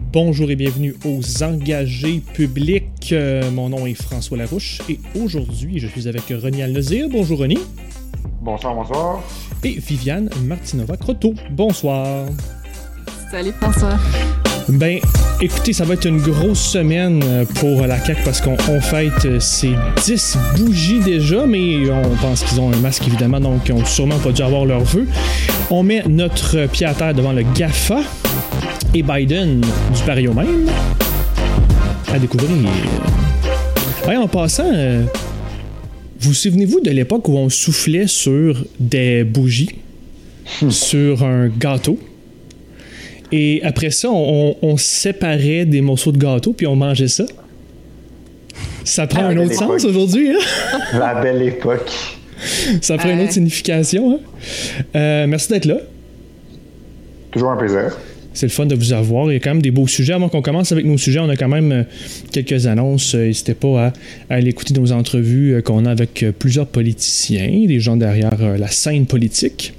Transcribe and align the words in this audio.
Bonjour 0.00 0.50
et 0.50 0.56
bienvenue 0.56 0.94
aux 1.04 1.42
engagés 1.42 2.22
publics. 2.32 3.10
Euh, 3.12 3.50
mon 3.50 3.68
nom 3.68 3.86
est 3.86 3.94
François 3.94 4.38
Larouche 4.38 4.80
et 4.88 4.98
aujourd'hui, 5.20 5.78
je 5.78 5.86
suis 5.86 6.08
avec 6.08 6.24
René 6.28 6.62
Alnezir. 6.62 7.08
Bonjour 7.10 7.40
René. 7.40 7.58
Bonsoir, 8.40 8.74
bonsoir. 8.74 9.22
Et 9.64 9.72
Viviane 9.72 10.30
Martinova-Croteau. 10.44 11.34
Bonsoir. 11.50 12.26
Salut 13.30 13.52
François. 13.60 13.98
Ben, 14.68 15.00
écoutez, 15.40 15.72
ça 15.72 15.84
va 15.84 15.94
être 15.94 16.06
une 16.06 16.20
grosse 16.20 16.60
semaine 16.60 17.22
euh, 17.24 17.44
pour 17.56 17.86
la 17.86 17.98
CAQ 17.98 18.22
parce 18.24 18.40
qu'on 18.40 18.80
fête 18.80 19.40
ces 19.40 19.74
10 20.04 20.38
bougies 20.56 21.00
déjà, 21.00 21.46
mais 21.46 21.90
on 21.90 22.16
pense 22.16 22.44
qu'ils 22.44 22.60
ont 22.60 22.72
un 22.72 22.76
masque 22.76 23.06
évidemment, 23.06 23.40
donc 23.40 23.62
ils 23.66 23.72
ont 23.72 23.84
sûrement 23.84 24.18
pas 24.18 24.32
dû 24.32 24.42
avoir 24.42 24.64
leur 24.64 24.84
vœu. 24.84 25.06
On 25.70 25.82
met 25.82 26.02
notre 26.08 26.66
pied 26.66 26.86
à 26.86 26.94
terre 26.94 27.14
devant 27.14 27.32
le 27.32 27.42
GAFA 27.54 28.00
et 28.98 29.02
Biden 29.02 29.60
du 29.60 30.02
pari 30.04 30.26
au 30.26 30.32
même 30.32 30.66
à 32.12 32.18
découvrir. 32.18 32.50
Ouais, 34.06 34.16
en 34.16 34.26
passant, 34.26 34.70
euh, 34.72 35.04
vous 36.18 36.34
souvenez-vous 36.34 36.80
de 36.80 36.90
l'époque 36.90 37.28
où 37.28 37.36
on 37.36 37.48
soufflait 37.48 38.08
sur 38.08 38.64
des 38.80 39.22
bougies, 39.22 39.76
sur 40.70 41.22
un 41.22 41.48
gâteau? 41.48 41.98
Et 43.30 43.60
après 43.62 43.90
ça, 43.90 44.08
on, 44.10 44.76
séparait 44.76 45.64
des 45.64 45.80
morceaux 45.80 46.12
de 46.12 46.18
gâteau 46.18 46.52
puis 46.52 46.66
on 46.66 46.74
mangeait 46.74 47.08
ça. 47.08 47.24
Ça 48.84 49.06
prend 49.06 49.24
un 49.26 49.36
autre 49.36 49.54
sens 49.54 49.84
aujourd'hui. 49.84 50.30
Hein? 50.30 50.78
La 50.98 51.20
belle 51.20 51.42
époque. 51.42 51.92
Ça 52.80 52.96
prend 52.96 53.10
une 53.10 53.20
autre 53.20 53.32
signification. 53.32 54.14
Hein? 54.14 54.18
Euh, 54.96 55.26
merci 55.28 55.50
d'être 55.50 55.66
là. 55.66 55.76
Toujours 57.30 57.50
un 57.50 57.56
plaisir. 57.56 57.92
C'est 58.38 58.46
le 58.46 58.52
fun 58.52 58.66
de 58.66 58.76
vous 58.76 58.92
avoir. 58.92 59.28
Il 59.32 59.34
y 59.34 59.36
a 59.36 59.40
quand 59.40 59.50
même 59.50 59.62
des 59.62 59.72
beaux 59.72 59.88
sujets. 59.88 60.12
Avant 60.12 60.28
qu'on 60.28 60.42
commence 60.42 60.70
avec 60.70 60.86
nos 60.86 60.96
sujets, 60.96 61.18
on 61.18 61.28
a 61.28 61.36
quand 61.36 61.48
même 61.48 61.72
euh, 61.72 61.82
quelques 62.30 62.68
annonces. 62.68 63.16
Euh, 63.16 63.26
n'hésitez 63.26 63.54
pas 63.54 63.86
à, 63.86 63.92
aller 64.30 64.50
écouter 64.50 64.74
nos 64.74 64.92
entrevues 64.92 65.60
qu'on 65.64 65.86
a 65.86 65.90
avec 65.90 66.24
plusieurs 66.38 66.68
politiciens, 66.68 67.64
des 67.66 67.80
gens 67.80 67.96
derrière 67.96 68.56
la 68.56 68.68
scène 68.68 69.06
politique 69.06 69.72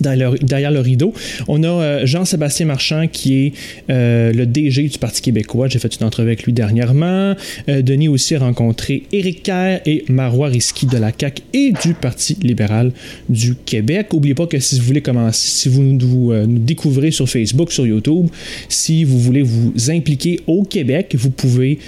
derrière 0.00 0.70
le 0.70 0.80
rideau. 0.80 1.12
On 1.48 1.62
a 1.62 1.68
euh, 1.68 2.06
Jean-Sébastien 2.06 2.66
Marchand 2.66 3.06
qui 3.10 3.46
est 3.46 3.52
euh, 3.90 4.32
le 4.32 4.46
DG 4.46 4.88
du 4.88 4.98
Parti 4.98 5.22
québécois. 5.22 5.68
J'ai 5.68 5.78
fait 5.78 5.94
une 6.00 6.06
entrevue 6.06 6.28
avec 6.28 6.44
lui 6.44 6.52
dernièrement. 6.52 7.34
Euh, 7.68 7.82
Denis 7.82 8.08
aussi 8.08 8.34
a 8.34 8.40
rencontré 8.40 9.04
Éric 9.12 9.44
Kerr 9.44 9.80
et 9.86 10.04
Marois 10.08 10.48
Risky 10.48 10.86
de 10.86 10.98
la 10.98 11.12
CAQ 11.18 11.42
et 11.52 11.72
du 11.82 11.94
Parti 11.94 12.36
libéral 12.42 12.92
du 13.28 13.54
Québec. 13.54 14.08
N'oubliez 14.12 14.34
pas 14.34 14.46
que 14.46 14.58
si 14.58 14.78
vous 14.78 14.86
voulez 14.86 15.00
commencer, 15.00 15.48
si 15.48 15.68
vous, 15.68 15.82
nous 15.82 16.58
découvrez 16.58 17.10
sur 17.10 17.28
Facebook, 17.28 17.72
sur 17.72 17.86
YouTube, 17.86 18.26
si 18.68 19.04
vous 19.04 19.18
voulez 19.18 19.42
vous 19.42 19.72
impliquer 19.88 20.40
au 20.46 20.62
Québec, 20.64 21.14
vous 21.18 21.30
pouvez, 21.30 21.78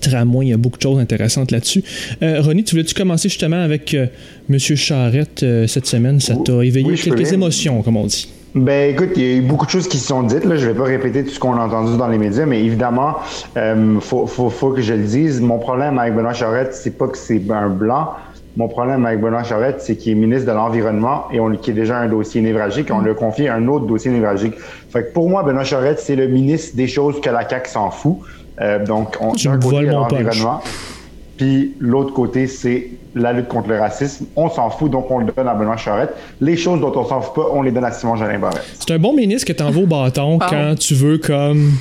tramway, 0.01 0.47
il 0.47 0.49
y 0.51 0.53
a 0.53 0.57
beaucoup 0.57 0.79
de 0.79 0.83
choses 0.83 0.99
intéressantes 0.99 1.51
là-dessus. 1.51 1.83
Euh, 2.23 2.41
René, 2.41 2.63
tu 2.63 2.75
voulais-tu 2.75 2.95
commencer 2.95 3.29
justement 3.29 3.63
avec 3.63 3.95
euh, 3.95 4.07
M. 4.51 4.59
Charrette 4.59 5.43
euh, 5.43 5.67
cette 5.67 5.87
semaine? 5.87 6.21
Ça 6.21 6.37
t'a 6.37 6.65
éveillé 6.65 6.95
quelques 6.95 7.33
émotions, 7.33 7.83
comme 7.83 7.97
on 7.97 8.07
dit. 8.07 8.29
Ben 8.55 8.95
écoute, 8.95 9.11
il 9.17 9.23
y 9.23 9.27
a 9.27 9.37
eu 9.39 9.41
beaucoup 9.41 9.67
de 9.67 9.71
choses 9.71 9.89
qui 9.89 9.99
se 9.99 10.07
sont 10.07 10.23
dites. 10.23 10.45
Là. 10.45 10.55
Je 10.55 10.67
vais 10.67 10.75
pas 10.75 10.85
répéter 10.85 11.25
tout 11.25 11.31
ce 11.31 11.41
qu'on 11.41 11.55
a 11.55 11.67
entendu 11.67 11.99
dans 11.99 12.07
les 12.07 12.19
médias, 12.19 12.47
mais 12.47 12.63
évidemment, 12.65 13.17
il 13.57 13.99
faut, 14.01 14.29
faut, 14.29 14.49
faut, 14.49 14.71
que 14.71 14.81
je 14.81 14.95
le 14.95 15.03
dise. 15.03 15.41
Mon 15.41 15.59
problème 15.59 15.99
avec 15.99 16.15
Benoît 16.15 16.35
Charrette, 16.35 16.73
c'est 16.73 16.97
pas 16.97 17.09
que 17.09 17.19
c'est 17.19 17.43
un 17.51 17.69
blanc, 17.69 18.11
mon 18.57 18.69
problème 18.69 19.05
avec 19.05 19.21
Benoît 19.21 19.43
Charette, 19.43 19.81
c'est 19.81 19.97
qu'il 19.97 20.13
est 20.13 20.15
ministre 20.15 20.47
de 20.47 20.53
l'Environnement 20.53 21.25
et 21.33 21.41
on 21.41 21.51
qui 21.57 21.71
est 21.71 21.75
déjà 21.75 21.99
un 21.99 22.09
dossier 22.09 22.41
névralgique. 22.41 22.89
On 22.93 23.01
lui 23.01 23.11
a 23.11 23.15
confié 23.15 23.49
un 23.49 23.67
autre 23.67 23.87
dossier 23.87 24.11
névralgique. 24.11 24.55
Fait 24.91 25.05
que 25.05 25.13
pour 25.13 25.29
moi, 25.29 25.43
Benoît 25.43 25.65
Charette, 25.65 25.99
c'est 25.99 26.17
le 26.17 26.29
ministre 26.29 26.77
des 26.77 26.87
choses 26.87 27.21
que 27.21 27.31
la 27.31 27.49
CAQ 27.49 27.71
s'en 27.71 27.91
fout. 27.91 28.19
Euh, 28.61 28.85
donc, 28.85 29.17
on, 29.21 29.33
d'un 29.33 29.59
côté, 29.59 29.83
l'environnement. 29.83 30.61
Puis 31.37 31.75
l'autre 31.81 32.13
côté, 32.15 32.47
c'est 32.47 32.91
la 33.17 33.33
lutte 33.33 33.49
contre 33.49 33.69
le 33.69 33.81
racisme. 33.81 34.27
On 34.37 34.49
s'en 34.49 34.71
fout, 34.71 34.89
donc 34.89 35.11
on 35.11 35.19
le 35.19 35.27
donne 35.37 35.49
à 35.49 35.55
Benoît 35.55 35.77
Charette. 35.77 36.15
Les 36.41 36.57
choses 36.57 36.81
dont 36.81 36.93
on 36.95 37.05
s'en 37.05 37.21
fout 37.21 37.35
pas, 37.35 37.51
on 37.53 37.63
les 37.63 37.73
donne 37.73 37.85
à 37.85 37.91
Simon 37.91 38.15
Jolin 38.15 38.39
Barrette. 38.39 38.63
C'est 38.79 38.95
un 38.95 38.99
bon 39.01 39.15
ministre 39.15 39.49
que 39.49 39.53
t'envoies 39.53 39.83
au 39.83 39.87
bâton 39.87 40.39
quand 40.39 40.77
tu 40.79 40.95
veux 40.95 41.19
comme 41.19 41.73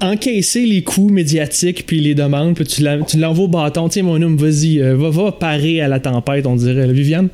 encaisser 0.00 0.66
les 0.66 0.82
coups 0.82 1.12
médiatiques 1.12 1.86
puis 1.86 2.00
les 2.00 2.14
demandes, 2.14 2.54
puis 2.54 2.64
tu 2.64 2.82
l'envoies 3.18 3.44
au 3.44 3.48
bâton. 3.48 3.88
Tiens, 3.88 4.02
mon 4.02 4.20
homme, 4.20 4.36
vas-y, 4.36 4.80
euh, 4.80 4.96
va, 4.96 5.10
va 5.10 5.32
parer 5.32 5.80
à 5.80 5.88
la 5.88 6.00
tempête, 6.00 6.46
on 6.46 6.56
dirait. 6.56 6.92
Viviane? 6.92 7.28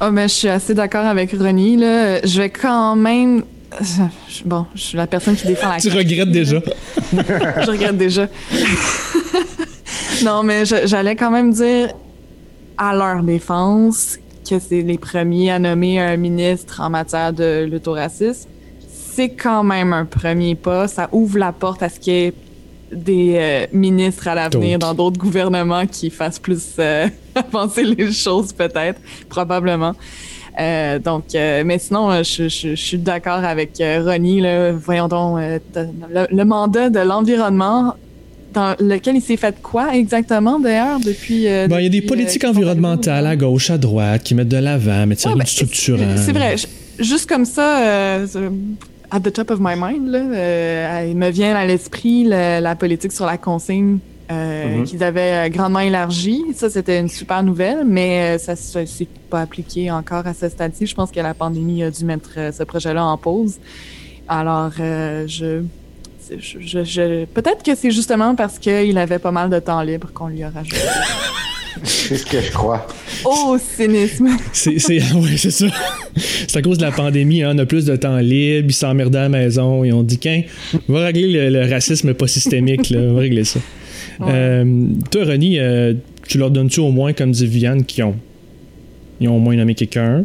Oh, 0.00 0.10
mais 0.12 0.28
je 0.28 0.34
suis 0.34 0.48
assez 0.48 0.74
d'accord 0.74 1.04
avec 1.06 1.32
Ronnie. 1.32 1.76
Là. 1.76 2.20
Je 2.24 2.40
vais 2.40 2.50
quand 2.50 2.96
même. 2.96 3.44
Bon, 4.44 4.66
je 4.74 4.80
suis 4.80 4.96
la 4.96 5.08
personne 5.08 5.34
qui 5.34 5.48
défend 5.48 5.68
la 5.68 5.76
Tu 5.80 5.88
regrettes 5.88 6.30
déjà. 6.30 6.62
je 7.12 7.70
regrette 7.70 7.96
déjà. 7.96 8.28
non, 10.24 10.44
mais 10.44 10.64
j'allais 10.64 11.16
quand 11.16 11.30
même 11.32 11.52
dire 11.52 11.92
à 12.76 12.94
leur 12.94 13.24
défense 13.24 14.16
que 14.48 14.58
c'est 14.60 14.82
les 14.82 14.96
premiers 14.96 15.50
à 15.50 15.58
nommer 15.58 15.98
un 15.98 16.16
ministre 16.16 16.80
en 16.80 16.88
matière 16.88 17.32
de 17.32 17.68
l'autoracisme 17.70 18.48
c'est 19.18 19.30
quand 19.30 19.64
même 19.64 19.92
un 19.92 20.04
premier 20.04 20.54
pas. 20.54 20.86
Ça 20.86 21.08
ouvre 21.10 21.38
la 21.38 21.50
porte 21.50 21.82
à 21.82 21.88
ce 21.88 21.98
qu'il 21.98 22.12
y 22.12 22.16
ait 22.16 22.32
des 22.92 23.34
euh, 23.34 23.66
ministres 23.72 24.28
à 24.28 24.36
l'avenir 24.36 24.78
dans 24.78 24.94
d'autres 24.94 25.18
gouvernements 25.18 25.86
qui 25.86 26.08
fassent 26.08 26.38
plus 26.38 26.76
euh, 26.78 27.08
avancer 27.34 27.82
les 27.82 28.12
choses, 28.12 28.52
peut-être, 28.52 29.00
probablement. 29.28 29.94
Euh, 30.60 31.00
donc, 31.00 31.24
mais 31.34 31.78
sinon, 31.80 32.22
je, 32.22 32.74
suis 32.76 32.98
d'accord 32.98 33.44
avec 33.44 33.72
Ronnie. 33.80 34.40
Là, 34.40 34.70
voyons 34.70 35.08
donc, 35.08 35.40
le, 35.40 36.44
mandat 36.44 36.88
de 36.88 37.00
l'environnement, 37.00 37.94
dans 38.52 38.74
lequel 38.80 39.16
il 39.16 39.22
s'est 39.22 39.36
fait 39.36 39.60
quoi 39.60 39.94
exactement 39.94 40.58
d'ailleurs 40.58 41.00
depuis. 41.00 41.48
Euh, 41.48 41.66
ben, 41.68 41.78
il 41.80 41.84
y 41.84 41.86
a 41.86 41.90
des 41.90 42.02
politiques 42.02 42.44
euh, 42.44 42.50
environnementales 42.50 43.26
à 43.26 43.36
gauche, 43.36 43.70
à 43.70 43.78
droite 43.78 44.22
qui 44.22 44.34
mettent 44.34 44.48
de 44.48 44.56
l'avant, 44.56 45.06
mais 45.06 45.26
Ouais, 45.26 45.34
ben, 45.34 45.44
structurant. 45.44 46.16
C'est 46.16 46.32
vrai. 46.32 46.56
Juste 46.98 47.28
comme 47.28 47.44
ça, 47.44 47.80
euh, 47.80 48.26
euh, 48.34 48.50
at 49.10 49.20
the 49.20 49.32
top 49.32 49.50
of 49.50 49.58
my 49.60 49.74
mind, 49.76 50.08
là, 50.08 50.18
euh, 50.18 51.06
il 51.10 51.16
me 51.16 51.30
vient 51.30 51.54
à 51.56 51.64
l'esprit 51.64 52.24
la, 52.24 52.60
la 52.60 52.74
politique 52.76 53.12
sur 53.12 53.26
la 53.26 53.38
consigne 53.38 53.98
euh, 54.30 54.76
Mhm. 54.78 54.84
qu'ils 54.84 55.02
avaient 55.02 55.46
euh, 55.46 55.48
grandement 55.48 55.80
élargie. 55.80 56.42
Ça, 56.54 56.68
c'était 56.68 56.98
une 57.00 57.08
super 57.08 57.42
nouvelle, 57.42 57.84
mais 57.86 58.36
euh, 58.36 58.38
ça 58.38 58.52
ne 58.80 58.86
s'est 58.86 59.08
pas 59.30 59.40
appliqué 59.40 59.90
encore 59.90 60.26
à 60.26 60.34
ce 60.34 60.48
stade-ci. 60.50 60.86
Je 60.86 60.94
pense 60.94 61.10
que 61.10 61.20
la 61.20 61.32
pandémie 61.34 61.82
a 61.82 61.90
dû 61.90 62.04
mettre 62.04 62.30
euh, 62.36 62.52
ce 62.52 62.62
projet-là 62.62 63.04
en 63.04 63.16
pause. 63.16 63.56
Alors, 64.28 64.72
euh, 64.80 65.24
je... 65.26 65.62
je- 66.30 66.60
je- 66.60 66.84
je- 66.84 67.24
Peut-être 67.24 67.62
que 67.62 67.74
c'est 67.74 67.90
justement 67.90 68.34
parce 68.34 68.58
qu'il 68.58 68.98
avait 68.98 69.18
pas 69.18 69.30
mal 69.32 69.48
de 69.48 69.58
temps 69.58 69.80
libre 69.80 70.08
qu'on 70.12 70.28
lui 70.28 70.42
a 70.42 70.50
rajouté. 70.50 70.76
C'est 71.84 72.16
ce 72.16 72.26
que 72.26 72.40
je 72.40 72.50
crois. 72.50 72.86
Oh, 73.24 73.56
cynisme! 73.58 74.28
C'est, 74.52 74.78
c'est, 74.78 74.98
ouais, 75.14 75.36
c'est 75.36 75.50
ça. 75.50 75.66
C'est 76.16 76.56
à 76.56 76.62
cause 76.62 76.78
de 76.78 76.82
la 76.84 76.92
pandémie, 76.92 77.42
hein, 77.42 77.52
on 77.54 77.58
a 77.58 77.66
plus 77.66 77.84
de 77.84 77.96
temps 77.96 78.18
libre, 78.18 78.68
ils 78.68 78.74
s'emmerdaient 78.74 79.18
à 79.18 79.22
la 79.22 79.28
maison, 79.28 79.84
ils 79.84 79.92
ont 79.92 80.02
dit 80.02 80.18
qu'un, 80.18 80.42
on 80.88 80.92
va 80.92 81.06
régler 81.06 81.50
le, 81.50 81.60
le 81.60 81.70
racisme 81.70 82.14
pas 82.14 82.26
systémique, 82.26 82.90
là, 82.90 83.00
on 83.00 83.14
va 83.14 83.20
régler 83.20 83.44
ça. 83.44 83.60
Ouais. 84.20 84.26
Euh, 84.30 84.86
toi, 85.10 85.24
Ronnie, 85.24 85.58
euh, 85.58 85.94
tu 86.26 86.38
leur 86.38 86.50
donnes-tu 86.50 86.80
au 86.80 86.90
moins, 86.90 87.12
comme 87.12 87.30
dit 87.30 87.46
Viviane, 87.46 87.84
qui 87.84 88.02
ont, 88.02 88.16
ils 89.20 89.28
ont 89.28 89.36
au 89.36 89.40
moins 89.40 89.56
nommé 89.56 89.74
quelqu'un? 89.74 90.24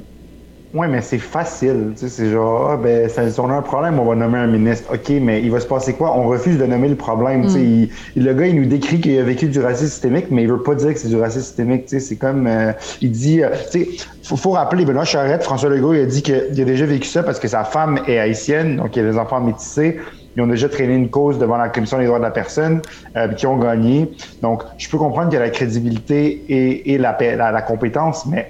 Ouais, 0.74 0.88
mais 0.88 1.02
c'est 1.04 1.20
facile. 1.20 1.92
Tu 1.96 2.00
sais, 2.00 2.10
c'est 2.10 2.31
genre, 2.31 2.72
ah, 2.72 2.78
ben, 2.78 3.08
ça, 3.08 3.30
si 3.30 3.40
on 3.40 3.48
a 3.52 3.54
un 3.54 3.62
problème, 3.62 4.00
on 4.00 4.06
va 4.06 4.16
nommer 4.16 4.40
un 4.40 4.48
ministre. 4.48 4.92
OK, 4.92 5.10
mais 5.22 5.40
il 5.44 5.52
va 5.52 5.60
se 5.60 5.68
passer 5.68 5.94
quoi? 5.94 6.18
On 6.18 6.28
refuse 6.28 6.58
de 6.58 6.66
nommer 6.66 6.88
le 6.90 6.96
problème. 6.96 7.44
Tu 7.46 7.50
sais, 7.52 7.62
il- 7.62 7.92
il- 8.16 8.24
le 8.25 8.34
gars, 8.34 8.48
il 8.48 8.56
nous 8.60 8.66
décrit 8.66 9.00
qu'il 9.00 9.20
a 9.20 9.24
vécu 9.24 9.48
du 9.50 9.60
racisme 9.60 9.86
systémique, 9.92 10.31
mais 10.31 10.42
il 10.42 10.50
veut 10.50 10.64
pas 10.64 10.74
dire 10.74 10.92
que 10.92 10.98
c'est 11.00 11.10
du 11.10 11.16
racisme 11.18 11.44
systémique. 11.46 11.84
Tu 11.86 11.90
sais, 11.90 12.00
c'est 12.00 12.18
comme, 12.18 12.48
euh, 12.48 12.74
il 13.02 13.12
dit, 13.12 13.44
euh, 13.44 13.50
tu 13.72 13.86
sais, 13.86 13.90
faut, 14.24 14.36
faut 14.36 14.50
rappeler, 14.52 14.84
Benoît 14.84 15.06
Charette, 15.06 15.44
François 15.44 15.70
Legault, 15.70 15.94
il 15.94 16.02
a 16.02 16.06
dit 16.08 16.24
qu'il 16.24 16.34
a 16.36 16.66
déjà 16.66 16.88
vécu 16.88 17.08
ça 17.08 17.22
parce 17.22 17.40
que 17.40 17.48
sa 17.48 17.64
femme 17.66 18.00
est 18.08 18.18
haïtienne, 18.18 18.78
donc 18.78 18.96
il 18.96 19.06
a 19.06 19.12
des 19.12 19.18
enfants 19.20 19.42
métissés. 19.42 20.00
Ils 20.36 20.42
ont 20.42 20.48
déjà 20.48 20.70
traîné 20.70 20.96
une 20.96 21.12
cause 21.12 21.38
devant 21.38 21.58
la 21.58 21.70
Commission 21.70 22.00
des 22.00 22.08
droits 22.08 22.18
de 22.18 22.24
la 22.24 22.31
personne, 22.31 22.81
euh, 23.16 23.28
qui 23.36 23.46
ont 23.46 23.60
gagné. 23.60 24.10
Donc, 24.42 24.64
je 24.80 24.90
peux 24.90 24.98
comprendre 24.98 25.30
qu'il 25.30 25.38
y 25.38 25.42
a 25.42 25.46
la 25.46 25.52
crédibilité 25.52 26.25
et, 26.48 26.94
et 26.94 26.98
la, 26.98 27.14
pa- 27.14 27.36
la, 27.36 27.52
la 27.52 27.62
compétence, 27.62 28.25
mais 28.25 28.50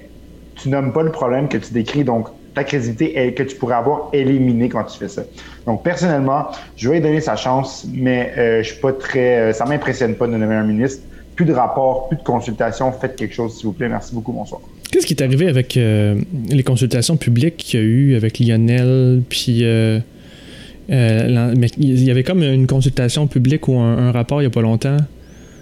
tu 0.54 0.68
nommes 0.68 0.92
pas 0.92 1.02
le 1.02 1.10
problème 1.10 1.48
que 1.48 1.58
tu 1.58 1.72
décris, 1.72 2.04
donc 2.04 2.28
ta 2.54 2.62
crédibilité 2.64 3.18
est, 3.18 3.32
que 3.32 3.42
tu 3.42 3.56
pourrais 3.56 3.74
avoir 3.74 4.10
éliminée 4.12 4.68
quand 4.68 4.84
tu 4.84 4.98
fais 4.98 5.08
ça. 5.08 5.22
Donc 5.66 5.82
personnellement, 5.82 6.46
je 6.76 6.88
vais 6.88 6.96
lui 6.96 7.02
donner 7.02 7.20
sa 7.20 7.36
chance, 7.36 7.86
mais 7.92 8.32
euh, 8.38 8.62
je 8.62 8.72
suis 8.72 8.80
pas 8.80 8.92
très, 8.92 9.38
euh, 9.38 9.52
ça 9.52 9.64
m'impressionne 9.64 10.14
pas 10.14 10.26
de 10.26 10.32
nommer 10.36 10.54
un 10.54 10.64
ministre. 10.64 11.02
Plus 11.34 11.46
de 11.46 11.52
rapports, 11.52 12.06
plus 12.08 12.16
de 12.16 12.22
consultations, 12.22 12.92
faites 12.92 13.16
quelque 13.16 13.34
chose 13.34 13.56
s'il 13.56 13.66
vous 13.66 13.72
plaît. 13.72 13.88
Merci 13.88 14.14
beaucoup, 14.14 14.32
bonsoir. 14.32 14.60
Qu'est-ce 14.92 15.04
qui 15.04 15.14
est 15.14 15.22
arrivé 15.22 15.48
avec 15.48 15.76
euh, 15.76 16.14
les 16.48 16.62
consultations 16.62 17.16
publiques 17.16 17.56
qu'il 17.56 17.80
y 17.80 17.82
a 17.82 17.86
eu 17.86 18.16
avec 18.16 18.38
Lionel, 18.38 19.22
puis... 19.28 19.64
euh, 19.64 19.98
euh, 20.90 21.54
il 21.78 22.04
y 22.04 22.10
avait 22.10 22.24
comme 22.24 22.42
une 22.42 22.66
consultation 22.66 23.26
publique 23.26 23.68
ou 23.68 23.78
un, 23.78 23.96
un 23.96 24.12
rapport 24.12 24.42
il 24.42 24.44
y 24.44 24.46
a 24.46 24.50
pas 24.50 24.60
longtemps? 24.60 24.98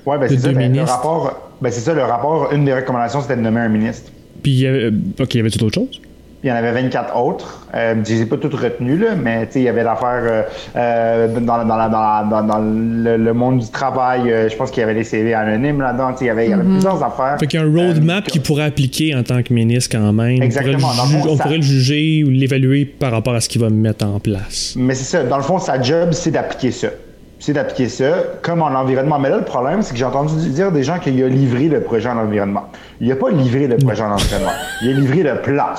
Ouais, 0.04 0.18
ben 0.18 0.28
c'est 0.28 0.38
ça. 0.38 0.52
ben, 0.52 0.74
le 0.74 0.82
rapport, 0.82 1.52
ben 1.60 1.70
c'est 1.70 1.80
ça 1.80 1.94
le 1.94 2.02
rapport. 2.02 2.52
Une 2.52 2.64
des 2.64 2.74
recommandations, 2.74 3.20
c'était 3.22 3.36
de 3.36 3.40
nommer 3.40 3.60
un 3.60 3.68
ministre. 3.68 4.10
Puis 4.42 4.52
il 4.52 4.60
y 4.60 4.66
avait, 4.66 4.88
ok, 5.20 5.34
il 5.34 5.38
y 5.38 5.40
avait 5.40 5.62
autre 5.62 5.74
chose? 5.74 6.00
Il 6.44 6.48
y 6.48 6.52
en 6.52 6.56
avait 6.56 6.72
24 6.72 7.16
autres. 7.16 7.68
Euh, 7.72 7.94
je 8.04 8.14
les 8.14 8.22
ai 8.22 8.26
pas 8.26 8.36
toutes 8.36 8.54
retenues, 8.54 8.98
là, 8.98 9.14
mais 9.14 9.46
tu 9.46 9.52
sais, 9.52 9.60
il 9.60 9.62
y 9.62 9.68
avait 9.68 9.84
l'affaire 9.84 10.22
euh, 10.24 10.42
euh, 10.74 11.38
dans, 11.38 11.56
la- 11.56 11.62
dans, 11.64 11.76
la- 11.76 11.88
dans, 11.88 12.00
la- 12.00 12.26
dans, 12.28 12.42
dans 12.44 12.58
le, 12.58 13.16
le 13.16 13.32
monde 13.32 13.60
du 13.60 13.70
travail. 13.70 14.28
euh, 14.28 14.48
je 14.48 14.56
pense 14.56 14.72
qu'il 14.72 14.80
y 14.80 14.82
avait 14.82 14.94
les 14.94 15.04
CV 15.04 15.34
anonymes 15.34 15.80
là-dedans. 15.80 16.10
Tu 16.14 16.18
sais, 16.18 16.24
Il 16.24 16.26
y 16.26 16.30
avait, 16.30 16.48
y 16.48 16.52
avait 16.52 16.64
plusieurs 16.64 17.00
affaires. 17.00 17.36
Fait 17.38 17.46
qu'il 17.46 17.60
y 17.60 17.62
a 17.62 17.66
un 17.66 17.70
roadmap 17.72 18.24
Euh, 18.26 18.30
qu'il 18.32 18.40
pourrait 18.42 18.64
appliquer 18.64 19.14
en 19.14 19.22
tant 19.22 19.40
que 19.44 19.54
ministre 19.54 19.96
quand 19.96 20.12
même. 20.12 20.42
Exactement. 20.42 20.88
On 20.92 20.96
Dans 20.96 21.02
pourrait, 21.04 21.12
le 21.12 21.14
le, 21.14 21.20
fond, 21.20 21.22
ju- 21.22 21.30
on 21.30 21.36
ça- 21.36 21.42
pourrait 21.44 21.56
le 21.58 21.62
juger 21.62 22.24
ou 22.24 22.30
l'évaluer 22.30 22.86
par 22.86 23.12
rapport 23.12 23.34
à 23.34 23.40
ce 23.40 23.48
qu'il 23.48 23.60
va 23.60 23.70
mettre 23.70 24.04
en 24.04 24.18
place. 24.18 24.74
Mais 24.76 24.96
c'est 24.96 25.04
ça. 25.04 25.22
Dans 25.22 25.36
le 25.36 25.44
fond, 25.44 25.60
sa 25.60 25.80
job, 25.80 26.08
c'est 26.10 26.32
d'appliquer 26.32 26.72
ça. 26.72 26.88
C'est 27.42 27.54
d'appliquer 27.54 27.88
ça 27.88 28.22
comme 28.40 28.62
en 28.62 28.68
environnement. 28.68 29.18
Mais 29.18 29.28
là, 29.28 29.38
le 29.38 29.44
problème, 29.44 29.82
c'est 29.82 29.94
que 29.94 29.98
j'ai 29.98 30.04
entendu 30.04 30.32
dire 30.50 30.70
des 30.70 30.84
gens 30.84 31.00
qu'il 31.00 31.20
a 31.24 31.26
livré 31.26 31.66
le 31.66 31.80
projet 31.80 32.08
en 32.08 32.16
environnement. 32.18 32.68
Il 33.00 33.08
n'a 33.08 33.16
pas 33.16 33.30
livré 33.30 33.66
le 33.66 33.78
projet 33.78 34.04
en 34.04 34.12
environnement. 34.12 34.52
Il 34.80 34.90
a 34.90 34.92
livré 34.92 35.24
le 35.24 35.42
plan. 35.42 35.74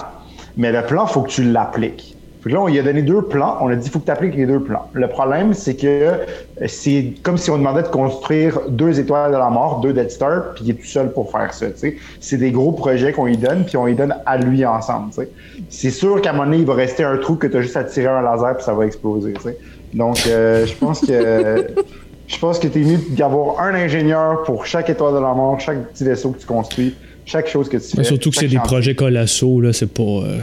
Mais 0.57 0.73
le 0.73 0.81
plan, 0.81 1.05
faut 1.05 1.21
que 1.21 1.29
tu 1.29 1.41
l'appliques. 1.41 2.17
Là, 2.45 2.59
on 2.59 2.67
lui 2.67 2.77
a 2.77 2.83
donné 2.83 3.01
deux 3.01 3.21
plans. 3.21 3.59
On 3.61 3.69
a 3.69 3.77
dit, 3.77 3.89
faut 3.89 3.99
que 3.99 4.05
tu 4.05 4.11
appliques 4.11 4.35
les 4.35 4.45
deux 4.45 4.59
plans. 4.59 4.89
Le 4.91 5.07
problème, 5.07 5.53
c'est 5.53 5.75
que 5.75 5.87
euh, 5.87 6.17
c'est 6.67 7.13
comme 7.23 7.37
si 7.37 7.49
on 7.49 7.57
demandait 7.57 7.83
de 7.83 7.87
construire 7.87 8.59
deux 8.67 8.99
étoiles 8.99 9.31
de 9.31 9.37
la 9.37 9.49
mort, 9.49 9.79
deux 9.79 9.95
Star, 10.09 10.53
puis 10.55 10.65
il 10.65 10.71
est 10.71 10.73
tout 10.73 10.85
seul 10.85 11.13
pour 11.13 11.31
faire 11.31 11.53
ça. 11.53 11.67
C'est 12.19 12.37
des 12.37 12.51
gros 12.51 12.73
projets 12.73 13.13
qu'on 13.13 13.27
lui 13.27 13.37
donne, 13.37 13.63
puis 13.63 13.77
on 13.77 13.85
lui 13.85 13.95
donne 13.95 14.13
à 14.25 14.35
lui 14.35 14.65
ensemble. 14.65 15.11
C'est 15.69 15.91
sûr 15.91 16.19
qu'à 16.21 16.31
un 16.31 16.33
moment 16.33 16.45
donné, 16.45 16.57
il 16.57 16.65
va 16.65 16.73
rester 16.73 17.05
un 17.05 17.15
trou 17.15 17.35
que 17.35 17.47
tu 17.47 17.55
as 17.55 17.61
juste 17.61 17.77
à 17.77 17.85
tirer 17.85 18.07
un 18.07 18.21
laser, 18.21 18.57
puis 18.57 18.65
ça 18.65 18.73
va 18.73 18.85
exploser. 18.85 19.33
Donc, 19.93 20.17
euh, 20.27 20.65
je 20.65 20.73
pense 20.75 21.01
que 21.01 21.67
je 22.27 22.39
pense 22.39 22.59
que 22.59 22.67
tu 22.67 22.81
es 22.81 22.85
mieux 22.85 22.99
d'avoir 23.11 23.59
un 23.61 23.73
ingénieur 23.75 24.43
pour 24.43 24.65
chaque 24.65 24.89
étoile 24.89 25.13
de 25.13 25.19
la 25.19 25.33
mort, 25.33 25.59
chaque 25.59 25.83
petit 25.91 26.03
vaisseau 26.03 26.31
que 26.31 26.39
tu 26.39 26.45
construis, 26.47 26.95
chaque 27.25 27.47
chose 27.47 27.69
que 27.69 27.77
tu 27.77 27.83
fais. 27.89 27.97
Mais 27.97 28.03
surtout 28.03 28.29
que 28.31 28.37
c'est 28.37 28.47
des 28.47 28.57
projets 28.57 28.95
colossaux, 28.95 29.61
là, 29.61 29.71
c'est 29.73 29.93
pas. 29.93 30.01
euh, 30.03 30.37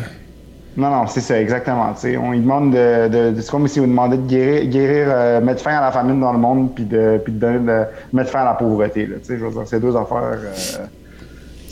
Non, 0.77 0.89
non, 0.91 1.07
c'est 1.09 1.21
ça, 1.21 1.41
exactement. 1.41 1.93
tu 1.95 2.01
sais. 2.03 2.17
On 2.17 2.31
lui 2.31 2.41
demande 2.41 2.73
de, 2.73 3.09
de, 3.09 3.31
de- 3.35 3.41
c'est 3.41 3.51
comme 3.51 3.67
si 3.67 3.81
on 3.81 3.87
demandait 3.89 4.17
de 4.19 4.27
guérir, 4.29 4.67
guérir 4.67 5.07
euh, 5.11 5.41
mettre 5.41 5.63
fin 5.63 5.75
à 5.77 5.81
la 5.81 5.91
famine 5.91 6.21
dans 6.21 6.33
le 6.33 6.39
monde, 6.39 6.73
puis 6.75 6.85
de, 6.85 7.21
puis 7.25 7.33
de, 7.33 7.39
donner 7.39 7.59
de 7.59 7.83
mettre 8.13 8.31
fin 8.31 8.41
à 8.43 8.45
la 8.45 8.55
pauvreté. 8.55 9.07
Là, 9.07 9.17
tu 9.21 9.27
sais, 9.27 9.39
je 9.39 9.45
veux 9.45 9.51
dire, 9.51 9.63
c'est 9.67 9.81
deux 9.81 9.97
affaires. 9.97 10.39
euh, 10.39 10.85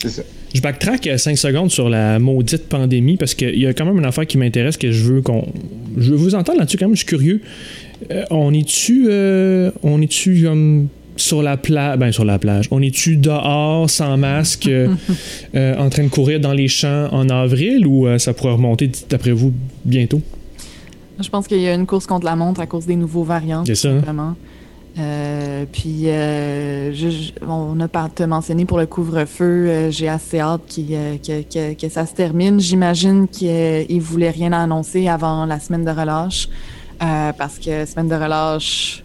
c'est 0.00 0.10
ça. 0.10 0.22
Je 0.54 0.60
backtrack 0.60 1.10
5 1.18 1.36
secondes 1.36 1.70
sur 1.70 1.88
la 1.88 2.18
maudite 2.18 2.68
pandémie 2.68 3.16
parce 3.16 3.34
qu'il 3.34 3.58
y 3.58 3.66
a 3.66 3.74
quand 3.74 3.84
même 3.84 3.98
une 3.98 4.06
affaire 4.06 4.26
qui 4.26 4.38
m'intéresse 4.38 4.76
que 4.76 4.90
je 4.90 5.12
veux 5.12 5.22
qu'on. 5.22 5.46
Je 5.96 6.10
veux 6.10 6.16
vous 6.16 6.34
entendre 6.34 6.58
là-dessus 6.58 6.78
quand 6.78 6.86
même, 6.86 6.94
je 6.94 7.00
suis 7.00 7.06
curieux. 7.06 7.40
Euh, 8.10 8.24
on 8.30 8.52
est-tu. 8.54 9.08
euh, 9.10 9.70
on 9.82 10.00
est-tu 10.00 10.44
comme 10.44 10.88
sur 11.18 11.42
la 11.42 11.56
plage. 11.56 11.98
Ben, 11.98 12.12
sur 12.12 12.24
la 12.24 12.38
plage? 12.38 12.68
On 12.70 12.80
est-tu 12.80 13.16
dehors, 13.16 13.90
sans 13.90 14.16
masque, 14.16 14.68
euh, 14.68 14.88
euh, 15.54 15.76
en 15.76 15.90
train 15.90 16.04
de 16.04 16.08
courir 16.08 16.40
dans 16.40 16.52
les 16.52 16.68
champs 16.68 17.08
en 17.12 17.28
avril 17.28 17.86
ou 17.86 18.06
euh, 18.06 18.18
ça 18.18 18.32
pourrait 18.32 18.52
remonter, 18.52 18.90
d'après 19.10 19.32
vous, 19.32 19.52
bientôt? 19.84 20.20
Je 21.20 21.28
pense 21.28 21.48
qu'il 21.48 21.60
y 21.60 21.68
a 21.68 21.74
une 21.74 21.86
course 21.86 22.06
contre 22.06 22.24
la 22.24 22.36
montre 22.36 22.60
à 22.60 22.66
cause 22.66 22.86
des 22.86 22.96
nouveaux 22.96 23.24
variants. 23.24 23.64
C'est 23.66 23.74
ça, 23.74 23.90
hein? 23.90 23.98
Vraiment. 23.98 24.36
Euh, 24.98 25.64
puis, 25.70 26.08
euh, 26.08 26.92
je- 26.92 27.10
je- 27.10 27.32
on 27.46 27.78
a 27.80 27.86
pas 27.88 28.08
te 28.08 28.22
mentionné 28.24 28.64
pour 28.64 28.78
le 28.78 28.86
couvre-feu. 28.86 29.44
euh, 29.68 29.90
J'ai 29.90 30.08
assez 30.08 30.40
hâte 30.40 30.62
euh, 30.78 31.16
que, 31.18 31.42
que, 31.42 31.74
que 31.80 31.88
ça 31.88 32.04
se 32.06 32.14
termine. 32.14 32.58
J'imagine 32.58 33.28
qu'il 33.28 33.48
ne 33.48 34.00
voulait 34.00 34.30
rien 34.30 34.52
annoncer 34.52 35.06
avant 35.08 35.46
la 35.46 35.60
semaine 35.60 35.84
de 35.84 35.90
relâche. 35.90 36.48
parce 36.98 37.58
que 37.58 37.86
semaine 37.86 38.08
de 38.08 38.14
relâche. 38.16 39.04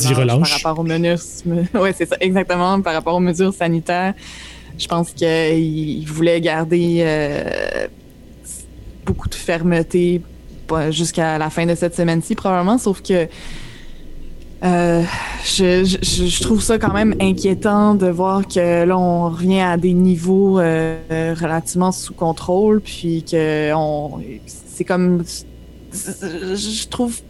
Dit 0.00 0.14
relâche. 0.14 0.38
Par 0.62 0.70
rapport 0.70 0.78
aux 0.78 0.86
mesures. 0.86 1.18
Oui, 1.74 1.90
c'est 1.94 2.06
ça, 2.08 2.16
exactement. 2.20 2.80
Par 2.80 2.94
rapport 2.94 3.14
aux 3.16 3.20
mesures 3.20 3.52
sanitaires, 3.52 4.14
je 4.78 4.86
pense 4.88 5.10
qu'il 5.10 5.28
il 5.28 6.06
voulait 6.06 6.40
garder 6.40 7.04
beaucoup 9.04 9.28
de 9.28 9.34
fermeté 9.34 10.22
jusqu'à 10.90 11.36
la 11.36 11.50
fin 11.50 11.66
de 11.66 11.74
cette 11.74 11.94
semaine-ci, 11.94 12.34
probablement. 12.34 12.78
Sauf 12.78 13.02
que 13.02 13.28
euh, 14.64 15.02
je, 15.44 15.84
je, 15.84 16.24
je 16.26 16.42
trouve 16.42 16.62
ça 16.62 16.78
quand 16.78 16.92
même 16.92 17.14
inquiétant 17.20 17.94
de 17.94 18.06
voir 18.06 18.48
que 18.48 18.84
là, 18.84 18.98
on 18.98 19.28
revient 19.28 19.60
à 19.60 19.76
des 19.76 19.92
niveaux 19.92 20.58
euh, 20.58 21.34
relativement 21.38 21.92
sous 21.92 22.14
contrôle, 22.14 22.80
puis 22.80 23.24
que 23.30 23.72
on, 23.74 24.20
c'est 24.46 24.84
comme. 24.84 25.22
Je 25.92 26.88
trouve. 26.88 27.20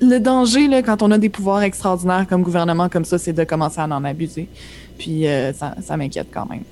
Le 0.00 0.18
danger, 0.20 0.68
là, 0.68 0.82
quand 0.82 1.02
on 1.02 1.10
a 1.10 1.18
des 1.18 1.28
pouvoirs 1.28 1.62
extraordinaires 1.62 2.24
comme 2.26 2.42
gouvernement 2.42 2.88
comme 2.88 3.04
ça, 3.04 3.18
c'est 3.18 3.34
de 3.34 3.44
commencer 3.44 3.80
à 3.80 3.84
en 3.84 4.04
abuser. 4.04 4.48
Puis 4.96 5.26
euh, 5.26 5.52
ça, 5.52 5.74
ça 5.82 5.98
m'inquiète 5.98 6.28
quand 6.32 6.48
même. 6.48 6.62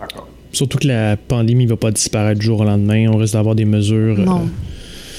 D'accord. 0.00 0.26
Surtout 0.50 0.78
que 0.78 0.88
la 0.88 1.16
pandémie 1.16 1.66
va 1.66 1.76
pas 1.76 1.92
disparaître 1.92 2.40
du 2.40 2.46
jour 2.46 2.60
au 2.60 2.64
lendemain. 2.64 3.06
On 3.12 3.16
risque 3.16 3.34
d'avoir 3.34 3.54
des 3.54 3.64
mesures 3.64 4.18
Non. 4.18 4.48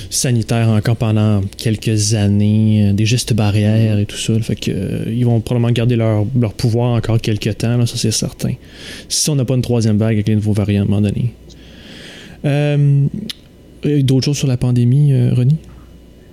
Sanitaires 0.10 0.70
encore 0.70 0.96
pendant 0.96 1.42
quelques 1.58 2.13
années, 2.13 2.89
euh, 2.89 2.94
des 2.94 3.06
gestes 3.06 3.34
barrières 3.34 4.00
et 4.00 4.06
tout 4.06 4.18
ça. 4.18 4.39
Fait 4.39 4.56
que, 4.56 4.72
euh, 4.72 5.04
ils 5.08 5.25
vont 5.25 5.39
probablement 5.39 5.72
garder 5.72 5.96
leur, 5.96 6.25
leur 6.39 6.54
pouvoir 6.54 6.94
encore 6.96 7.20
quelques 7.20 7.58
temps, 7.58 7.78
là, 7.78 7.86
ça 7.86 7.96
c'est 7.98 8.12
certain. 8.12 8.54
Si 9.08 9.30
on 9.30 9.36
n'a 9.36 9.46
pas 9.46 9.56
une 9.56 9.62
troisième 9.62 9.98
vague 9.98 10.13
avec 10.13 10.28
les 10.28 10.36
nouveaux 10.36 10.54
variants 10.54 10.82
à 10.82 10.86
un 10.86 10.88
moment 10.88 11.01
donné. 11.01 11.34
Euh, 12.46 13.08
D'autres 13.84 14.25
choses 14.25 14.38
sur 14.38 14.48
la 14.48 14.58
pandémie, 14.58 15.13
euh, 15.13 15.34
Ronnie? 15.34 15.58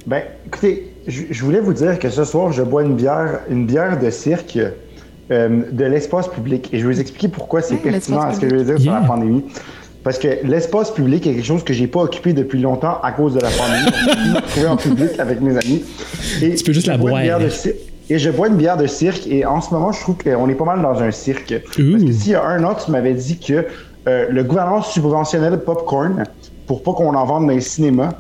Ben, 0.07 0.23
écoutez, 0.47 0.93
je, 1.07 1.45
voulais 1.45 1.61
vous 1.61 1.73
dire 1.73 1.99
que 1.99 2.11
ce 2.11 2.25
soir, 2.25 2.53
je 2.53 2.63
bois 2.63 2.83
une 2.83 2.97
bière, 2.97 3.41
une 3.49 3.67
bière 3.67 4.01
de 4.01 4.11
cirque 4.11 4.59
euh, 5.31 5.63
de 5.71 5.85
l'espace 5.85 6.29
public. 6.29 6.69
Et 6.73 6.79
je 6.79 6.87
vais 6.87 6.95
vous 6.95 7.01
expliquer 7.01 7.29
pourquoi 7.29 7.63
c'est 7.63 7.75
Mmh, 7.75 7.91
pertinent 7.91 8.21
à 8.21 8.35
ce 8.35 8.41
que 8.41 8.49
je 8.49 8.55
veux 8.57 8.65
dire 8.65 8.81
sur 8.81 8.93
la 8.93 9.03
pandémie. 9.03 9.45
Parce 10.07 10.21
que 10.21 10.29
l'espace 10.45 10.93
public 10.93 11.27
est 11.27 11.35
quelque 11.35 11.45
chose 11.45 11.65
que 11.65 11.73
j'ai 11.73 11.89
pas 11.89 11.99
occupé 12.03 12.33
depuis 12.33 12.61
longtemps 12.61 13.01
à 13.03 13.11
cause 13.11 13.35
de 13.35 13.41
la 13.41 13.49
pandémie. 13.49 14.39
Je 14.55 14.61
me 14.61 14.69
en 14.69 14.77
public 14.77 15.19
avec 15.19 15.41
mes 15.41 15.57
amis. 15.59 15.85
Et 16.41 16.55
Tu 16.55 16.63
peux 16.63 16.73
juste 16.73 16.87
la 16.87 16.97
boire. 16.97 17.21
bière 17.21 17.41
de 17.41 17.49
cirque. 17.49 17.75
et 18.09 18.17
je 18.21 18.31
bois 18.31 18.47
une 18.47 18.55
bière 18.55 18.77
de 18.77 18.87
cirque. 18.87 19.27
Et 19.27 19.45
en 19.45 19.61
ce 19.61 19.75
moment, 19.75 19.91
je 19.91 20.01
trouve 20.01 20.15
qu'on 20.19 20.49
est 20.49 20.55
pas 20.55 20.65
mal 20.65 20.81
dans 20.81 21.03
un 21.03 21.11
cirque. 21.11 21.53
Parce 21.61 21.77
que 21.77 21.99
s'il 22.13 22.31
y 22.31 22.35
a 22.37 22.45
un 22.45 22.63
autre, 22.63 22.85
tu 22.85 22.93
m'avais 22.93 23.15
dit 23.15 23.41
que 23.41 23.67
euh, 24.07 24.27
le 24.31 24.45
gouvernement 24.45 24.81
subventionnait 24.81 25.51
le 25.51 25.59
popcorn 25.59 26.23
pour 26.69 26.85
pas 26.85 26.93
qu'on 26.93 27.13
en 27.17 27.25
vende 27.25 27.49
dans 27.49 27.53
les 27.53 27.61
cinémas, 27.61 28.13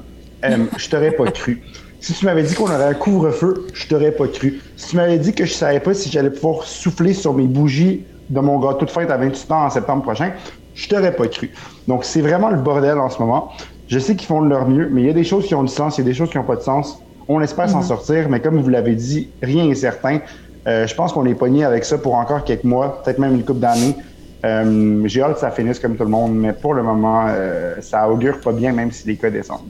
euh, 0.44 0.56
je 0.76 0.88
t'aurais 0.88 1.12
pas 1.12 1.30
cru. 1.30 1.62
Si 2.00 2.14
tu 2.14 2.24
m'avais 2.24 2.42
dit 2.42 2.56
qu'on 2.56 2.64
aurait 2.64 2.82
un 2.82 2.94
couvre-feu, 2.94 3.68
je 3.72 3.86
t'aurais 3.86 4.10
pas 4.10 4.26
cru. 4.26 4.60
Si 4.76 4.88
tu 4.88 4.96
m'avais 4.96 5.18
dit 5.18 5.34
que 5.34 5.44
je 5.44 5.52
savais 5.52 5.78
pas 5.78 5.94
si 5.94 6.10
j'allais 6.10 6.30
pouvoir 6.30 6.64
souffler 6.64 7.14
sur 7.14 7.32
mes 7.32 7.46
bougies 7.46 8.02
de 8.28 8.40
mon 8.40 8.58
gâteau 8.58 8.86
de 8.86 8.90
fête 8.90 9.08
à 9.08 9.16
28 9.18 9.52
ans 9.52 9.66
en 9.66 9.70
septembre 9.70 10.02
prochain, 10.02 10.32
je 10.76 10.88
t'aurais 10.88 11.14
pas 11.14 11.26
cru. 11.26 11.50
Donc 11.88 12.04
c'est 12.04 12.20
vraiment 12.20 12.50
le 12.50 12.58
bordel 12.58 12.98
en 12.98 13.10
ce 13.10 13.18
moment. 13.18 13.50
Je 13.88 13.98
sais 13.98 14.14
qu'ils 14.14 14.28
font 14.28 14.42
de 14.42 14.48
leur 14.48 14.68
mieux, 14.68 14.88
mais 14.90 15.02
il 15.02 15.06
y 15.06 15.10
a 15.10 15.14
des 15.14 15.24
choses 15.24 15.46
qui 15.46 15.54
ont 15.54 15.64
du 15.64 15.72
sens, 15.72 15.98
il 15.98 16.02
y 16.02 16.04
a 16.04 16.06
des 16.06 16.14
choses 16.14 16.30
qui 16.30 16.38
n'ont 16.38 16.44
pas 16.44 16.56
de 16.56 16.62
sens. 16.62 16.98
On 17.28 17.40
espère 17.40 17.68
s'en 17.68 17.82
sortir, 17.82 18.28
mais 18.28 18.38
comme 18.40 18.60
vous 18.60 18.68
l'avez 18.68 18.94
dit, 18.94 19.30
rien 19.42 19.66
n'est 19.66 19.74
certain. 19.74 20.20
Euh, 20.68 20.86
je 20.86 20.94
pense 20.94 21.12
qu'on 21.12 21.26
est 21.26 21.34
pogné 21.34 21.64
avec 21.64 21.84
ça 21.84 21.98
pour 21.98 22.14
encore 22.14 22.44
quelques 22.44 22.64
mois, 22.64 23.02
peut-être 23.02 23.18
même 23.18 23.34
une 23.34 23.44
couple 23.44 23.60
d'années. 23.60 23.96
Euh, 24.44 25.02
J'ai 25.06 25.22
hâte 25.22 25.34
que 25.34 25.40
ça 25.40 25.50
finisse 25.50 25.78
comme 25.80 25.96
tout 25.96 26.04
le 26.04 26.10
monde, 26.10 26.36
mais 26.36 26.52
pour 26.52 26.74
le 26.74 26.82
moment, 26.82 27.26
euh, 27.28 27.74
ça 27.80 28.08
augure 28.08 28.40
pas 28.40 28.52
bien, 28.52 28.72
même 28.72 28.92
si 28.92 29.08
les 29.08 29.16
cas 29.16 29.30
descendent. 29.30 29.60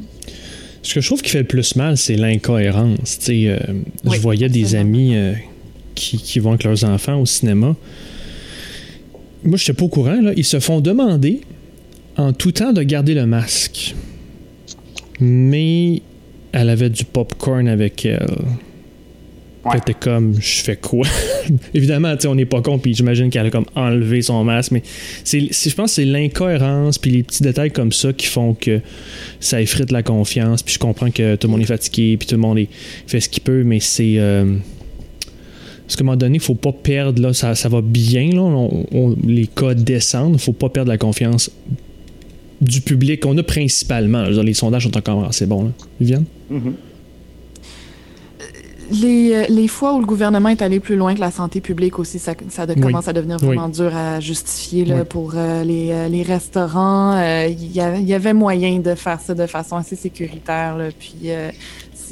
Ce 0.87 0.95
que 0.95 1.01
je 1.01 1.07
trouve 1.09 1.21
qui 1.21 1.31
fait 1.31 1.39
le 1.41 1.45
plus 1.45 1.75
mal, 1.75 1.97
c'est 1.97 2.15
l'incohérence. 2.15 3.19
Euh, 3.29 3.59
je 4.05 4.21
voyais 4.21 4.49
des 4.49 4.77
amis 4.77 5.17
euh, 5.17 5.33
qui, 5.97 6.17
qui, 6.17 6.39
vont 6.39 6.51
avec 6.51 6.63
leurs 6.63 6.85
enfants 6.85 7.19
au 7.21 7.27
cinéma. 7.27 7.75
Moi, 9.45 9.57
je 9.57 9.65
n'étais 9.65 9.73
pas 9.73 9.85
au 9.85 9.89
courant. 9.89 10.21
Là. 10.21 10.33
Ils 10.37 10.45
se 10.45 10.61
font 10.61 10.81
demander 10.81 11.41
en 12.17 12.33
tout 12.33 12.53
temps 12.53 12.73
de 12.73 12.83
garder 12.83 13.15
le 13.15 13.27
masque. 13.27 13.95
Mais 15.21 16.03
elle 16.53 16.71
avait 16.71 16.91
du 16.91 17.05
popcorn 17.05 17.69
avec 17.69 18.05
elle. 18.05 18.27
Ouais. 19.65 19.81
T'es 19.85 19.95
comme, 19.95 20.35
je 20.41 20.63
fais 20.63 20.77
quoi? 20.77 21.07
Évidemment, 21.75 22.15
on 22.27 22.35
n'est 22.37 22.45
pas 22.45 22.63
con, 22.63 22.79
puis 22.79 22.95
j'imagine 22.95 23.31
qu'elle 23.31 23.47
a 23.47 23.51
comme 23.51 23.65
enlevé 23.75 24.23
son 24.23 24.45
masque, 24.45 24.71
mais 24.71 24.83
c'est, 25.25 25.41
je 25.41 25.75
pense 25.75 25.91
que 25.91 25.95
c'est 25.97 26.05
l'incohérence, 26.05 26.99
puis 26.99 27.11
les 27.11 27.25
petits 27.25 27.43
détails 27.43 27.73
comme 27.73 27.91
ça 27.91 28.13
qui 28.13 28.27
font 28.27 28.55
que 28.55 28.81
ça 29.41 29.61
effrite 29.61 29.91
la 29.91 30.05
confiance, 30.05 30.63
puis 30.63 30.75
je 30.75 30.79
comprends 30.79 31.11
que 31.11 31.35
tout 31.35 31.49
le 31.49 31.53
monde 31.53 31.63
est 31.63 31.67
fatigué, 31.67 32.17
puis 32.17 32.29
tout 32.29 32.37
le 32.37 32.41
monde 32.41 32.59
est, 32.59 32.69
fait 33.09 33.19
ce 33.19 33.29
qu'il 33.29 33.43
peut, 33.43 33.65
mais 33.65 33.81
c'est... 33.81 34.15
Euh, 34.19 34.55
parce 35.87 35.97
qu'à 35.97 36.03
un 36.03 36.07
moment 36.07 36.17
donné, 36.17 36.37
il 36.37 36.43
faut 36.43 36.55
pas 36.55 36.73
perdre, 36.73 37.23
là, 37.23 37.33
ça, 37.33 37.55
ça 37.55 37.69
va 37.69 37.81
bien, 37.81 38.31
là, 38.31 38.43
on, 38.43 38.87
on, 38.93 39.17
les 39.25 39.47
cas 39.47 39.75
descendent, 39.75 40.35
il 40.35 40.41
faut 40.41 40.53
pas 40.53 40.69
perdre 40.69 40.91
la 40.91 40.99
confiance 40.99 41.51
du 42.61 42.81
public 42.81 43.21
qu'on 43.23 43.39
a 43.39 43.43
principalement. 43.43 44.23
Les 44.25 44.55
sondages 44.55 44.85
sont 44.85 44.97
encore 44.97 45.25
assez 45.25 45.47
bons, 45.47 45.65
là. 45.65 45.71
Viviane? 46.01 46.25
Mm-hmm. 46.51 46.73
Les, 48.93 49.47
les, 49.49 49.69
fois 49.69 49.95
où 49.95 50.01
le 50.01 50.07
gouvernement 50.07 50.49
est 50.49 50.63
allé 50.63 50.79
plus 50.79 50.95
loin 50.97 51.15
que 51.15 51.21
la 51.21 51.33
santé 51.33 51.61
publique 51.61 51.99
aussi, 51.99 52.21
ça, 52.21 52.35
ça 52.49 52.67
de, 52.67 52.75
oui. 52.75 52.81
commence 52.81 53.09
à 53.09 53.13
devenir 53.13 53.37
vraiment 53.39 53.67
oui. 53.67 53.73
dur 53.73 53.95
à 53.95 54.21
justifier 54.21 54.85
là, 54.85 54.99
oui. 54.99 55.05
pour 55.09 55.33
euh, 55.35 55.65
les, 55.65 55.91
euh, 55.91 56.09
les, 56.09 56.23
restaurants. 56.23 57.19
Il 57.21 57.25
euh, 57.25 57.49
y, 57.49 58.07
y, 58.07 58.15
avait 58.15 58.33
moyen 58.33 58.79
de 58.79 58.95
faire 58.95 59.21
ça 59.21 59.35
de 59.35 59.47
façon 59.47 59.77
assez 59.77 59.97
sécuritaire. 59.97 60.77
Là, 60.77 60.89
puis 60.97 61.33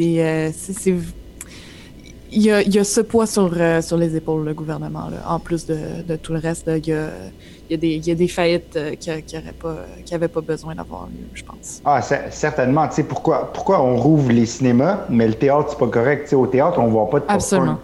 euh, 0.00 0.50
c'est 0.52 0.94
il 2.34 2.42
y, 2.42 2.50
a, 2.50 2.62
il 2.62 2.74
y, 2.74 2.78
a, 2.78 2.84
ce 2.84 3.00
poids 3.00 3.26
sur, 3.26 3.50
euh, 3.56 3.80
sur 3.80 3.96
les 3.96 4.16
épaules, 4.16 4.44
le 4.44 4.54
gouvernement, 4.54 5.08
là, 5.10 5.18
en 5.28 5.38
plus 5.38 5.66
de, 5.66 5.76
de, 6.06 6.16
tout 6.16 6.32
le 6.32 6.38
reste. 6.38 6.64
il, 6.66 6.86
y 6.86 6.92
a, 6.92 7.10
il, 7.68 7.72
y 7.72 7.74
a 7.74 7.76
des, 7.76 7.88
il 7.88 8.06
y 8.06 8.10
a 8.10 8.14
des 8.14 8.28
faillites 8.28 8.76
euh, 8.76 8.94
qui 8.94 9.10
n'avaient 9.10 9.52
pas, 9.52 9.86
qui 10.04 10.18
pas 10.18 10.40
besoin 10.40 10.74
d'avoir 10.74 11.06
lieu, 11.06 11.26
je 11.32 11.44
pense. 11.44 11.80
Ah, 11.84 12.00
certainement. 12.02 12.88
Tu 12.88 12.96
sais, 12.96 13.02
pourquoi, 13.04 13.52
pourquoi 13.52 13.82
on 13.82 13.96
rouvre 13.96 14.32
les 14.32 14.46
cinémas, 14.46 15.06
mais 15.08 15.26
le 15.28 15.34
théâtre, 15.34 15.68
c'est 15.70 15.78
pas 15.78 15.86
correct? 15.86 16.24
Tu 16.24 16.30
sais, 16.30 16.36
au 16.36 16.46
théâtre, 16.46 16.78
on 16.78 16.88
voit 16.88 17.08
pas 17.08 17.20
de 17.20 17.24
popcorn. 17.24 17.36
Absolument. 17.36 17.78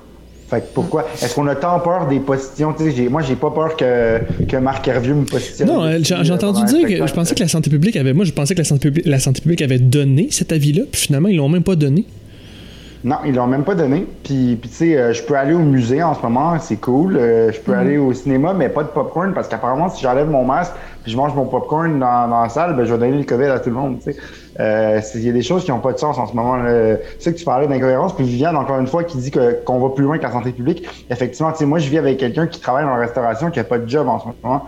Fait 0.50 0.62
que 0.62 0.66
pourquoi? 0.74 1.02
Mm. 1.02 1.24
Est-ce 1.24 1.34
qu'on 1.36 1.46
a 1.46 1.54
tant 1.54 1.78
peur 1.78 2.08
des 2.08 2.18
positions? 2.18 2.72
Tu 2.72 2.90
sais, 2.90 3.08
moi, 3.08 3.22
j'ai 3.22 3.36
pas 3.36 3.50
peur 3.52 3.76
que, 3.76 4.20
que 4.48 4.56
Marc 4.56 4.88
Hervieux 4.88 5.14
me 5.14 5.24
positionne. 5.24 5.68
Non, 5.68 5.88
j'ai 6.02 6.32
entendu 6.32 6.64
dire 6.64 6.88
que 6.88 7.06
je 7.06 7.14
pensais 7.14 7.34
que 7.36 7.40
la 7.40 7.48
santé 7.48 7.70
publique 7.70 7.94
avait. 7.94 8.12
Moi, 8.12 8.24
je 8.24 8.32
pensais 8.32 8.54
que 8.54 8.60
la 8.60 8.64
santé, 8.64 8.88
publique, 8.88 9.06
la 9.06 9.20
santé 9.20 9.40
publique 9.42 9.62
avait 9.62 9.78
donné 9.78 10.28
cet 10.30 10.50
avis-là, 10.50 10.82
puis 10.90 11.02
finalement, 11.02 11.28
ils 11.28 11.36
l'ont 11.36 11.48
même 11.48 11.62
pas 11.62 11.76
donné. 11.76 12.04
Non, 13.02 13.16
ils 13.24 13.34
l'ont 13.34 13.46
même 13.46 13.64
pas 13.64 13.74
donné. 13.74 14.06
Puis, 14.24 14.56
puis 14.60 14.68
tu 14.68 14.76
sais, 14.76 14.96
euh, 14.96 15.12
je 15.14 15.22
peux 15.22 15.34
aller 15.34 15.54
au 15.54 15.60
musée 15.60 16.02
en 16.02 16.14
ce 16.14 16.20
moment, 16.22 16.58
c'est 16.58 16.76
cool. 16.76 17.16
Euh, 17.16 17.50
je 17.50 17.58
peux 17.60 17.72
mm 17.72 17.74
-hmm. 17.74 17.78
aller 17.78 17.98
au 17.98 18.12
cinéma, 18.12 18.52
mais 18.52 18.68
pas 18.68 18.82
de 18.82 18.88
popcorn 18.88 19.32
parce 19.32 19.48
qu'apparemment, 19.48 19.88
si 19.88 20.02
j'enlève 20.02 20.28
mon 20.28 20.44
masque 20.44 20.72
puis 21.02 21.12
je 21.12 21.16
mange 21.16 21.34
mon 21.34 21.46
popcorn 21.46 21.98
dans, 21.98 22.28
dans 22.28 22.42
la 22.42 22.50
salle, 22.50 22.76
ben, 22.76 22.84
je 22.84 22.92
vais 22.92 22.98
donner 22.98 23.16
le 23.16 23.24
COVID 23.24 23.50
à 23.56 23.58
tout 23.58 23.70
le 23.70 23.76
monde. 23.76 24.00
Tu 24.04 24.12
sais, 24.12 24.18
euh, 24.60 25.00
il 25.14 25.26
y 25.26 25.30
a 25.30 25.32
des 25.32 25.46
choses 25.50 25.64
qui 25.64 25.70
n'ont 25.70 25.80
pas 25.80 25.94
de 25.94 25.98
sens 25.98 26.18
en 26.18 26.26
ce 26.26 26.34
moment. 26.36 26.56
Tu 26.62 27.22
sais 27.22 27.32
que 27.32 27.38
tu 27.38 27.44
parlais 27.44 27.66
d'incohérence, 27.66 28.14
puis 28.14 28.24
Viviane 28.24 28.56
encore 28.56 28.78
une 28.78 28.90
fois 28.94 29.02
qui 29.04 29.16
dit 29.16 29.30
que 29.30 29.44
qu'on 29.64 29.78
va 29.80 29.88
plus 29.96 30.04
loin 30.04 30.18
que 30.18 30.24
la 30.24 30.32
santé 30.32 30.52
publique. 30.52 30.80
Effectivement, 31.14 31.52
tu 31.52 31.58
sais, 31.60 31.66
moi 31.66 31.78
je 31.78 31.88
vis 31.88 31.98
avec 31.98 32.18
quelqu'un 32.18 32.46
qui 32.52 32.60
travaille 32.60 32.84
dans 32.84 32.96
la 32.98 33.02
restauration 33.06 33.50
qui 33.50 33.60
a 33.60 33.64
pas 33.64 33.78
de 33.78 33.88
job 33.88 34.06
en 34.08 34.18
ce 34.20 34.26
moment 34.42 34.62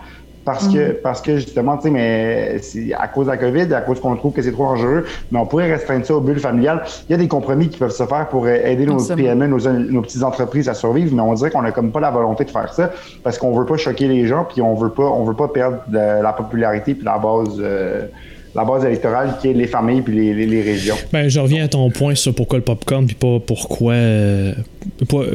parce 0.45 0.67
que 0.67 0.91
mmh. 0.91 0.95
parce 1.01 1.21
que 1.21 1.37
justement 1.37 1.77
tu 1.77 1.83
sais 1.83 1.89
mais 1.89 2.57
c'est 2.59 2.93
à 2.93 3.07
cause 3.07 3.27
de 3.27 3.31
la 3.31 3.37
Covid 3.37 3.73
à 3.73 3.81
cause 3.81 3.99
qu'on 3.99 4.15
trouve 4.15 4.33
que 4.33 4.41
c'est 4.41 4.51
trop 4.51 4.65
dangereux 4.65 5.05
mais 5.31 5.39
on 5.39 5.45
pourrait 5.45 5.71
restreindre 5.71 6.05
ça 6.05 6.15
aux 6.15 6.21
bulles 6.21 6.39
familiales 6.39 6.83
il 7.07 7.11
y 7.11 7.15
a 7.15 7.17
des 7.17 7.27
compromis 7.27 7.69
qui 7.69 7.77
peuvent 7.77 7.91
se 7.91 8.05
faire 8.05 8.27
pour 8.29 8.47
aider 8.47 8.85
nos 8.85 9.03
PME 9.03 9.47
nos, 9.47 9.59
nos 9.59 10.01
petites 10.01 10.23
entreprises 10.23 10.67
à 10.67 10.73
survivre 10.73 11.15
mais 11.15 11.21
on 11.21 11.33
dirait 11.33 11.51
qu'on 11.51 11.63
a 11.63 11.71
comme 11.71 11.91
pas 11.91 11.99
la 11.99 12.11
volonté 12.11 12.43
de 12.43 12.49
faire 12.49 12.73
ça 12.73 12.91
parce 13.23 13.37
qu'on 13.37 13.57
veut 13.57 13.65
pas 13.65 13.77
choquer 13.77 14.07
les 14.07 14.27
gens 14.27 14.45
puis 14.45 14.61
on 14.61 14.75
veut 14.75 14.91
pas 14.91 15.03
on 15.03 15.23
veut 15.23 15.35
pas 15.35 15.47
perdre 15.47 15.79
de 15.87 15.97
la 15.97 16.33
popularité 16.33 16.93
puis 16.93 17.05
la 17.05 17.17
base 17.17 17.55
euh, 17.59 18.07
la 18.55 18.65
base 18.65 18.85
électorale 18.85 19.37
qui 19.41 19.47
est 19.49 19.53
les 19.53 19.67
familles 19.67 20.01
puis 20.01 20.13
les, 20.13 20.33
les, 20.33 20.45
les, 20.45 20.61
régions. 20.61 20.95
Ben, 21.11 21.27
je 21.27 21.39
reviens 21.39 21.63
à 21.63 21.67
ton 21.67 21.89
point 21.89 22.13
sur 22.13 22.35
pourquoi 22.35 22.59
le 22.59 22.63
popcorn 22.63 23.05
puis 23.05 23.15
pas 23.15 23.39
pourquoi 23.39 23.93
euh, 23.93 24.53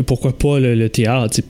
pourquoi 0.06 0.32
pas 0.32 0.60
le, 0.60 0.76
le 0.76 0.88
théâtre. 0.88 1.30
T'sais 1.30 1.42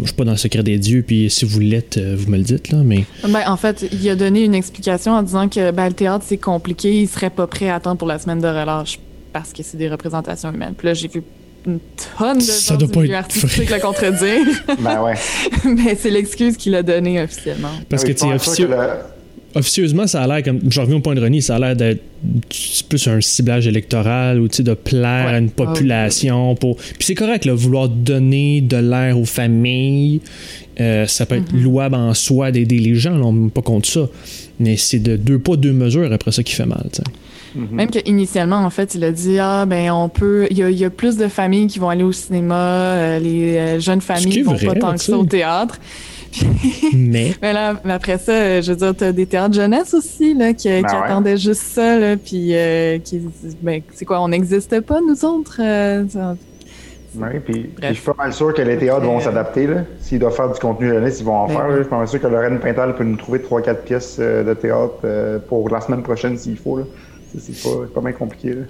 je 0.00 0.06
suis 0.06 0.14
pas 0.14 0.24
dans 0.24 0.32
le 0.32 0.36
secret 0.36 0.62
des 0.62 0.78
dieux, 0.78 1.02
puis 1.06 1.30
si 1.30 1.44
vous 1.44 1.60
l'êtes, 1.60 1.98
vous 1.98 2.30
me 2.30 2.36
le 2.36 2.42
dites, 2.42 2.70
là, 2.70 2.78
mais... 2.84 3.04
Ben, 3.22 3.42
en 3.46 3.56
fait, 3.56 3.86
il 3.92 4.08
a 4.08 4.14
donné 4.14 4.44
une 4.44 4.54
explication 4.54 5.12
en 5.12 5.22
disant 5.22 5.48
que 5.48 5.70
ben, 5.70 5.88
le 5.88 5.94
théâtre, 5.94 6.24
c'est 6.26 6.36
compliqué, 6.36 7.00
il 7.00 7.08
serait 7.08 7.30
pas 7.30 7.46
prêt 7.46 7.68
à 7.68 7.76
attendre 7.76 7.98
pour 7.98 8.08
la 8.08 8.18
semaine 8.18 8.40
de 8.40 8.48
relâche 8.48 8.98
parce 9.32 9.52
que 9.52 9.62
c'est 9.62 9.76
des 9.76 9.88
représentations 9.88 10.52
humaines. 10.52 10.74
Puis 10.76 10.86
là, 10.88 10.94
j'ai 10.94 11.08
vu 11.08 11.22
une 11.66 11.80
tonne 12.18 12.38
de 12.38 12.42
ça 12.42 12.76
doit 12.76 12.88
pas 12.88 13.04
être 13.04 13.12
artistiques 13.12 13.70
le 13.70 13.80
contredire. 13.80 14.46
ben 14.78 15.02
ouais. 15.02 15.14
mais 15.64 15.94
c'est 15.94 16.10
l'excuse 16.10 16.56
qu'il 16.56 16.74
a 16.74 16.82
donnée 16.82 17.22
officiellement. 17.22 17.72
Parce 17.88 18.04
oui, 18.04 18.14
que, 18.14 18.18
tu 18.18 18.32
officieux... 18.32 18.70
officieusement, 19.56 20.06
ça 20.06 20.22
a 20.22 20.26
l'air 20.26 20.42
comme. 20.42 20.60
Je 20.68 20.80
reviens 20.80 20.96
au 20.96 21.00
point 21.00 21.14
de 21.14 21.20
René, 21.20 21.40
ça 21.40 21.56
a 21.56 21.58
l'air 21.58 21.76
d'être 21.76 22.02
plus 22.88 23.06
un 23.08 23.20
ciblage 23.20 23.66
électoral 23.66 24.40
ou 24.40 24.48
de 24.48 24.74
plaire 24.74 25.26
ouais. 25.26 25.34
à 25.34 25.38
une 25.38 25.50
population. 25.50 26.52
Okay. 26.52 26.60
Pour... 26.60 26.76
Puis 26.76 26.94
c'est 27.00 27.14
correct, 27.14 27.44
là, 27.44 27.54
vouloir 27.54 27.88
donner 27.88 28.60
de 28.60 28.76
l'air 28.76 29.18
aux 29.18 29.24
familles. 29.24 30.20
Euh, 30.78 31.06
ça 31.06 31.24
peut 31.24 31.36
être 31.36 31.52
mm 31.52 31.58
-hmm. 31.58 31.62
louable 31.62 31.94
en 31.94 32.14
soi 32.14 32.52
d'aider 32.52 32.78
les 32.78 32.94
gens, 32.94 33.14
on 33.22 33.32
n'est 33.32 33.50
pas 33.50 33.62
contre 33.62 33.88
ça. 33.88 34.08
Mais 34.60 34.76
c'est 34.76 34.98
de 34.98 35.16
deux 35.16 35.38
pas, 35.38 35.56
deux 35.56 35.72
mesures 35.72 36.12
après 36.12 36.32
ça 36.32 36.42
qui 36.42 36.54
fait 36.54 36.66
mal. 36.66 36.86
T'sais. 36.92 37.02
Mm 37.54 37.64
-hmm. 37.64 37.74
Même 37.78 37.90
qu'initialement, 37.90 38.60
en 38.68 38.70
fait, 38.70 38.94
il 38.94 39.04
a 39.04 39.12
dit 39.12 39.38
Ah, 39.38 39.64
ben, 39.66 39.90
on 39.90 40.08
peut. 40.08 40.46
Il 40.50 40.58
y, 40.58 40.62
a, 40.62 40.68
il 40.70 40.78
y 40.78 40.84
a 40.84 40.90
plus 40.90 41.16
de 41.16 41.28
familles 41.28 41.68
qui 41.72 41.78
vont 41.78 41.90
aller 41.94 42.04
au 42.04 42.12
cinéma, 42.12 42.64
euh, 42.64 43.18
les 43.18 43.42
euh, 43.56 43.80
jeunes 43.80 44.02
familles 44.02 44.42
vont 44.42 44.54
vrai, 44.54 44.66
pas 44.66 44.74
tant 44.74 44.92
que 44.96 45.00
ça 45.00 45.16
au 45.16 45.24
théâtre. 45.24 45.78
mais... 46.94 47.34
mais 47.40 47.52
là, 47.52 47.80
mais 47.84 47.92
après 47.92 48.18
ça, 48.18 48.60
je 48.60 48.72
veux 48.72 48.76
dire, 48.76 48.94
t'as 48.96 49.12
des 49.12 49.26
théâtres 49.26 49.54
jeunesse 49.54 49.94
aussi, 49.94 50.34
là, 50.34 50.52
qui, 50.52 50.68
ben 50.68 50.84
qui 50.84 50.94
ouais. 50.94 51.02
attendaient 51.02 51.36
juste 51.36 51.62
ça, 51.62 51.98
là, 51.98 52.16
puis 52.16 52.54
euh, 52.54 52.98
qui 52.98 53.20
ben, 53.62 53.82
c'est 53.92 54.04
quoi, 54.04 54.20
on 54.20 54.28
n'existe 54.28 54.80
pas, 54.80 55.00
nous 55.00 55.24
autres? 55.24 55.60
Euh, 55.62 56.04
oui, 57.18 57.40
puis, 57.44 57.62
puis 57.62 57.88
je 57.88 57.92
suis 57.94 58.04
pas 58.04 58.14
mal 58.18 58.32
sûr 58.32 58.52
que 58.52 58.60
les 58.60 58.76
théâtres 58.76 59.06
vont 59.06 59.20
s'adapter. 59.20 59.66
S'ils 60.00 60.18
doivent 60.18 60.34
faire 60.34 60.52
du 60.52 60.60
contenu 60.60 60.88
jeunesse, 60.88 61.20
ils 61.20 61.24
vont 61.24 61.36
en 61.36 61.46
ben 61.46 61.54
faire. 61.54 61.66
Oui. 61.68 61.74
Je 61.76 61.80
suis 61.82 61.90
pas 61.90 61.98
mal 61.98 62.08
sûr 62.08 62.20
que 62.20 62.26
Lorraine 62.26 62.58
Pintal 62.58 62.94
peut 62.94 63.04
nous 63.04 63.16
trouver 63.16 63.38
3-4 63.38 63.82
pièces 63.84 64.16
euh, 64.20 64.44
de 64.44 64.52
théâtre 64.52 65.40
pour 65.48 65.70
la 65.70 65.80
semaine 65.80 66.02
prochaine 66.02 66.36
s'il 66.36 66.58
faut. 66.58 66.80
C'est 67.38 67.62
pas, 67.62 67.86
pas 67.94 68.00
mal 68.02 68.14
compliqué. 68.14 68.50
Là. 68.50 68.62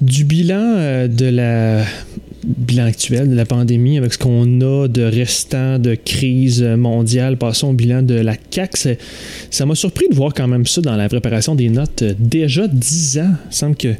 Du 0.00 0.24
bilan 0.24 1.06
de 1.08 1.28
la 1.30 1.84
bilan 2.44 2.86
actuel 2.86 3.28
de 3.28 3.34
la 3.34 3.44
pandémie, 3.44 3.98
avec 3.98 4.12
ce 4.12 4.18
qu'on 4.18 4.60
a 4.60 4.88
de 4.88 5.02
restant 5.02 5.78
de 5.78 5.94
crise 5.94 6.62
mondiale, 6.62 7.36
passons 7.36 7.68
au 7.68 7.72
bilan 7.72 8.02
de 8.02 8.14
la 8.14 8.36
CAC. 8.36 8.76
Ça 9.50 9.66
m'a 9.66 9.74
surpris 9.74 10.08
de 10.08 10.14
voir 10.14 10.34
quand 10.34 10.48
même 10.48 10.66
ça 10.66 10.80
dans 10.80 10.96
la 10.96 11.08
préparation 11.08 11.54
des 11.54 11.68
notes. 11.68 12.04
Déjà 12.18 12.66
10 12.66 13.18
ans, 13.18 13.34
il 13.50 13.54
semble 13.54 13.76
que 13.76 13.94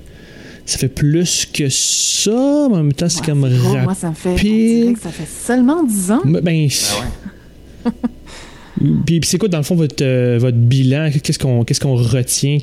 ça 0.67 0.79
fait 0.79 0.89
plus 0.89 1.47
que 1.53 1.69
ça, 1.69 2.69
mais 2.71 2.77
en 2.77 2.83
même 2.85 2.93
temps, 2.93 3.09
c'est 3.09 3.21
ouais, 3.21 3.27
comme 3.27 3.45
rapide. 3.45 3.83
Moi, 3.85 3.95
ça 3.95 4.11
me 4.11 4.15
fait, 4.15 4.37
que 4.37 5.01
ça 5.01 5.11
fait 5.11 5.29
seulement 5.29 5.83
10 5.83 6.11
ans. 6.13 6.21
Ben, 6.25 6.41
ben 6.41 6.69
ouais. 6.69 7.91
Puis, 9.05 9.21
c'est 9.25 9.37
quoi, 9.37 9.49
dans 9.49 9.59
le 9.59 9.65
fond, 9.65 9.75
votre, 9.75 10.03
euh, 10.03 10.39
votre 10.41 10.57
bilan? 10.57 11.11
Qu'est-ce 11.23 11.39
qu'on 11.39 11.65
qu'est-ce 11.65 11.81
qu'on 11.81 11.97
retient? 11.97 12.59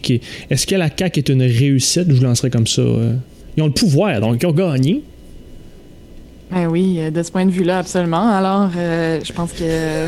Est-ce 0.50 0.66
que 0.66 0.76
la 0.76 0.90
CAQ 0.96 1.20
est 1.20 1.30
une 1.30 1.44
réussite? 1.44 2.06
Je 2.08 2.14
vous 2.14 2.24
lancerai 2.24 2.50
comme 2.50 2.66
ça. 2.66 2.82
Euh? 2.82 3.14
Ils 3.56 3.64
ont 3.64 3.68
le 3.68 3.74
pouvoir, 3.74 4.20
donc 4.22 4.42
ils 4.42 4.46
ont 4.46 4.54
gagné. 4.54 5.04
Ben 6.50 6.68
oui, 6.68 7.00
de 7.12 7.24
ce 7.24 7.32
point 7.32 7.46
de 7.46 7.52
vue-là, 7.52 7.80
absolument. 7.80 8.30
Alors, 8.30 8.70
euh, 8.78 9.20
je 9.22 9.34
pense 9.34 9.52
que 9.52 9.64
euh, 9.64 10.08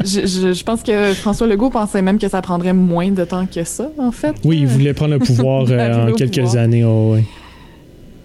je, 0.00 0.26
je, 0.26 0.52
je, 0.54 0.64
pense 0.64 0.82
que 0.82 1.12
François 1.12 1.46
Legault 1.46 1.68
pensait 1.70 2.00
même 2.00 2.18
que 2.18 2.28
ça 2.28 2.40
prendrait 2.40 2.72
moins 2.72 3.10
de 3.10 3.24
temps 3.24 3.46
que 3.46 3.62
ça, 3.64 3.90
en 3.98 4.10
fait. 4.10 4.34
Oui, 4.44 4.58
il 4.60 4.66
voulait 4.66 4.94
prendre 4.94 5.12
le 5.12 5.18
pouvoir 5.24 5.66
euh, 5.68 6.08
en 6.08 6.12
quelques 6.12 6.40
pouvoir. 6.40 6.56
années. 6.56 6.82
Oh, 6.84 7.14
oui. 7.14 7.24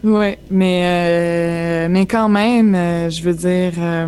Ouais, 0.01 0.39
mais, 0.49 0.81
euh, 0.85 1.87
mais 1.89 2.05
quand 2.05 2.29
même, 2.29 2.73
euh, 2.73 3.09
je 3.09 3.21
veux 3.21 3.33
dire, 3.33 3.73
euh, 3.79 4.07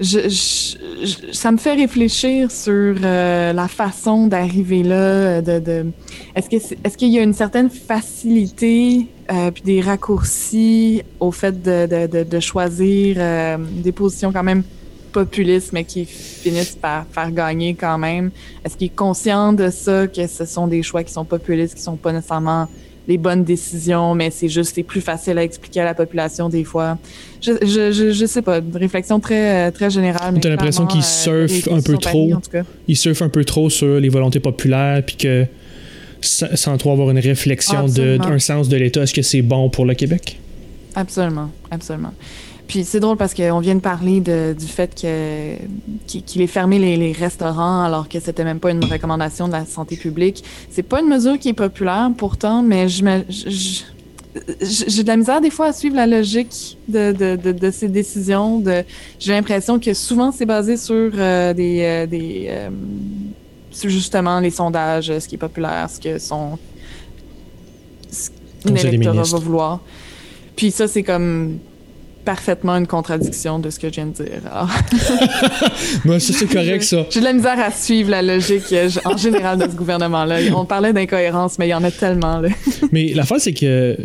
je, 0.00 0.28
je- 0.28 1.32
ça 1.32 1.52
me 1.52 1.56
fait 1.56 1.74
réfléchir 1.74 2.50
sur 2.50 2.72
euh, 3.02 3.52
la 3.52 3.68
façon 3.68 4.26
d'arriver 4.26 4.82
là. 4.82 5.40
De, 5.42 5.58
de, 5.60 5.86
est-ce 6.34 6.48
que 6.48 6.56
est-ce 6.56 6.96
qu'il 6.96 7.10
y 7.10 7.18
a 7.18 7.22
une 7.22 7.32
certaine 7.34 7.70
facilité 7.70 9.06
euh, 9.32 9.50
puis 9.50 9.62
des 9.62 9.80
raccourcis 9.80 11.02
au 11.20 11.30
fait 11.30 11.62
de, 11.62 11.86
de, 11.86 12.06
de, 12.06 12.24
de 12.24 12.40
choisir 12.40 13.16
euh, 13.18 13.56
des 13.58 13.92
positions 13.92 14.32
quand 14.32 14.42
même 14.42 14.62
populistes, 15.12 15.72
mais 15.72 15.84
qui 15.84 16.04
finissent 16.06 16.74
par 16.76 17.06
faire 17.12 17.30
gagner 17.30 17.74
quand 17.74 17.98
même? 17.98 18.30
Est-ce 18.64 18.76
qu'il 18.76 18.86
est 18.88 18.96
conscient 18.96 19.52
de 19.52 19.70
ça, 19.70 20.06
que 20.08 20.26
ce 20.26 20.44
sont 20.44 20.66
des 20.66 20.82
choix 20.82 21.04
qui 21.04 21.12
sont 21.12 21.24
populistes, 21.24 21.74
qui 21.76 21.82
sont 21.82 21.96
pas 21.96 22.12
nécessairement 22.12 22.66
les 23.06 23.18
bonnes 23.18 23.44
décisions, 23.44 24.14
mais 24.14 24.30
c'est 24.30 24.48
juste 24.48 24.74
c'est 24.74 24.82
plus 24.82 25.00
facile 25.00 25.36
à 25.38 25.42
expliquer 25.44 25.80
à 25.80 25.84
la 25.84 25.94
population 25.94 26.48
des 26.48 26.64
fois. 26.64 26.96
Je 27.42 27.52
je, 27.62 27.92
je, 27.92 28.12
je 28.12 28.26
sais 28.26 28.40
pas, 28.42 28.58
une 28.58 28.76
réflexion 28.76 29.20
très 29.20 29.70
très 29.72 29.90
générale. 29.90 30.38
T'as 30.40 30.48
l'impression 30.48 30.86
qu'ils 30.86 31.00
euh, 31.28 31.46
surfent 31.48 31.68
un 31.72 31.80
peu 31.82 31.98
trop. 31.98 32.32
Ils 32.88 32.96
surfent 32.96 33.22
un 33.22 33.28
peu 33.28 33.44
trop 33.44 33.68
sur 33.68 34.00
les 34.00 34.08
volontés 34.08 34.40
populaires, 34.40 35.02
puis 35.04 35.16
que 35.16 35.44
sa- 36.22 36.56
sans 36.56 36.76
trop 36.78 36.92
avoir 36.92 37.10
une 37.10 37.18
réflexion 37.18 37.86
d'un 38.18 38.38
sens 38.38 38.68
de 38.68 38.76
l'État, 38.76 39.02
est-ce 39.02 39.12
que 39.14 39.22
c'est 39.22 39.42
bon 39.42 39.68
pour 39.68 39.84
le 39.84 39.94
Québec? 39.94 40.38
Absolument, 40.94 41.50
absolument. 41.70 42.14
Puis 42.66 42.84
c'est 42.84 43.00
drôle 43.00 43.16
parce 43.18 43.34
qu'on 43.34 43.60
vient 43.60 43.74
de 43.74 43.80
parler 43.80 44.20
de, 44.20 44.54
du 44.58 44.66
fait 44.66 44.94
que 44.98 45.56
qu'il 46.06 46.40
ait 46.40 46.46
fermé 46.46 46.78
les, 46.78 46.96
les 46.96 47.12
restaurants 47.12 47.82
alors 47.84 48.08
que 48.08 48.18
c'était 48.20 48.44
même 48.44 48.58
pas 48.58 48.70
une 48.70 48.84
recommandation 48.84 49.48
de 49.48 49.52
la 49.52 49.66
santé 49.66 49.96
publique. 49.96 50.42
C'est 50.70 50.82
pas 50.82 51.00
une 51.00 51.08
mesure 51.08 51.38
qui 51.38 51.50
est 51.50 51.52
populaire 51.54 52.10
pourtant, 52.16 52.62
mais 52.62 52.88
je 52.88 53.04
me- 53.04 53.24
j'ai 53.28 55.02
de 55.02 55.06
la 55.08 55.16
misère 55.16 55.40
des 55.40 55.50
fois 55.50 55.66
à 55.66 55.72
suivre 55.72 55.94
la 55.94 56.06
logique 56.06 56.76
de, 56.88 57.12
de, 57.12 57.36
de, 57.36 57.52
de 57.52 57.70
ces 57.70 57.88
décisions. 57.88 58.62
J'ai 59.20 59.32
l'impression 59.32 59.78
que 59.78 59.92
souvent 59.94 60.32
c'est 60.32 60.46
basé 60.46 60.76
sur 60.76 61.10
euh, 61.14 61.52
des, 61.54 61.80
euh, 61.82 62.06
des 62.06 62.46
euh, 62.48 62.70
justement 63.72 64.40
les 64.40 64.50
sondages, 64.50 65.18
ce 65.18 65.28
qui 65.28 65.34
est 65.36 65.38
populaire, 65.38 65.88
ce 65.90 66.00
que 66.00 66.18
son 66.18 66.58
ce 68.10 68.30
ministres. 69.16 69.38
va 69.38 69.44
vouloir. 69.44 69.80
Puis 70.56 70.70
ça, 70.70 70.88
c'est 70.88 71.02
comme 71.02 71.58
parfaitement 72.24 72.76
une 72.76 72.86
contradiction 72.86 73.58
de 73.58 73.70
ce 73.70 73.78
que 73.78 73.88
je 73.88 73.94
viens 73.94 74.06
de 74.06 74.12
dire. 74.12 74.40
Alors, 74.50 74.68
Moi, 76.04 76.20
ça, 76.20 76.32
c'est 76.32 76.46
correct, 76.46 76.82
ça. 76.82 77.04
J'ai 77.10 77.20
de 77.20 77.24
la 77.24 77.32
misère 77.32 77.58
à 77.60 77.70
suivre 77.70 78.10
la 78.10 78.22
logique 78.22 78.72
euh, 78.72 78.88
en 79.04 79.16
général 79.16 79.58
de 79.58 79.64
ce 79.70 79.76
gouvernement-là. 79.76 80.38
On 80.56 80.64
parlait 80.64 80.92
d'incohérence, 80.92 81.58
mais 81.58 81.66
il 81.66 81.70
y 81.70 81.74
en 81.74 81.84
a 81.84 81.90
tellement. 81.90 82.38
Là. 82.40 82.48
Mais 82.92 83.12
l'affaire, 83.14 83.40
c'est 83.40 83.52
que, 83.52 83.96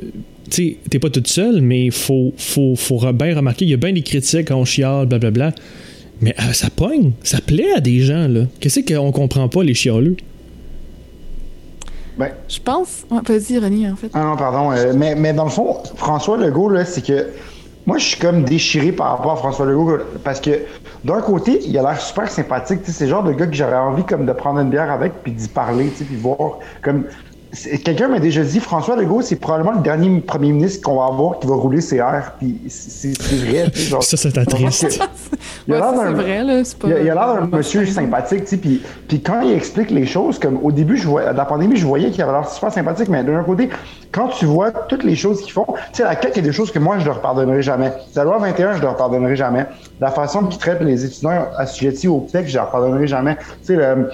tu 0.49 0.51
sais, 0.51 0.77
t'es 0.89 0.99
pas 0.99 1.09
toute 1.09 1.27
seule, 1.27 1.61
mais 1.61 1.85
il 1.85 1.91
faut, 1.91 2.33
faut, 2.37 2.75
faut 2.75 2.99
bien 3.13 3.35
remarquer, 3.35 3.65
il 3.65 3.71
y 3.71 3.73
a 3.73 3.77
bien 3.77 3.93
des 3.93 4.01
critiques, 4.01 4.49
on 4.51 4.65
chiale, 4.65 5.05
blablabla. 5.05 5.53
Mais 6.21 6.35
euh, 6.39 6.53
ça 6.53 6.69
pogne, 6.69 7.11
ça 7.23 7.39
plaît 7.39 7.71
à 7.75 7.79
des 7.79 8.01
gens, 8.01 8.27
là. 8.27 8.41
Qu'est-ce 8.59 8.81
qu'on 8.81 9.11
comprend 9.11 9.47
pas, 9.47 9.63
les 9.63 9.73
chialeux? 9.73 10.17
Ben, 12.17 12.31
Je 12.49 12.59
pense. 12.59 13.05
Ouais, 13.09 13.19
Vas-y, 13.25 13.59
René, 13.59 13.89
en 13.89 13.95
fait. 13.95 14.09
Ah 14.13 14.23
non, 14.25 14.35
pardon. 14.35 14.71
euh, 14.73 14.91
mais, 14.93 15.15
mais 15.15 15.31
dans 15.33 15.45
le 15.45 15.49
fond, 15.49 15.77
François 15.95 16.37
Legault, 16.37 16.69
là, 16.69 16.83
c'est 16.83 17.05
que 17.05 17.27
moi, 17.89 17.97
je 17.97 18.05
suis 18.05 18.19
comme 18.19 18.43
déchiré 18.43 18.91
par 18.91 19.17
rapport 19.17 19.31
à 19.31 19.35
François 19.37 19.65
Legault 19.65 19.97
parce 20.23 20.39
que 20.39 20.51
d'un 21.03 21.21
côté, 21.21 21.59
il 21.65 21.75
a 21.75 21.81
l'air 21.81 21.99
super 21.99 22.29
sympathique. 22.29 22.81
C'est 22.83 23.05
le 23.05 23.09
genre 23.09 23.23
de 23.23 23.31
gars 23.33 23.47
que 23.47 23.55
j'aurais 23.55 23.77
envie 23.77 24.03
comme 24.03 24.27
de 24.27 24.31
prendre 24.31 24.59
une 24.59 24.69
bière 24.69 24.91
avec 24.91 25.11
puis 25.23 25.31
d'y 25.31 25.47
parler, 25.47 25.85
puis 25.85 26.15
voir 26.15 26.59
comme. 26.83 27.05
Quelqu'un 27.83 28.07
m'a 28.09 28.19
déjà 28.19 28.43
dit 28.43 28.59
François 28.59 28.95
Legault, 28.95 29.23
c'est 29.23 29.35
probablement 29.37 29.71
le 29.71 29.79
dernier 29.81 30.19
premier 30.21 30.51
ministre 30.51 30.83
qu'on 30.83 30.97
va 30.99 31.05
avoir 31.07 31.39
qui 31.39 31.47
va 31.47 31.55
rouler 31.55 31.81
ses 31.81 31.95
airs. 31.97 32.33
Puis 32.37 32.59
c'est 32.67 33.19
c'est 33.19 33.35
vrai. 33.37 33.71
genre- 33.73 34.03
Ça, 34.03 34.17
c'est 34.17 34.37
attriste. 34.37 34.99
Il 35.67 35.73
a 35.73 35.77
Ouais, 35.77 35.81
l'air 35.81 35.89
ça, 35.89 36.03
d'un- 36.11 36.15
c'est 36.17 36.21
vrai, 36.23 36.43
là. 36.43 36.63
c'est 36.63 36.77
pas- 36.77 36.87
il 36.89 36.93
a 36.93 36.99
il 37.01 37.09
a 37.09 37.13
l'air 37.15 37.33
d'un 37.49 37.57
monsieur 37.57 37.83
sympathique, 37.87 38.41
tu 38.43 38.49
sais, 38.49 38.57
puis, 38.57 38.81
puis 39.07 39.21
quand 39.21 39.41
il 39.41 39.53
explique 39.53 39.89
les 39.89 40.05
choses, 40.05 40.37
comme 40.37 40.59
au 40.61 40.71
début, 40.71 40.95
je 40.95 41.07
vois, 41.07 41.31
de 41.33 41.37
la 41.37 41.45
pandémie, 41.45 41.75
je 41.75 41.87
voyais 41.87 42.11
qu'il 42.11 42.21
avait 42.21 42.33
l'air 42.33 42.47
super 42.47 42.71
sympathique, 42.71 43.09
mais 43.09 43.23
d'un 43.23 43.43
côté, 43.43 43.69
quand 44.11 44.27
tu 44.27 44.45
vois 44.45 44.71
toutes 44.71 45.03
les 45.03 45.15
choses 45.15 45.41
qu'ils 45.41 45.51
font, 45.53 45.65
tu 45.67 45.75
sais, 45.93 46.03
la 46.03 46.11
CAQ, 46.21 46.31
il 46.33 46.35
y 46.37 46.39
a 46.39 46.43
des 46.49 46.53
choses 46.53 46.71
que 46.71 46.79
moi, 46.79 46.99
je 46.99 47.05
leur 47.05 47.19
pardonnerai 47.19 47.63
jamais. 47.63 47.91
La 48.15 48.25
loi 48.25 48.37
21, 48.37 48.73
je 48.75 48.81
leur 48.83 48.95
pardonnerai 48.95 49.35
jamais. 49.35 49.65
La 49.99 50.11
façon 50.11 50.43
qu'ils 50.45 50.59
traitent 50.59 50.81
les 50.81 51.03
étudiants 51.03 51.47
assujettis 51.57 52.07
au 52.07 52.19
PTEC, 52.19 52.47
je 52.47 52.57
leur 52.57 52.69
pardonnerai 52.69 53.07
jamais. 53.07 53.37
Tu 53.37 53.73
sais, 53.73 53.75
le, 53.75 54.09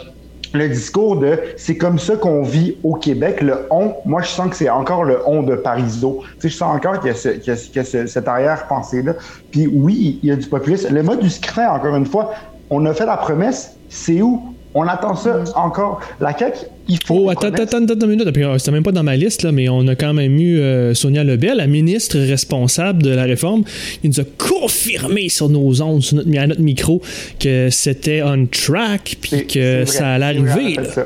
le 0.55 0.69
discours 0.69 1.17
de 1.17 1.39
c'est 1.57 1.77
comme 1.77 1.99
ça 1.99 2.15
qu'on 2.17 2.43
vit 2.43 2.79
au 2.83 2.95
Québec, 2.95 3.41
le 3.41 3.67
on, 3.71 3.95
moi 4.05 4.21
je 4.21 4.27
sens 4.29 4.49
que 4.49 4.55
c'est 4.55 4.69
encore 4.69 5.03
le 5.03 5.19
on 5.27 5.43
de 5.43 5.55
Parizeau. 5.55 6.21
Tu 6.39 6.47
sais, 6.47 6.49
je 6.49 6.57
sens 6.57 6.75
encore 6.75 6.99
qu'il 6.99 7.07
y 7.09 7.11
a, 7.11 7.15
ce, 7.15 7.29
qu'il 7.29 7.53
y 7.53 7.55
a, 7.55 7.59
qu'il 7.59 7.75
y 7.77 7.79
a 7.79 7.83
ce- 7.83 8.07
cette 8.07 8.27
arrière-pensée-là. 8.27 9.13
Puis 9.51 9.67
oui, 9.67 10.19
il 10.23 10.29
y 10.29 10.31
a 10.31 10.35
du 10.35 10.47
populisme. 10.47 10.93
Le 10.93 11.03
mode 11.03 11.19
du 11.19 11.29
scrutin, 11.29 11.69
encore 11.71 11.95
une 11.95 12.05
fois, 12.05 12.31
on 12.69 12.85
a 12.85 12.93
fait 12.93 13.05
la 13.05 13.17
promesse, 13.17 13.79
c'est 13.87 14.21
où? 14.21 14.57
On 14.73 14.87
attend 14.87 15.15
ça 15.15 15.43
encore. 15.55 16.01
La 16.19 16.37
CAQ, 16.37 16.65
il 16.87 16.99
faut. 17.03 17.25
Oh, 17.25 17.29
attends, 17.29 17.47
attends, 17.47 17.63
attends, 17.63 17.83
attends 17.83 18.05
une 18.05 18.17
minute. 18.17 18.27
Euh, 18.37 18.57
C'était 18.57 18.71
même 18.71 18.83
pas 18.83 18.91
dans 18.91 19.03
ma 19.03 19.15
liste, 19.15 19.43
là, 19.43 19.51
mais 19.51 19.69
on 19.69 19.87
a 19.87 19.95
quand 19.95 20.13
même 20.13 20.39
eu 20.39 20.59
euh, 20.59 20.93
Sonia 20.93 21.23
Lebel, 21.23 21.57
la 21.57 21.67
ministre 21.67 22.19
responsable 22.19 23.01
de 23.01 23.09
la 23.09 23.23
réforme, 23.23 23.63
qui 24.01 24.09
nous 24.09 24.19
a 24.19 24.23
confirmé 24.37 25.29
sur 25.29 25.49
nos 25.49 25.81
ondes, 25.81 26.03
sur 26.03 26.17
notre, 26.17 26.37
à 26.37 26.47
notre 26.47 26.61
micro, 26.61 27.01
que 27.39 27.69
c'était 27.71 28.21
on 28.23 28.45
track, 28.45 29.17
puis 29.21 29.47
que 29.47 29.83
vrai, 29.83 29.85
ça 29.85 30.13
allait 30.13 30.39
vrai, 30.39 30.51
arriver 30.51 30.75
là, 30.75 31.05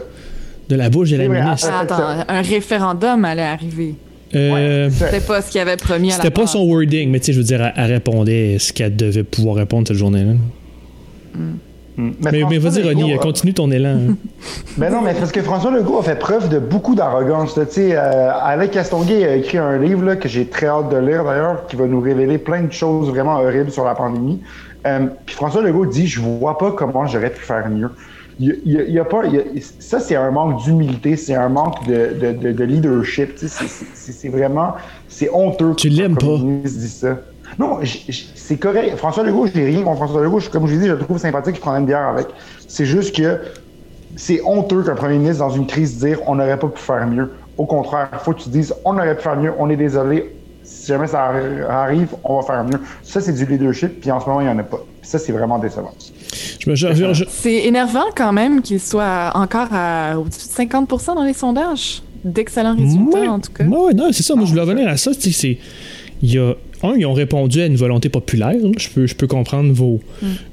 de 0.70 0.76
la 0.76 0.90
bouche 0.90 1.12
de 1.12 1.18
la 1.18 1.28
vrai, 1.28 1.42
ministre. 1.42 1.72
Attends, 1.72 2.26
un 2.28 2.42
référendum 2.42 3.24
allait 3.26 3.42
arriver. 3.42 3.96
Euh, 4.36 4.86
Ouais, 4.86 4.92
C'était 4.92 5.22
pas 5.22 5.42
ce 5.42 5.52
qu'il 5.52 5.60
avait 5.62 5.78
promis 5.78 6.10
à 6.10 6.18
la 6.18 6.24
C'était 6.24 6.30
pas 6.30 6.46
son 6.46 6.64
wording, 6.66 7.10
mais 7.10 7.20
tu 7.20 7.28
sais, 7.28 7.34
je 7.34 7.40
veux 7.40 7.44
dire, 7.46 7.62
elle, 7.64 7.74
elle 7.76 7.92
répondait 7.94 8.58
ce 8.60 8.72
qu'elle 8.74 8.96
devait 8.96 9.24
pouvoir 9.24 9.56
répondre 9.56 9.88
cette 9.88 9.98
journée-là. 9.98 10.34
Mm. 11.34 11.58
Mais, 12.00 12.32
mais 12.32 12.40
François 12.60 12.70
vas-y, 12.70 12.84
Ronnie, 12.88 13.14
a- 13.14 13.18
continue 13.18 13.54
ton 13.54 13.70
élan. 13.72 13.98
hein. 14.10 14.16
Ben 14.78 14.92
non, 14.92 15.02
mais 15.02 15.14
parce 15.14 15.32
que 15.32 15.42
François 15.42 15.72
Legault 15.72 16.00
a 16.00 16.04
fait 16.04 16.18
preuve 16.18 16.48
de 16.50 16.60
beaucoup 16.60 16.96
d'arrogance. 16.96 17.54
Tu 17.56 17.62
sais, 17.70 17.90
euh, 17.94 18.68
Castonguay 18.72 19.26
a 19.26 19.36
écrit 19.36 19.58
un 19.58 19.78
livre 19.78 20.04
là, 20.06 20.16
que 20.16 20.30
j'ai 20.30 20.46
très 20.46 20.68
hâte 20.68 20.90
de 20.90 20.98
lire 20.98 21.24
d'ailleurs, 21.26 21.66
qui 21.68 21.76
va 21.76 21.86
nous 21.86 22.00
révéler 22.00 22.38
plein 22.38 22.62
de 22.64 22.72
choses 22.72 23.10
vraiment 23.10 23.36
horribles 23.40 23.72
sur 23.72 23.84
la 23.86 23.96
pandémie. 23.96 24.40
Euh, 24.88 25.08
puis 25.26 25.36
François 25.36 25.62
Legault 25.62 25.86
dit 25.86 26.08
Je 26.08 26.22
vois 26.22 26.58
pas 26.58 26.72
comment 26.72 27.06
j'aurais 27.06 27.32
pu 27.32 27.42
faire 27.44 27.68
mieux. 27.70 27.90
Il, 28.40 28.48
y 28.48 28.52
a- 28.52 28.56
il 28.66 28.72
y 28.72 28.78
a- 28.80 28.84
il 28.84 28.94
y 28.94 29.00
a 29.00 29.04
pas, 29.06 29.24
il 29.26 29.34
y 29.34 29.38
a- 29.38 29.44
ça, 29.80 30.00
c'est 30.00 30.16
un 30.16 30.32
manque 30.32 30.64
d'humilité, 30.64 31.18
c'est 31.18 31.36
un 31.36 31.50
manque 31.50 31.86
de, 31.86 32.14
de, 32.22 32.32
de, 32.32 32.52
de 32.54 32.64
leadership. 32.64 33.36
Tu 33.36 33.50
sais, 33.50 33.66
c'est- 33.94 34.30
vraiment. 34.30 34.76
C'est 35.10 35.30
honteux. 35.34 35.74
Tu 35.76 35.90
l'aimes 35.90 36.16
pas. 36.18 36.38
ministre 36.38 36.80
dise 36.80 36.94
ça. 36.96 37.18
Non, 37.58 37.80
c'est 38.36 38.58
correct. 38.58 38.96
François 38.98 39.24
Legault, 39.24 39.48
j'ai 39.54 39.66
rien 39.66 39.82
contre 39.84 39.98
François 39.98 40.22
Legault. 40.24 40.40
Comme 40.52 40.68
je 40.68 40.74
l'ai 40.74 40.80
dit, 40.82 40.88
je 40.88 40.94
le 40.94 41.00
trouve 41.00 41.18
sympathique, 41.18 41.56
je 41.56 41.62
prendrais 41.62 41.80
une 41.80 41.86
bière 41.86 42.08
avec. 42.10 42.28
C'est 42.68 42.86
juste 42.86 43.16
que 43.16 43.40
c'est 44.16 44.42
honteux 44.46 44.84
qu'un 44.84 44.96
premier 44.96 45.18
ministre, 45.18 45.40
dans 45.40 45.50
une 45.52 45.66
crise, 45.68 45.98
dire 45.98 46.20
on 46.28 46.36
n'aurait 46.36 46.60
pas 46.60 46.68
pu 46.68 46.82
faire 46.82 47.06
mieux. 47.08 47.32
Au 47.58 47.66
contraire, 47.66 48.10
il 48.14 48.20
faut 48.20 48.34
que 48.34 48.42
tu 48.42 48.50
dises 48.50 48.74
on 48.86 48.96
aurait 48.98 49.16
pu 49.16 49.24
faire 49.24 49.36
mieux, 49.38 49.52
on 49.58 49.70
est 49.70 49.76
désolé. 49.76 50.36
Si 50.64 50.86
jamais 50.88 51.08
ça 51.08 51.32
arri- 51.32 51.66
arrive, 51.68 52.10
on 52.24 52.40
va 52.40 52.46
faire 52.46 52.64
mieux. 52.64 52.80
Ça, 53.02 53.22
c'est 53.22 53.34
du 53.34 53.46
leadership, 53.46 54.02
puis 54.02 54.12
en 54.12 54.20
ce 54.20 54.28
moment, 54.28 54.42
il 54.42 54.46
n'y 54.46 54.52
en 54.52 54.60
a 54.60 54.64
pas. 54.64 54.78
Puis 55.02 55.10
ça, 55.10 55.18
c'est 55.18 55.32
vraiment 55.32 55.58
décevant. 55.58 55.92
Je 56.60 56.70
me- 56.70 56.76
je- 56.76 56.94
je- 56.94 57.14
je- 57.14 57.24
C'est 57.28 57.66
énervant 57.66 58.06
quand 58.16 58.32
même 58.32 58.62
qu'il 58.62 58.80
soit 58.80 59.32
encore 59.34 59.68
à 59.72 60.20
au-dessus 60.20 60.48
de 60.48 60.54
50% 60.54 61.16
dans 61.16 61.24
les 61.24 61.34
sondages. 61.34 62.04
D'excellents 62.24 62.76
résultats, 62.76 63.20
Ouais, 63.22 63.28
en 63.30 63.40
tout 63.40 63.52
cas. 63.54 63.64
ouais, 63.64 63.94
non, 63.94 64.10
c'est 64.12 64.24
ça. 64.24 64.36
Moi, 64.36 64.44
je 64.46 64.50
voulais 64.52 64.62
revenir 64.62 64.88
à 64.90 64.98
ça. 64.98 65.12
Il 65.24 65.58
y 66.34 66.38
a. 66.38 66.54
Un, 66.84 66.96
ils 66.98 67.06
ont 67.06 67.14
répondu 67.14 67.62
à 67.62 67.66
une 67.66 67.76
volonté 67.76 68.10
populaire. 68.10 68.56
Je 68.78 68.90
peux, 68.90 69.08
je 69.08 69.16
peux 69.16 69.28
comprendre 69.28 69.72
vos, 69.74 70.00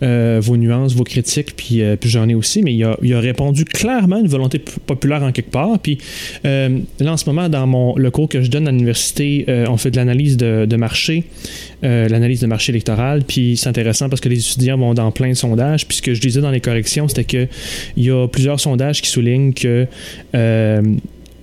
euh, 0.02 0.40
vos 0.42 0.56
nuances, 0.56 0.94
vos 0.94 1.04
critiques, 1.04 1.54
puis, 1.56 1.82
euh, 1.82 1.96
puis 1.96 2.10
j'en 2.10 2.28
ai 2.28 2.34
aussi, 2.34 2.62
mais 2.62 2.74
il 2.74 2.82
a, 2.84 2.96
il 3.02 3.14
a 3.14 3.20
répondu 3.20 3.64
clairement 3.64 4.16
à 4.16 4.20
une 4.20 4.28
volonté 4.28 4.58
populaire 4.58 5.22
en 5.22 5.32
quelque 5.32 5.50
part. 5.50 5.78
Puis 5.78 5.98
euh, 6.44 6.78
là, 7.00 7.12
en 7.12 7.16
ce 7.16 7.26
moment, 7.26 7.48
dans 7.48 7.66
mon, 7.66 7.96
le 7.96 8.10
cours 8.10 8.28
que 8.28 8.42
je 8.42 8.50
donne 8.50 8.66
à 8.66 8.70
l'université, 8.70 9.44
euh, 9.48 9.66
on 9.68 9.76
fait 9.76 9.90
de 9.90 9.96
l'analyse 9.96 10.36
de, 10.36 10.66
de 10.66 10.76
marché, 10.76 11.24
l'analyse 11.82 12.40
de 12.40 12.46
marché 12.46 12.72
électoral, 12.72 13.22
puis 13.26 13.56
c'est 13.56 13.68
intéressant 13.68 14.08
parce 14.08 14.20
que 14.20 14.28
les 14.28 14.40
étudiants 14.40 14.76
vont 14.76 14.94
dans 14.94 15.12
plein 15.12 15.28
de 15.28 15.34
sondages. 15.34 15.86
Puis 15.86 15.98
ce 15.98 16.02
que 16.02 16.14
je 16.14 16.20
disais 16.20 16.40
dans 16.40 16.50
les 16.50 16.60
corrections, 16.60 17.06
c'était 17.06 17.24
que 17.24 17.46
il 17.96 18.04
y 18.04 18.10
a 18.10 18.26
plusieurs 18.26 18.58
sondages 18.58 19.02
qui 19.02 19.10
soulignent 19.10 19.52
que 19.52 19.86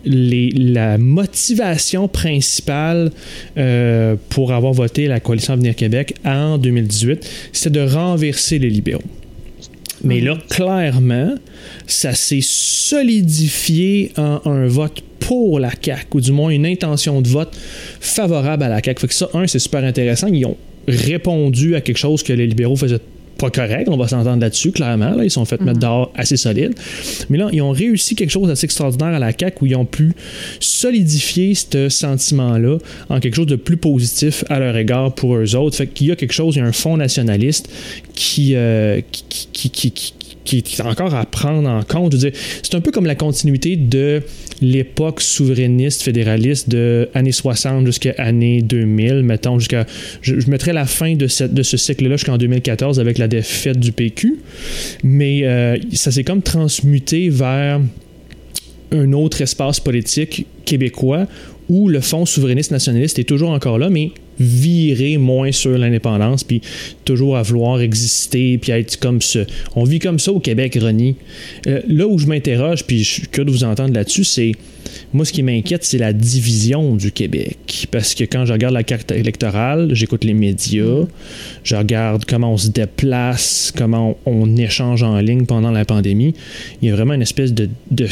les- 0.06 0.52
la 0.52 0.98
motivation 0.98 2.08
principale 2.08 3.12
euh, 3.58 4.16
pour 4.30 4.52
avoir 4.54 4.74
voté 4.74 5.08
la 5.08 5.20
coalition 5.20 5.54
Avenir 5.54 5.76
Québec 5.76 6.16
en 6.26 6.58
2018, 6.58 7.30
c'était 7.52 7.80
de 7.80 7.88
renverser 7.88 8.60
les 8.60 8.70
libéraux. 8.70 9.02
Mais 10.04 10.20
là, 10.20 10.38
clairement, 10.50 11.36
ça 11.88 12.14
s'est 12.14 12.42
solidifié 12.42 14.12
en 14.18 14.42
un 14.46 14.68
vote 14.68 15.02
pour 15.20 15.60
la 15.60 15.70
CAQ, 15.82 16.06
ou 16.16 16.22
du 16.22 16.32
moins 16.34 16.50
une 16.50 16.66
intention 16.66 17.22
de 17.22 17.28
vote 17.30 17.56
favorable 18.02 18.64
à 18.64 18.70
la 18.70 18.82
CAQ. 18.84 19.00
Fait 19.02 19.08
que 19.08 19.14
ça, 19.14 19.30
un, 19.34 19.48
c'est 19.48 19.60
super 19.60 19.84
intéressant. 19.86 20.28
Ils 20.28 20.46
ont 20.46 20.58
répondu 20.88 21.76
à 21.76 21.82
quelque 21.82 21.98
chose 21.98 22.24
que 22.24 22.34
les 22.34 22.46
libéraux 22.48 22.76
faisaient 22.76 23.00
pas 23.38 23.50
correct, 23.50 23.88
on 23.90 23.98
va 23.98 24.08
s'entendre 24.08 24.42
là-dessus, 24.42 24.72
clairement. 24.72 25.12
Là, 25.12 25.24
ils 25.24 25.32
sont 25.32 25.46
fait 25.46 25.60
mettre 25.62 25.80
dehors 25.80 26.12
assez 26.16 26.38
solides. 26.38 26.74
Mais 27.30 27.38
là, 27.38 27.50
ils 27.52 27.62
ont 27.62 27.72
réussi 27.72 28.16
quelque 28.16 28.30
chose 28.30 28.48
d'assez 28.48 28.66
extraordinaire 28.66 29.14
à 29.14 29.20
la 29.20 29.32
CAQ 29.38 29.58
où 29.62 29.66
ils 29.66 29.76
ont 29.76 29.86
pu 29.86 30.14
solidifier 30.60 31.54
ce 31.56 31.90
sentiment-là 31.90 32.78
en 33.10 33.20
quelque 33.20 33.36
chose 33.36 33.48
de 33.48 33.56
plus 33.56 33.78
positif 33.78 34.44
à 34.50 34.60
leur 34.60 34.76
égard 34.78 35.14
pour 35.14 35.36
eux 35.36 35.56
autres. 35.56 35.76
Fait 35.76 35.88
qu'il 35.88 36.08
y 36.08 36.12
a 36.12 36.16
quelque 36.16 36.34
chose, 36.34 36.56
il 36.56 36.60
y 36.60 36.62
a 36.62 36.66
un 36.66 36.72
fond 36.72 36.98
nationaliste 36.98 37.70
qui, 38.14 38.56
euh, 38.56 39.02
qui, 39.12 39.50
qui, 39.70 39.92
qui 39.92 40.14
qui 40.44 40.58
est 40.58 40.82
encore 40.82 41.14
à 41.16 41.26
prendre 41.26 41.70
en 41.70 41.84
compte. 41.84 42.16
c'est 42.18 42.76
un 42.76 42.82
peu 42.82 42.92
comme 42.92 43.06
la 43.06 43.16
continuité 43.16 43.76
de 43.76 44.22
l'époque 44.62 45.22
souverainiste 45.22 46.02
fédéraliste 46.02 46.70
de 46.70 47.10
années 47.14 47.32
60 47.32 47.86
jusqu'à 47.86 48.14
années 48.18 48.62
2000, 48.62 49.24
mettons, 49.24 49.60
jusqu'à. 49.60 49.86
Je, 50.22 50.34
mettrais 50.50 50.74
la 50.74 50.86
fin 50.86 51.16
de 51.16 51.28
ce 51.28 51.78
cycle-là 51.78 52.18
jusqu'en 52.18 52.38
2014 52.38 53.00
avec 53.00 53.18
la 53.18 53.28
défaite 53.28 53.80
du 53.80 53.92
PQ, 53.92 54.40
mais 55.04 55.44
euh, 55.44 55.78
ça 55.94 56.12
s'est 56.12 56.24
comme 56.24 56.42
transmuté 56.42 57.30
vers 57.30 57.80
un 58.92 59.14
autre 59.14 59.42
espace 59.42 59.80
politique 59.80 60.46
québécois 60.66 61.28
où 61.70 61.88
le 61.88 62.02
Fonds 62.02 62.26
souverainiste 62.26 62.72
nationaliste 62.72 63.20
est 63.20 63.24
toujours 63.24 63.50
encore 63.50 63.78
là, 63.78 63.90
mais 63.90 64.12
virer 64.40 65.18
moins 65.18 65.52
sur 65.52 65.78
l'indépendance, 65.78 66.44
puis 66.44 66.62
toujours 67.06 67.38
à 67.38 67.44
vouloir 67.44 67.82
exister, 67.82 68.58
puis 68.58 68.72
être 68.72 68.98
comme 69.00 69.22
ça. 69.22 69.42
On 69.76 69.84
vit 69.84 70.00
comme 70.00 70.20
ça 70.20 70.32
au 70.32 70.40
Québec, 70.40 70.78
Ronnie. 70.82 71.16
Euh, 71.68 71.82
là 71.88 72.08
où 72.08 72.18
je 72.18 72.28
m'interroge, 72.28 72.86
puis 72.86 73.04
je 73.04 73.12
suis 73.12 73.28
curieux 73.28 73.46
de 73.46 73.52
vous 73.52 73.64
entendre 73.64 73.94
là-dessus, 73.94 74.24
c'est 74.24 74.54
moi, 75.14 75.26
ce 75.26 75.32
qui 75.32 75.44
m'inquiète, 75.44 75.84
c'est 75.84 75.98
la 75.98 76.14
division 76.14 76.96
du 76.96 77.12
Québec. 77.12 77.88
Parce 77.92 78.16
que 78.16 78.24
quand 78.24 78.46
je 78.46 78.54
regarde 78.54 78.74
la 78.74 78.84
carte 78.84 79.12
électorale, 79.12 79.90
j'écoute 79.94 80.24
les 80.24 80.34
médias, 80.34 81.06
je 81.64 81.76
regarde 81.76 82.26
comment 82.26 82.54
on 82.54 82.58
se 82.58 82.70
déplace, 82.70 83.72
comment 83.76 84.18
on, 84.26 84.56
échange 84.58 85.04
en 85.04 85.20
ligne 85.20 85.46
pendant 85.46 85.72
la 85.72 85.86
pandémie. 85.86 86.34
Il 86.82 86.90
y 86.90 86.92
a 86.92 86.96
vraiment 86.96 87.14
une 87.14 87.22
espèce 87.22 87.54
de, 87.54 87.70
de, 87.92 88.08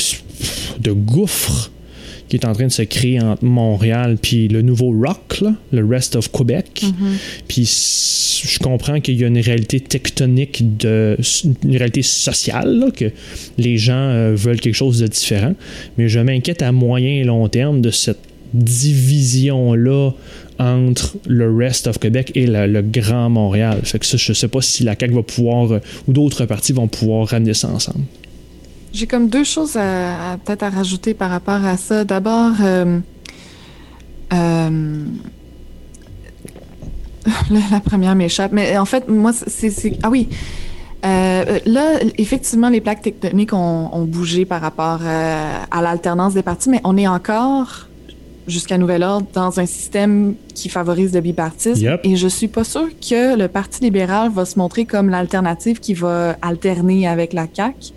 de 0.79 0.91
gouffre 0.91 1.71
qui 2.31 2.37
est 2.37 2.45
en 2.45 2.53
train 2.53 2.67
de 2.67 2.71
se 2.71 2.83
créer 2.83 3.19
entre 3.19 3.43
Montréal 3.43 4.17
puis 4.21 4.47
le 4.47 4.61
nouveau 4.61 4.93
Rock, 4.97 5.43
le 5.73 5.85
Rest 5.85 6.15
of 6.15 6.31
Québec. 6.31 6.81
Mm-hmm. 6.81 7.43
Puis 7.49 7.65
je 8.47 8.57
comprends 8.59 9.01
qu'il 9.01 9.19
y 9.19 9.25
a 9.25 9.27
une 9.27 9.37
réalité 9.37 9.81
tectonique, 9.81 10.77
de, 10.77 11.17
une 11.65 11.75
réalité 11.75 12.03
sociale, 12.03 12.85
que 12.95 13.11
les 13.57 13.77
gens 13.77 13.93
euh, 13.95 14.33
veulent 14.33 14.61
quelque 14.61 14.75
chose 14.75 14.99
de 14.99 15.07
différent. 15.07 15.55
Mais 15.97 16.07
je 16.07 16.21
m'inquiète 16.21 16.61
à 16.61 16.71
moyen 16.71 17.19
et 17.19 17.25
long 17.25 17.49
terme 17.49 17.81
de 17.81 17.91
cette 17.91 18.19
division-là 18.53 20.11
entre 20.57 21.17
le 21.27 21.53
rest 21.53 21.87
of 21.87 21.99
Québec 21.99 22.31
et 22.35 22.47
le 22.47 22.81
Grand 22.81 23.29
Montréal. 23.29 23.81
Fait 23.83 23.99
que 23.99 24.05
ça, 24.05 24.15
je 24.15 24.31
sais 24.31 24.47
pas 24.47 24.61
si 24.61 24.85
la 24.85 24.95
CAQ 24.97 25.15
va 25.15 25.23
pouvoir, 25.23 25.69
euh, 25.69 25.79
ou 26.07 26.13
d'autres 26.13 26.45
partis 26.45 26.71
vont 26.71 26.87
pouvoir 26.87 27.27
ramener 27.27 27.53
ça 27.53 27.67
ensemble. 27.67 28.05
J'ai 28.93 29.07
comme 29.07 29.29
deux 29.29 29.45
choses 29.45 29.77
à, 29.77 30.37
peut-être 30.43 30.63
à 30.63 30.69
rajouter 30.69 31.13
par 31.13 31.29
rapport 31.29 31.65
à 31.65 31.77
ça. 31.77 32.03
D'abord, 32.03 32.51
euh, 32.61 32.99
euh, 34.33 35.05
la, 37.71 37.79
première 37.79 38.15
m'échappe, 38.15 38.51
mais 38.51 38.77
en 38.77 38.85
fait, 38.85 39.07
moi, 39.07 39.31
c'est 39.33 39.97
ah 40.03 40.09
oui. 40.09 40.27
Euh, 41.03 41.59
là, 41.65 41.99
effectivement, 42.17 42.69
les 42.69 42.81
plaques 42.81 43.01
tectoniques 43.01 43.53
ont, 43.53 44.05
bougé 44.05 44.45
par 44.45 44.61
rapport 44.61 45.01
à 45.03 45.81
l'alternance 45.81 46.33
des 46.33 46.43
partis, 46.43 46.69
mais 46.69 46.81
on 46.83 46.97
est 46.97 47.07
encore, 47.07 47.87
jusqu'à 48.45 48.77
nouvel 48.77 49.03
ordre, 49.03 49.25
dans 49.33 49.59
un 49.59 49.65
système 49.65 50.35
qui 50.53 50.67
favorise 50.67 51.13
le 51.13 51.21
bipartisme. 51.21 51.97
Et 52.03 52.17
je 52.17 52.27
suis 52.27 52.49
pas 52.49 52.65
sûre 52.65 52.89
que 52.99 53.37
le 53.37 53.47
Parti 53.47 53.81
libéral 53.81 54.29
va 54.31 54.43
se 54.45 54.59
montrer 54.59 54.85
comme 54.85 55.09
l'alternative 55.09 55.79
qui 55.79 55.93
va 55.93 56.35
alterner 56.41 57.07
avec 57.07 57.31
la 57.31 57.47
CAQ. 57.51 57.93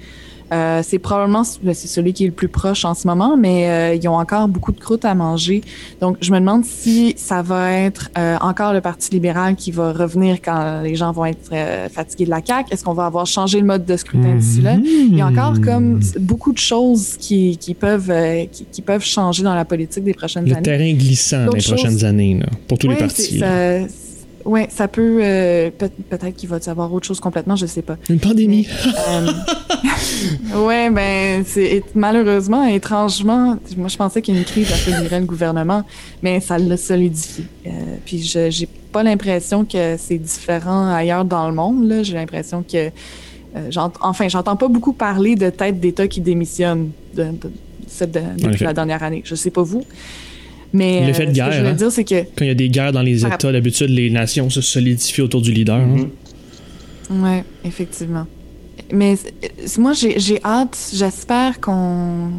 Euh, 0.54 0.82
c'est 0.84 0.98
probablement 0.98 1.42
ben, 1.62 1.74
c'est 1.74 1.88
celui 1.88 2.12
qui 2.12 2.24
est 2.24 2.28
le 2.28 2.32
plus 2.32 2.48
proche 2.48 2.84
en 2.84 2.94
ce 2.94 3.06
moment, 3.06 3.36
mais 3.36 3.68
euh, 3.68 3.94
ils 3.94 4.06
ont 4.08 4.16
encore 4.16 4.46
beaucoup 4.48 4.72
de 4.72 4.78
croûtes 4.78 5.04
à 5.04 5.14
manger. 5.14 5.62
Donc, 6.00 6.16
je 6.20 6.30
me 6.32 6.38
demande 6.38 6.64
si 6.64 7.14
ça 7.16 7.42
va 7.42 7.72
être 7.72 8.10
euh, 8.16 8.36
encore 8.40 8.72
le 8.72 8.80
Parti 8.80 9.10
libéral 9.10 9.56
qui 9.56 9.72
va 9.72 9.92
revenir 9.92 10.40
quand 10.42 10.82
les 10.82 10.94
gens 10.94 11.12
vont 11.12 11.24
être 11.24 11.50
fatigués 11.90 12.26
de 12.26 12.30
la 12.30 12.40
CAQ. 12.44 12.72
Est-ce 12.72 12.84
qu'on 12.84 12.92
va 12.92 13.06
avoir 13.06 13.26
changé 13.26 13.58
le 13.58 13.66
mode 13.66 13.84
de 13.84 13.96
scrutin 13.96 14.36
d'ici 14.36 14.60
là? 14.60 14.76
Il 14.76 15.16
y 15.16 15.20
a 15.20 15.26
encore 15.26 15.60
comme 15.60 16.00
beaucoup 16.20 16.52
de 16.52 16.58
choses 16.58 17.16
qui, 17.18 17.56
qui 17.56 17.74
peuvent, 17.74 18.12
qui, 18.50 18.82
peuvent 18.82 19.04
changer 19.04 19.42
dans 19.42 19.54
la 19.54 19.64
politique 19.64 20.04
des 20.04 20.14
prochaines 20.14 20.44
années. 20.44 20.56
Le 20.56 20.62
terrain 20.62 20.92
glissant 20.92 21.46
des 21.46 21.60
prochaines 21.60 22.04
années, 22.04 22.38
là, 22.40 22.46
pour 22.68 22.78
tous 22.78 22.88
les 22.88 22.96
partis. 22.96 23.42
Oui, 24.44 24.62
ça 24.68 24.88
peut. 24.88 25.20
Euh, 25.22 25.70
peut-être 25.70 26.36
qu'il 26.36 26.48
va 26.48 26.58
y 26.58 26.68
avoir 26.68 26.92
autre 26.92 27.06
chose 27.06 27.20
complètement, 27.20 27.56
je 27.56 27.66
sais 27.66 27.82
pas. 27.82 27.96
Une 28.10 28.20
pandémie. 28.20 28.68
Euh, 29.08 29.26
oui, 30.56 30.90
ben, 30.90 31.44
c'est 31.46 31.82
malheureusement, 31.94 32.66
étrangement, 32.66 33.56
moi 33.76 33.88
je 33.88 33.96
pensais 33.96 34.20
qu'une 34.20 34.44
crise 34.44 34.70
affaiblirait 34.70 35.20
le 35.20 35.26
gouvernement, 35.26 35.82
mais 36.22 36.40
ça 36.40 36.58
le 36.58 36.76
solidifie. 36.76 37.46
Euh, 37.66 37.70
puis 38.04 38.22
je 38.22 38.50
j'ai 38.50 38.68
pas 38.92 39.02
l'impression 39.02 39.64
que 39.64 39.96
c'est 39.98 40.18
différent 40.18 40.92
ailleurs 40.92 41.24
dans 41.24 41.48
le 41.48 41.54
monde. 41.54 42.00
J'ai 42.02 42.14
l'impression 42.14 42.62
que. 42.62 42.90
enfin, 44.00 44.28
j'entends 44.28 44.56
pas 44.56 44.68
beaucoup 44.68 44.92
parler 44.92 45.36
de 45.36 45.48
têtes 45.48 45.80
d'État 45.80 46.06
qui 46.06 46.20
démissionnent 46.20 46.90
de, 47.14 47.28
depuis 48.38 48.64
la 48.64 48.74
dernière 48.74 49.02
année. 49.02 49.22
Je 49.24 49.34
sais 49.34 49.50
pas 49.50 49.62
vous. 49.62 49.84
Mais 50.74 51.06
l'effet 51.06 51.26
de 51.26 51.32
guerre. 51.32 51.46
Ce 51.46 51.50
que 51.50 51.56
je 51.56 51.62
veux 51.62 51.68
hein. 51.68 51.72
dire, 51.74 51.92
c'est 51.92 52.04
que 52.04 52.22
quand 52.36 52.44
il 52.44 52.48
y 52.48 52.50
a 52.50 52.54
des 52.54 52.68
guerres 52.68 52.92
dans 52.92 53.02
les 53.02 53.24
États, 53.24 53.52
d'habitude, 53.52 53.90
les 53.90 54.10
nations 54.10 54.50
se 54.50 54.60
solidifient 54.60 55.22
autour 55.22 55.40
du 55.40 55.52
leader. 55.52 55.76
Hein. 55.76 56.08
Mm-hmm. 57.10 57.22
Oui, 57.22 57.42
effectivement. 57.64 58.26
Mais 58.92 59.14
moi, 59.78 59.92
j'ai 59.94 60.40
hâte, 60.44 60.76
j'espère 60.92 61.60
qu'on 61.60 62.30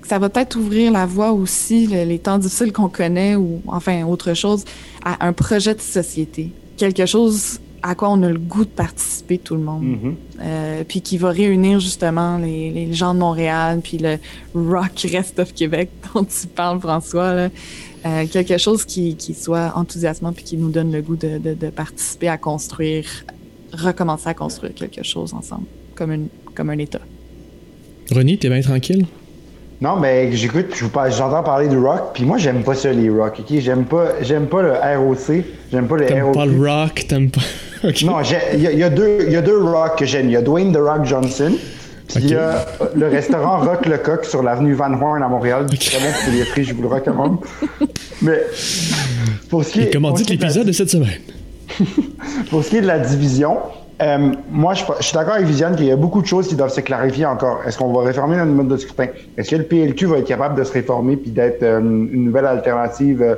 que 0.00 0.08
ça 0.08 0.18
va 0.18 0.28
peut-être 0.28 0.56
ouvrir 0.56 0.92
la 0.92 1.06
voie 1.06 1.32
aussi, 1.32 1.88
les 1.88 2.18
temps 2.20 2.38
difficiles 2.38 2.72
qu'on 2.72 2.88
connaît, 2.88 3.34
ou 3.34 3.60
enfin 3.66 4.04
autre 4.04 4.32
chose, 4.34 4.64
à 5.04 5.26
un 5.26 5.32
projet 5.32 5.74
de 5.74 5.80
société. 5.80 6.52
Quelque 6.76 7.04
chose 7.04 7.58
à 7.82 7.94
quoi 7.94 8.10
on 8.10 8.22
a 8.22 8.28
le 8.28 8.38
goût 8.38 8.64
de 8.64 8.70
participer 8.70 9.38
tout 9.38 9.54
le 9.54 9.62
monde. 9.62 9.84
Mm-hmm. 9.84 10.14
Euh, 10.42 10.84
puis 10.86 11.00
qui 11.00 11.18
va 11.18 11.30
réunir 11.30 11.80
justement 11.80 12.38
les, 12.38 12.70
les, 12.70 12.92
gens 12.92 13.14
de 13.14 13.20
Montréal, 13.20 13.80
puis 13.82 13.98
le 13.98 14.18
rock 14.54 15.06
rest 15.12 15.38
of 15.38 15.52
Québec 15.54 15.90
dont 16.14 16.24
tu 16.24 16.46
parles, 16.46 16.80
François. 16.80 17.34
Là. 17.34 17.48
Euh, 18.06 18.26
quelque 18.26 18.56
chose 18.56 18.84
qui, 18.86 19.16
qui, 19.16 19.34
soit 19.34 19.72
enthousiasmant 19.76 20.32
puis 20.32 20.44
qui 20.44 20.56
nous 20.56 20.70
donne 20.70 20.90
le 20.90 21.02
goût 21.02 21.16
de, 21.16 21.36
de, 21.38 21.52
de, 21.52 21.68
participer 21.68 22.28
à 22.28 22.38
construire, 22.38 23.04
recommencer 23.72 24.28
à 24.28 24.34
construire 24.34 24.74
quelque 24.74 25.02
chose 25.02 25.34
ensemble, 25.34 25.66
comme, 25.94 26.12
une, 26.12 26.28
comme 26.54 26.70
un 26.70 26.78
État. 26.78 27.00
René, 28.10 28.38
t'es 28.38 28.48
bien 28.48 28.62
tranquille? 28.62 29.06
Non, 29.82 29.96
mais 29.96 30.32
j'écoute, 30.32 30.74
j'entends 30.74 31.42
parler 31.42 31.68
du 31.68 31.78
rock, 31.78 32.10
puis 32.12 32.24
moi 32.24 32.36
j'aime 32.36 32.62
pas 32.62 32.74
ça 32.74 32.92
les 32.92 33.08
rock, 33.08 33.40
ok? 33.40 33.58
J'aime 33.60 33.84
pas, 33.84 34.22
j'aime 34.22 34.46
pas 34.46 34.62
le 34.62 34.72
ROC, 34.72 35.44
j'aime 35.70 35.86
pas 35.86 35.96
le 35.96 36.06
T'aimes 36.06 36.32
pas 36.32 36.46
le 36.46 36.58
rock, 36.58 37.06
t'aimes 37.08 37.30
pas. 37.30 37.40
Non, 38.04 38.16
il 38.52 38.60
y, 38.60 38.82
a 38.82 38.90
deux, 38.90 39.30
y 39.30 39.36
a 39.36 39.42
deux 39.42 39.58
rock 39.58 39.98
que 39.98 40.04
j'aime. 40.04 40.26
Il 40.26 40.32
y 40.32 40.36
a 40.36 40.42
Dwayne 40.42 40.72
The 40.72 40.78
Rock 40.78 41.04
Johnson, 41.04 41.52
puis 42.08 42.24
il 42.24 42.30
y 42.30 42.34
a 42.34 42.66
le 42.94 43.08
restaurant 43.08 43.58
Rock 43.64 43.86
le 43.86 43.98
Coq 43.98 44.24
sur 44.24 44.42
l'avenue 44.42 44.74
Van 44.74 44.92
Horn 44.92 45.22
à 45.22 45.28
Montréal. 45.28 45.66
Très 45.66 45.98
bon 45.98 46.12
pour 46.24 46.32
les 46.32 46.44
prix, 46.44 46.64
je 46.64 46.74
vous 46.74 46.82
le 46.82 46.88
recommande. 46.88 47.38
Mais 48.22 48.42
pour 49.48 49.64
ce 49.64 49.72
qui 49.72 49.80
est. 49.80 49.92
Comment 49.92 50.12
dit 50.12 50.24
l'épisode 50.24 50.66
de 50.66 50.72
cette 50.72 50.90
semaine? 50.90 51.20
pour 52.50 52.64
ce 52.64 52.70
qui 52.70 52.76
est 52.76 52.80
de 52.82 52.86
la 52.86 52.98
division, 52.98 53.58
euh, 54.00 54.32
moi, 54.50 54.74
je, 54.74 54.84
suis 55.00 55.12
d'accord 55.12 55.34
avec 55.34 55.46
Viviane 55.46 55.76
qu'il 55.76 55.86
y 55.86 55.90
a 55.90 55.96
beaucoup 55.96 56.22
de 56.22 56.26
choses 56.26 56.48
qui 56.48 56.54
doivent 56.54 56.72
se 56.72 56.80
clarifier 56.80 57.26
encore. 57.26 57.60
Est-ce 57.66 57.76
qu'on 57.76 57.92
va 57.92 58.02
réformer 58.02 58.36
notre 58.36 58.50
mode 58.50 58.68
de 58.68 58.76
scrutin? 58.76 59.08
Est-ce 59.36 59.50
que 59.50 59.56
le 59.56 59.64
PLQ 59.64 60.06
va 60.06 60.18
être 60.18 60.26
capable 60.26 60.58
de 60.58 60.64
se 60.64 60.72
réformer 60.72 61.16
puis 61.16 61.30
d'être 61.30 61.62
euh, 61.62 61.80
une 61.80 62.24
nouvelle 62.24 62.46
alternative 62.46 63.22
euh, 63.22 63.34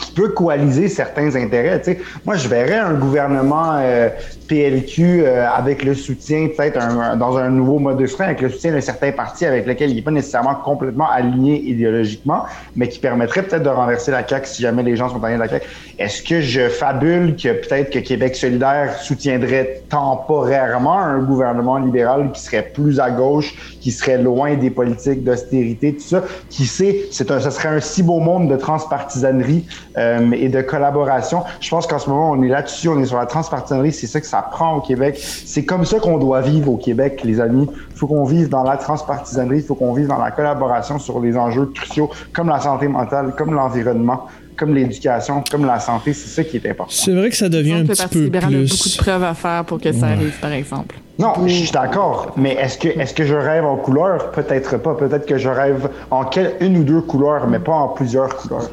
qui 0.00 0.12
peut 0.12 0.28
coaliser 0.28 0.88
certains 0.88 1.34
intérêts. 1.36 1.80
Tu 1.80 1.92
sais, 1.92 2.00
moi, 2.24 2.36
je 2.36 2.48
verrais 2.48 2.78
un 2.78 2.94
gouvernement 2.94 3.76
euh, 3.76 4.08
PLQ 4.48 5.22
euh, 5.24 5.46
avec 5.48 5.82
le 5.84 5.94
soutien, 5.94 6.48
peut-être 6.54 6.78
dans 7.16 7.36
un 7.36 7.50
nouveau 7.50 7.78
mode 7.78 7.98
de 7.98 8.06
scrutin, 8.06 8.24
avec 8.24 8.40
le 8.40 8.48
soutien 8.48 8.74
de 8.74 8.80
certains 8.80 9.12
partis 9.12 9.46
avec 9.46 9.66
lesquels 9.66 9.90
il 9.90 9.96
n'est 9.96 10.02
pas 10.02 10.10
nécessairement 10.10 10.54
complètement 10.54 11.10
aligné 11.10 11.60
idéologiquement, 11.62 12.44
mais 12.76 12.88
qui 12.88 12.98
permettrait 12.98 13.42
peut-être 13.42 13.62
de 13.62 13.68
renverser 13.68 14.10
la 14.10 14.26
CAQ 14.26 14.46
si 14.46 14.62
jamais 14.62 14.82
les 14.82 14.96
gens 14.96 15.08
sont 15.08 15.22
alignés 15.22 15.38
de 15.38 15.44
la 15.44 15.48
CAQ. 15.48 15.66
Est-ce 15.98 16.22
que 16.22 16.40
je 16.40 16.68
fabule 16.68 17.36
que 17.36 17.52
peut-être 17.52 17.90
que 17.90 17.98
Québec 17.98 18.36
solidaire 18.36 18.96
soutiendrait 19.00 19.82
temporairement 19.88 20.98
un 20.98 21.18
gouvernement 21.20 21.78
libéral 21.78 22.30
qui 22.32 22.40
serait 22.40 22.70
plus 22.74 23.00
à 23.00 23.10
gauche, 23.10 23.54
qui 23.80 23.90
serait 23.90 24.18
loin 24.18 24.54
des 24.56 24.70
politiques 24.70 25.24
d'austérité, 25.24 25.94
tout 25.94 26.00
ça? 26.02 26.24
Qui 26.50 26.66
sait, 26.66 27.06
c'est 27.10 27.30
un, 27.30 27.40
ce 27.40 27.50
serait 27.50 27.68
un 27.68 27.80
si 27.80 28.02
beau 28.02 28.20
monde 28.20 28.50
de 28.50 28.56
transpartisanerie 28.56 29.66
euh, 29.98 30.30
et 30.32 30.48
de 30.48 30.60
collaboration. 30.62 31.42
Je 31.60 31.68
pense 31.70 31.86
qu'en 31.86 31.98
ce 31.98 32.08
moment, 32.08 32.30
on 32.30 32.42
est 32.42 32.48
là-dessus, 32.48 32.88
on 32.88 32.98
est 33.00 33.06
sur 33.06 33.18
la 33.18 33.26
transpartisanerie, 33.26 33.92
c'est 33.92 34.06
ça 34.06 34.20
que 34.20 34.26
ça 34.26 34.42
prend 34.42 34.76
au 34.76 34.80
Québec. 34.80 35.18
C'est 35.18 35.64
comme 35.64 35.84
ça 35.84 35.98
qu'on 35.98 36.18
doit 36.18 36.40
vivre 36.40 36.70
au 36.70 36.76
Québec, 36.76 37.22
les 37.24 37.40
amis. 37.40 37.68
Il 37.90 37.96
faut 37.96 38.06
qu'on 38.06 38.24
vive 38.24 38.48
dans 38.48 38.62
la 38.62 38.76
transpartisanerie, 38.76 39.58
il 39.58 39.64
faut 39.64 39.74
qu'on 39.74 39.92
vive 39.92 40.06
dans 40.06 40.18
la 40.18 40.30
collaboration 40.30 40.98
sur 40.98 41.20
les 41.20 41.36
enjeux 41.36 41.66
cruciaux 41.66 42.10
comme 42.32 42.48
la 42.48 42.60
santé 42.60 42.88
mentale, 42.88 43.34
comme 43.36 43.54
l'environnement. 43.54 44.26
comme 44.56 44.74
l'éducation, 44.74 45.42
comme 45.50 45.64
la 45.66 45.80
santé, 45.80 46.12
c'est 46.12 46.28
ça 46.28 46.44
qui 46.44 46.56
est 46.56 46.70
important. 46.70 46.92
C'est 46.94 47.14
vrai 47.14 47.30
que 47.30 47.36
ça 47.36 47.48
devient 47.48 47.72
un 47.72 47.86
petit 47.86 48.06
peu 48.06 48.30
plus... 48.30 48.38
a 48.38 48.40
beaucoup 48.40 48.88
de 48.88 48.96
preuves 48.96 49.24
à 49.24 49.34
faire 49.34 49.64
pour 49.64 49.80
que 49.80 49.92
ça 49.92 50.06
arrive, 50.06 50.38
par 50.40 50.52
exemple. 50.52 50.94
Non, 51.18 51.34
je 51.46 51.52
suis 51.52 51.70
d'accord, 51.70 52.32
mais 52.38 52.54
est-ce 52.54 52.78
que, 52.78 52.88
est-ce 52.88 53.12
que 53.12 53.24
je 53.26 53.34
rêve 53.34 53.66
en 53.66 53.76
couleur? 53.76 54.32
Peut-être 54.32 54.78
pas. 54.78 54.94
Peut-être 54.94 55.26
que 55.26 55.36
je 55.36 55.48
rêve 55.48 55.88
en 56.10 56.28
une 56.60 56.78
ou 56.78 56.84
deux 56.84 57.02
couleurs, 57.02 57.46
mais 57.48 57.58
pas 57.58 57.72
en 57.72 57.88
plusieurs 57.88 58.34
couleurs. 58.34 58.70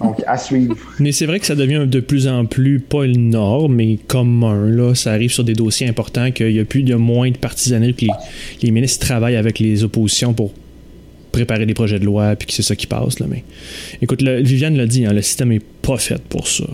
Donc, 0.00 0.22
à 0.26 0.36
suivre. 0.36 0.76
Mais 0.98 1.12
c'est 1.12 1.24
vrai 1.26 1.40
que 1.40 1.46
ça 1.46 1.54
devient 1.54 1.86
de 1.86 2.00
plus 2.00 2.28
en 2.28 2.44
plus, 2.44 2.78
pas 2.78 3.04
une 3.04 3.30
norme, 3.30 3.74
mais 3.74 3.98
commun. 4.06 4.66
Là. 4.66 4.94
Ça 4.94 5.12
arrive 5.12 5.30
sur 5.30 5.44
des 5.44 5.54
dossiers 5.54 5.88
importants 5.88 6.30
qu'il 6.30 6.50
y 6.50 6.60
a 6.60 6.64
plus, 6.64 6.82
de 6.82 6.94
moins 6.94 7.30
de 7.30 7.38
partisanerie, 7.38 7.94
que 7.94 8.06
les, 8.62 8.70
ministres 8.70 9.06
travaillent 9.06 9.36
avec 9.36 9.58
les 9.58 9.84
oppositions 9.84 10.34
pour 10.34 10.52
préparer 11.32 11.66
des 11.66 11.74
projets 11.74 11.98
de 11.98 12.04
loi, 12.04 12.36
puis 12.36 12.48
que 12.48 12.52
c'est 12.52 12.62
ça 12.62 12.76
qui 12.76 12.86
passe. 12.86 13.18
Là. 13.18 13.26
Mais 13.28 13.44
écoute, 14.02 14.22
Viviane 14.22 14.76
l'a 14.76 14.86
dit, 14.86 15.06
hein, 15.06 15.12
le 15.12 15.22
système 15.22 15.52
est 15.52 15.64
pas 15.82 15.96
fait 15.96 16.22
pour 16.22 16.48
ça. 16.48 16.64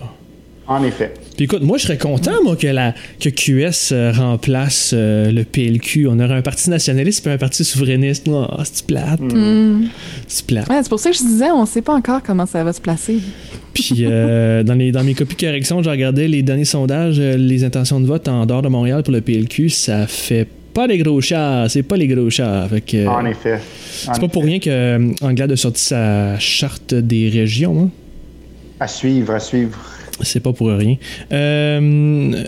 En 0.67 0.83
effet. 0.83 1.13
Puis 1.35 1.45
écoute, 1.45 1.63
moi, 1.63 1.77
je 1.77 1.83
serais 1.83 1.97
content, 1.97 2.41
moi, 2.43 2.55
que, 2.55 2.67
la, 2.67 2.93
que 3.19 3.29
QS 3.29 3.91
euh, 3.91 4.11
remplace 4.13 4.91
euh, 4.93 5.31
le 5.31 5.43
PLQ. 5.43 6.07
On 6.07 6.19
aurait 6.19 6.35
un 6.35 6.41
parti 6.41 6.69
nationaliste 6.69 7.27
et 7.27 7.31
un 7.31 7.37
parti 7.37 7.65
souverainiste. 7.65 8.27
Oh, 8.29 8.45
c'est 8.63 8.85
plate? 8.85 9.19
Mm. 9.19 9.87
C'est 10.27 10.45
plate? 10.45 10.65
c'est 10.69 10.89
pour 10.89 10.99
ça 10.99 11.11
que 11.11 11.17
je 11.17 11.23
disais, 11.23 11.51
on 11.51 11.65
sait 11.65 11.81
pas 11.81 11.93
encore 11.93 12.23
comment 12.23 12.45
ça 12.45 12.63
va 12.63 12.71
se 12.71 12.79
placer. 12.79 13.19
Puis 13.73 13.97
euh, 14.01 14.63
dans, 14.63 14.75
les, 14.75 14.91
dans 14.91 15.03
mes 15.03 15.13
copies 15.13 15.35
de 15.35 15.41
correction, 15.41 15.83
j'ai 15.83 15.89
regardé 15.89 16.27
les 16.27 16.41
derniers 16.41 16.65
sondages, 16.65 17.19
les 17.19 17.63
intentions 17.63 17.99
de 17.99 18.05
vote 18.05 18.27
en 18.29 18.45
dehors 18.45 18.61
de 18.61 18.69
Montréal 18.69 19.03
pour 19.03 19.13
le 19.13 19.21
PLQ. 19.21 19.69
Ça 19.69 20.07
fait 20.07 20.47
pas 20.73 20.87
les 20.87 20.97
gros 20.97 21.19
chats. 21.19 21.67
C'est 21.67 21.83
pas 21.83 21.97
les 21.97 22.07
gros 22.07 22.29
chats. 22.29 22.67
en 23.07 23.25
effet. 23.25 23.59
C'est 23.91 24.21
pas 24.21 24.27
pour 24.29 24.43
rien 24.43 24.59
que 24.59 25.11
Anglade 25.21 25.51
a 25.51 25.57
sorti 25.57 25.83
sa 25.83 26.39
charte 26.39 26.93
des 26.93 27.27
régions. 27.29 27.83
Hein. 27.83 27.89
À 28.79 28.87
suivre, 28.87 29.33
à 29.33 29.39
suivre. 29.39 29.77
C'est 30.21 30.39
pas 30.39 30.53
pour 30.53 30.69
rien. 30.69 30.95
Euh, 31.31 32.43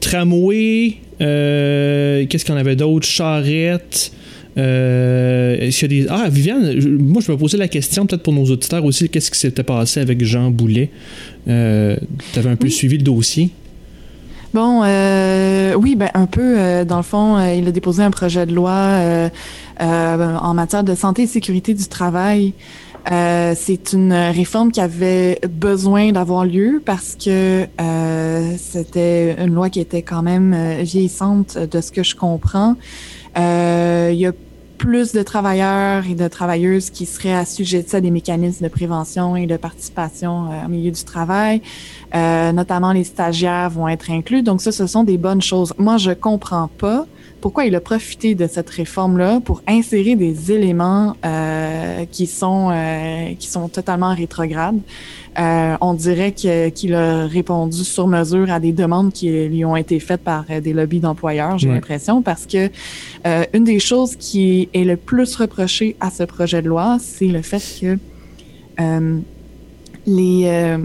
tramway, 0.00 0.96
euh, 1.20 2.26
qu'est-ce 2.28 2.44
qu'on 2.44 2.56
avait 2.56 2.76
d'autre? 2.76 3.06
Charrette. 3.06 4.12
Euh, 4.58 5.70
y 5.70 5.84
a 5.84 5.88
des... 5.88 6.06
Ah, 6.10 6.28
Viviane, 6.28 6.78
moi 6.98 7.22
je 7.24 7.32
me 7.32 7.38
posais 7.38 7.56
la 7.56 7.68
question, 7.68 8.04
peut-être 8.04 8.22
pour 8.22 8.34
nos 8.34 8.44
auditeurs 8.44 8.84
aussi, 8.84 9.08
qu'est-ce 9.08 9.30
qui 9.30 9.38
s'était 9.38 9.62
passé 9.62 10.00
avec 10.00 10.22
Jean 10.24 10.50
Boulet? 10.50 10.90
Euh, 11.48 11.96
tu 12.32 12.38
avais 12.38 12.50
un 12.50 12.56
peu 12.56 12.68
suivi 12.68 12.98
le 12.98 13.04
dossier? 13.04 13.50
Bon, 14.52 14.80
oui, 14.80 15.96
ben 15.96 16.10
un 16.12 16.26
peu. 16.26 16.84
dans 16.84 16.98
le 16.98 17.02
fond, 17.02 17.40
il 17.40 17.66
a 17.66 17.70
déposé 17.70 18.02
un 18.02 18.10
projet 18.10 18.44
de 18.44 18.54
loi 18.54 19.30
en 19.80 20.54
matière 20.54 20.84
de 20.84 20.94
santé 20.94 21.22
et 21.22 21.26
sécurité 21.26 21.72
du 21.72 21.86
travail. 21.86 22.52
Euh, 23.10 23.54
c'est 23.56 23.92
une 23.92 24.12
réforme 24.12 24.70
qui 24.70 24.80
avait 24.80 25.40
besoin 25.48 26.12
d'avoir 26.12 26.44
lieu 26.44 26.80
parce 26.84 27.16
que 27.16 27.66
euh, 27.80 28.54
c'était 28.58 29.34
une 29.42 29.54
loi 29.54 29.70
qui 29.70 29.80
était 29.80 30.02
quand 30.02 30.22
même 30.22 30.54
euh, 30.54 30.82
vieillissante 30.82 31.58
de 31.58 31.80
ce 31.80 31.90
que 31.90 32.02
je 32.02 32.14
comprends. 32.14 32.76
Il 33.36 34.18
y 34.18 34.26
a 34.26 34.32
plus 34.78 35.12
de 35.12 35.22
travailleurs 35.22 36.04
et 36.06 36.14
de 36.14 36.28
travailleuses 36.28 36.90
qui 36.90 37.06
seraient 37.06 37.34
assujettis 37.34 37.96
à 37.96 38.00
des 38.00 38.10
mécanismes 38.10 38.64
de 38.64 38.68
prévention 38.70 39.36
et 39.36 39.46
de 39.46 39.56
participation 39.56 40.48
au 40.64 40.68
milieu 40.68 40.90
du 40.90 41.04
travail. 41.04 41.62
notamment 42.12 42.92
les 42.92 43.04
stagiaires 43.04 43.70
vont 43.70 43.88
être 43.88 44.10
inclus. 44.10 44.42
Donc 44.42 44.60
ça, 44.60 44.72
ce 44.72 44.86
sont 44.86 45.04
des 45.04 45.18
bonnes 45.18 45.40
choses. 45.40 45.72
Moi, 45.78 45.96
je 45.96 46.10
comprends 46.10 46.68
pas 46.68 47.06
pourquoi 47.42 47.66
il 47.66 47.74
a 47.74 47.80
profité 47.80 48.34
de 48.36 48.46
cette 48.46 48.70
réforme-là 48.70 49.40
pour 49.44 49.62
insérer 49.66 50.14
des 50.14 50.52
éléments 50.52 51.16
euh, 51.26 52.06
qui 52.10 52.28
sont 52.28 52.70
euh, 52.70 53.34
qui 53.38 53.48
sont 53.48 53.68
totalement 53.68 54.14
rétrogrades? 54.14 54.78
Euh, 55.38 55.76
on 55.80 55.94
dirait 55.94 56.32
qu'il 56.32 56.94
a 56.94 57.26
répondu 57.26 57.84
sur 57.84 58.06
mesure 58.06 58.50
à 58.50 58.60
des 58.60 58.72
demandes 58.72 59.12
qui 59.12 59.28
lui 59.48 59.64
ont 59.64 59.76
été 59.76 59.98
faites 59.98 60.22
par 60.22 60.44
des 60.44 60.72
lobbies 60.72 61.00
d'employeurs, 61.00 61.58
j'ai 61.58 61.68
l'impression, 61.68 62.22
parce 62.22 62.46
que 62.46 62.70
une 63.54 63.64
des 63.64 63.80
choses 63.80 64.14
qui 64.16 64.68
est 64.72 64.84
le 64.84 64.96
plus 64.96 65.34
reprochée 65.36 65.96
à 66.00 66.10
ce 66.10 66.22
projet 66.22 66.62
de 66.62 66.68
loi, 66.68 66.98
c'est 67.00 67.26
le 67.26 67.42
fait 67.42 67.62
que 67.80 67.98
les 70.06 70.76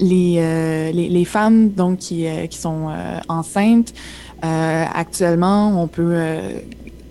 les, 0.00 0.92
les, 0.92 1.08
les, 1.08 1.24
femmes 1.24 1.70
donc 1.70 1.98
qui, 1.98 2.24
qui 2.48 2.58
sont 2.58 2.92
enceintes 3.28 3.92
euh, 4.44 4.84
actuellement, 4.94 5.82
on 5.82 5.88
peut 5.88 6.12
euh, 6.12 6.60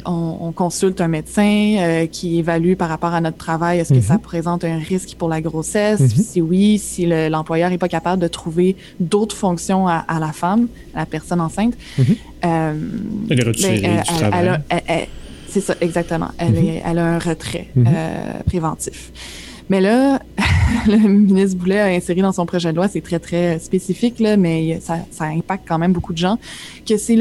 on, 0.05 0.53
consulte 0.53 1.01
un 1.01 1.09
médecin 1.09 1.75
euh, 1.79 2.05
qui 2.05 2.39
évalue 2.39 2.75
par 2.75 2.87
rapport 2.87 3.13
à 3.13 3.19
notre 3.19 3.37
travail 3.37 3.79
est-ce 3.79 3.93
que 3.93 3.99
ça 3.99 4.13
mhm. 4.13 4.21
présente 4.21 4.63
un 4.63 4.77
risque 4.77 5.15
pour 5.17 5.27
la 5.27 5.41
grossesse? 5.41 5.99
Mhm. 5.99 6.09
Si 6.09 6.41
oui, 6.41 6.77
si 6.79 7.05
l'employeur 7.05 7.69
n'est 7.69 7.77
pas 7.77 7.89
capable 7.89 8.21
de 8.21 8.29
trouver 8.29 8.77
d'autres 8.99 9.35
fonctions 9.35 9.87
à, 9.87 10.05
la 10.19 10.31
femme, 10.31 10.67
à 10.93 10.99
la 10.99 11.05
personne 11.05 11.41
enceinte. 11.41 11.73
Mhm. 11.97 12.15
elle 13.29 13.39
est 13.39 13.43
retirée 13.43 13.81
ben, 13.81 13.97
du 13.97 14.03
travail. 14.03 15.07
C'est 15.49 15.61
ça, 15.61 15.75
exactement. 15.81 16.29
Elle, 16.37 16.81
elle 16.85 16.99
a 16.99 17.05
un 17.05 17.19
retrait 17.19 17.67
préventif. 18.45 19.11
Mais 19.69 19.81
là, 19.81 20.19
le 20.87 20.97
ministre 20.97 21.57
Boulet 21.57 21.79
a 21.79 21.85
inséré 21.87 22.21
dans 22.21 22.31
son 22.31 22.45
projet 22.45 22.71
de 22.71 22.75
loi, 22.75 22.87
c'est 22.87 23.01
très, 23.01 23.19
très 23.19 23.59
spécifique, 23.59 24.19
là, 24.19 24.37
mais 24.37 24.79
ça, 24.81 24.99
ça 25.11 25.25
impacte 25.25 25.67
quand 25.67 25.77
même 25.77 25.93
beaucoup 25.93 26.13
de 26.13 26.17
gens, 26.17 26.37
que 26.87 26.97
c'est 26.97 27.17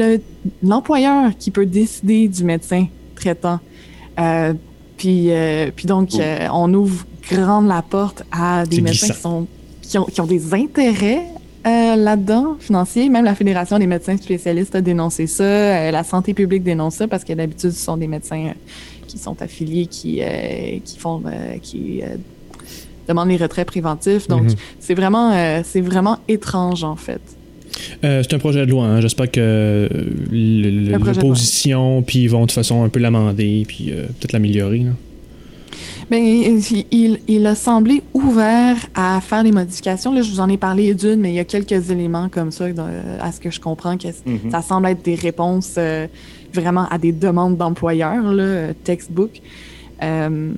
l'employeur 0.63 1.31
qui 1.37 1.51
peut 1.51 1.65
décider 1.65 2.27
du 2.27 2.43
médecin 2.43 2.87
traitant. 3.15 3.59
Euh, 4.19 4.53
puis, 4.97 5.31
euh, 5.31 5.71
puis 5.73 5.85
donc, 5.85 6.09
oh. 6.13 6.19
euh, 6.19 6.47
on 6.51 6.73
ouvre 6.73 7.05
grande 7.31 7.67
la 7.67 7.81
porte 7.81 8.23
à 8.31 8.65
des 8.65 8.81
médecins 8.81 9.13
qui, 9.13 9.19
sont, 9.19 9.47
qui, 9.81 9.97
ont, 9.97 10.05
qui 10.05 10.21
ont 10.21 10.25
des 10.25 10.53
intérêts 10.53 11.25
euh, 11.65 11.95
là-dedans, 11.95 12.55
financiers. 12.59 13.09
Même 13.09 13.25
la 13.25 13.35
Fédération 13.35 13.77
des 13.77 13.87
médecins 13.87 14.17
spécialistes 14.17 14.75
a 14.75 14.81
dénoncé 14.81 15.27
ça. 15.27 15.43
Euh, 15.43 15.91
la 15.91 16.03
santé 16.03 16.33
publique 16.33 16.63
dénonce 16.63 16.95
ça 16.95 17.07
parce 17.07 17.23
que 17.23 17.33
d'habitude, 17.33 17.71
ce 17.71 17.83
sont 17.83 17.97
des 17.97 18.07
médecins 18.07 18.53
qui 19.07 19.17
sont 19.17 19.41
affiliés, 19.41 19.85
qui, 19.85 20.21
qui 20.83 20.97
font, 20.97 21.23
qui 21.61 22.01
demande 23.07 23.29
les 23.29 23.37
retraits 23.37 23.67
préventifs. 23.67 24.27
Donc, 24.27 24.43
mhm. 24.43 24.55
c'est 24.79 24.93
vraiment, 24.93 25.31
euh, 25.33 25.61
c'est 25.63 25.81
vraiment 25.81 26.19
étrange, 26.27 26.83
en 26.83 26.95
fait. 26.95 27.21
Euh, 28.03 28.23
c'est 28.23 28.35
un 28.35 28.39
projet 28.39 28.65
de 28.65 28.71
loi. 28.71 28.85
Hein. 28.85 29.01
J'espère 29.01 29.31
que 29.31 29.87
l'opposition, 30.31 32.01
puis 32.01 32.23
ils 32.23 32.29
vont 32.29 32.45
de 32.45 32.51
façon 32.51 32.83
un 32.83 32.89
peu 32.89 32.99
l'amender, 32.99 33.65
puis 33.67 33.91
euh, 33.91 34.05
peut-être 34.07 34.33
l'améliorer. 34.33 34.85
Ben, 36.09 36.23
il, 36.23 37.19
il, 37.27 37.45
a 37.45 37.53
semblé 37.53 38.01
ouvert 38.13 38.77
à 38.95 39.19
faire 39.19 39.43
des 39.43 39.51
modifications. 39.51 40.13
Là, 40.13 40.21
je 40.21 40.31
vous 40.31 40.39
en 40.39 40.47
ai 40.47 40.57
parlé 40.57 40.93
d'une, 40.93 41.17
mais 41.17 41.31
il 41.31 41.35
y 41.35 41.39
a 41.39 41.43
quelques 41.43 41.91
éléments 41.91 42.29
comme 42.29 42.51
ça, 42.51 42.65
à 43.19 43.31
ce 43.33 43.41
que 43.41 43.51
je 43.51 43.59
comprends, 43.59 43.97
que 43.97 44.07
mhm. 44.07 44.49
ça 44.49 44.61
semble 44.61 44.87
être 44.87 45.03
des 45.03 45.15
réponses 45.15 45.77
vraiment 46.53 46.87
à 46.89 46.97
des 46.97 47.11
demandes 47.11 47.57
d'employeurs, 47.57 48.23
textbook. 48.85 49.41
Euh, 50.03 50.53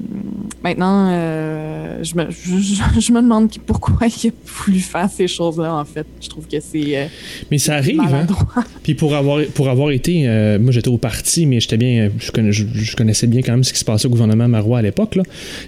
maintenant, 0.63 1.09
euh, 1.11 2.03
je, 2.03 2.15
me, 2.15 2.29
je, 2.29 3.11
me 3.13 3.21
demande 3.21 3.49
pourquoi 3.65 4.07
il 4.07 4.29
a 4.29 4.31
voulu 4.45 4.79
faire 4.79 5.09
ces 5.09 5.27
choses-là, 5.27 5.73
en 5.73 5.85
fait. 5.85 6.05
Je 6.21 6.27
trouve 6.27 6.45
que 6.45 6.59
c'est. 6.59 6.97
Euh, 6.97 7.05
mais 7.49 7.57
ça 7.57 7.75
arrive, 7.75 8.01
hein? 8.01 8.27
Puis 8.83 8.95
pour 8.95 9.15
avoir, 9.15 9.41
pour 9.53 9.69
avoir 9.69 9.91
été. 9.91 10.23
moi, 10.59 10.71
j'étais 10.71 10.89
au 10.89 10.97
parti, 10.97 11.45
mais 11.45 11.59
j'étais 11.59 11.77
bien. 11.77 12.09
Je, 12.19 12.95
connaissais 12.95 13.27
bien 13.27 13.41
quand 13.41 13.53
même 13.53 13.63
ce 13.63 13.71
qui 13.71 13.79
se 13.79 13.85
passait 13.85 14.07
au 14.07 14.11
gouvernement 14.11 14.47
Marois 14.47 14.79
à 14.79 14.81
l'époque. 14.81 15.17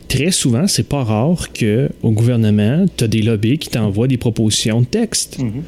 Très 0.08 0.32
souvent, 0.32 0.68
c'est 0.68 0.88
pas 0.88 1.04
rare 1.04 1.48
qu'au 1.58 2.12
gouvernement, 2.12 2.86
tu 2.98 3.06
as 3.06 3.08
des 3.08 3.22
lobbies 3.22 3.58
qui 3.58 3.70
t'envoient 3.70 4.08
des 4.08 4.18
propositions 4.18 4.82
de 4.82 4.86
texte. 4.86 5.40
Mm-hmm. 5.40 5.62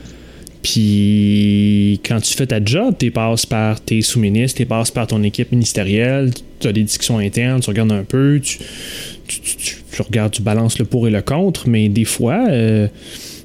Puis 0.63 1.99
quand 2.05 2.21
tu 2.21 2.33
fais 2.33 2.47
ta 2.47 2.63
job, 2.63 2.95
tu 2.97 3.11
passes 3.11 3.45
par 3.45 3.81
tes 3.81 4.01
sous-ministres, 4.01 4.57
tu 4.57 4.65
passes 4.65 4.91
par 4.91 5.07
ton 5.07 5.21
équipe 5.21 5.51
ministérielle, 5.51 6.31
tu 6.59 6.67
as 6.67 6.71
des 6.71 6.83
discussions 6.83 7.17
internes, 7.17 7.59
tu 7.59 7.69
regardes 7.69 7.91
un 7.91 8.05
peu, 8.05 8.39
tu, 8.41 10.01
regardes, 10.01 10.31
tu 10.31 10.41
balances 10.41 10.79
le 10.79 10.85
pour 10.85 11.05
et 11.05 11.11
le 11.11 11.21
contre, 11.21 11.67
mais 11.67 11.89
des 11.89 12.05
fois, 12.05 12.47
euh, 12.49 12.87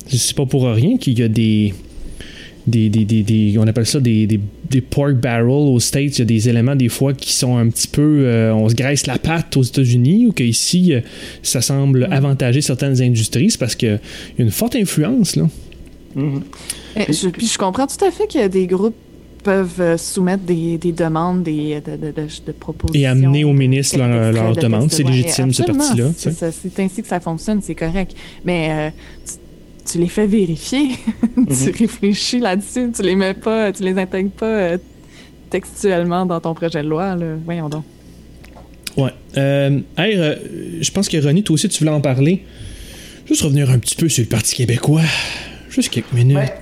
c'est 0.07 0.37
pas 0.37 0.47
pour 0.47 0.71
rien 0.71 0.97
qu'il 0.97 1.19
y 1.19 1.25
a 1.25 1.29
des, 1.29 1.75
des, 2.69 2.89
des, 2.89 3.05
des, 3.05 3.59
on 3.59 3.67
appelle 3.67 3.87
ça 3.87 3.99
des, 3.99 4.27
des, 4.27 4.81
pork 4.81 5.15
barrels 5.15 5.49
aux 5.49 5.81
States. 5.81 6.19
Il 6.19 6.21
y 6.21 6.23
a 6.23 6.25
des 6.25 6.49
éléments 6.49 6.77
des 6.77 6.89
fois 6.89 7.15
qui 7.15 7.33
sont 7.33 7.57
un 7.57 7.69
petit 7.69 7.89
peu, 7.89 8.27
euh, 8.27 8.55
on 8.55 8.69
se 8.69 8.77
graisse 8.77 9.09
la 9.09 9.19
patte 9.19 9.57
aux 9.57 9.63
États-Unis 9.63 10.29
ou 10.29 10.33
qu'ici, 10.33 10.95
euh, 10.95 11.01
ça 11.43 11.63
semble 11.63 12.07
avantager 12.13 12.61
certaines 12.61 13.03
industries. 13.03 13.51
C'est 13.51 13.59
parce 13.59 13.75
qu'il 13.75 13.89
y 13.89 13.93
a 13.93 13.99
une 14.39 14.53
forte 14.53 14.77
influence 14.77 15.35
là. 15.35 15.49
Mm-hmm. 16.17 16.43
Je, 17.13 17.29
puis 17.29 17.47
je 17.47 17.59
comprends 17.59 17.87
tout 17.87 18.05
à 18.05 18.11
fait 18.11 18.27
qu'il 18.27 18.41
y 18.41 18.45
a 18.45 18.49
des 18.49 18.67
groupes 18.67 18.97
peuvent 19.43 19.81
euh, 19.81 19.97
soumettre 19.97 20.43
des, 20.43 20.79
des 20.79 20.93
demandes, 20.93 21.43
des, 21.43 21.81
de, 21.81 21.97
de, 21.97 22.13
de, 22.13 22.53
propositions. 22.53 23.01
Et 23.01 23.07
amener 23.07 23.45
au 23.45 23.53
ministre 23.53 23.97
leurs 23.99 24.57
demandes. 24.57 24.91
C'est 24.91 25.03
légitime, 25.03 25.53
ce 25.53 25.63
parti-là. 25.63 26.11
C'est 26.17 26.81
ainsi 26.81 27.03
que 27.03 27.09
ça 27.09 27.21
fonctionne, 27.21 27.61
c'est 27.63 27.75
correct. 27.75 28.15
Mais 28.45 28.69
euh, 28.71 28.91
tu, 29.91 29.99
les 29.99 30.09
fais 30.09 30.27
vérifier, 30.27 30.91
tu 31.35 31.41
mhm. 31.41 31.73
réfléchis 31.79 32.41
là-dessus, 32.41 32.91
tu 32.95 33.03
les 33.03 33.17
mets 33.17 33.35
pas, 33.35 33.73
tu 33.73 33.83
les 33.85 33.99
intègres 33.99 34.31
pas 34.31 34.47
euh, 34.47 34.79
textuellement 35.51 36.27
dans 36.27 36.41
ton 36.41 36.55
projet 36.55 36.83
de 36.83 36.89
loi. 36.89 37.15
Là. 37.17 37.37
Voyons 37.45 37.69
donc. 37.69 37.85
Ouais. 38.97 39.13
Euh, 39.37 39.81
je 40.81 40.91
pense 40.91 41.09
que 41.09 41.17
Ronnie, 41.23 41.43
toi 41.43 41.55
aussi, 41.55 41.69
tu 41.69 41.79
voulais 41.79 41.97
en 41.97 42.01
parler. 42.01 42.45
Juste 43.27 43.43
revenir 43.43 43.71
un 43.71 43.79
petit 43.79 43.95
peu 43.95 44.09
sur 44.09 44.23
le 44.25 44.29
Parti 44.29 44.57
québécois. 44.57 45.03
Juste 45.79 45.93
quelques 45.93 46.13
minutes. 46.13 46.37
Ouais. 46.37 46.53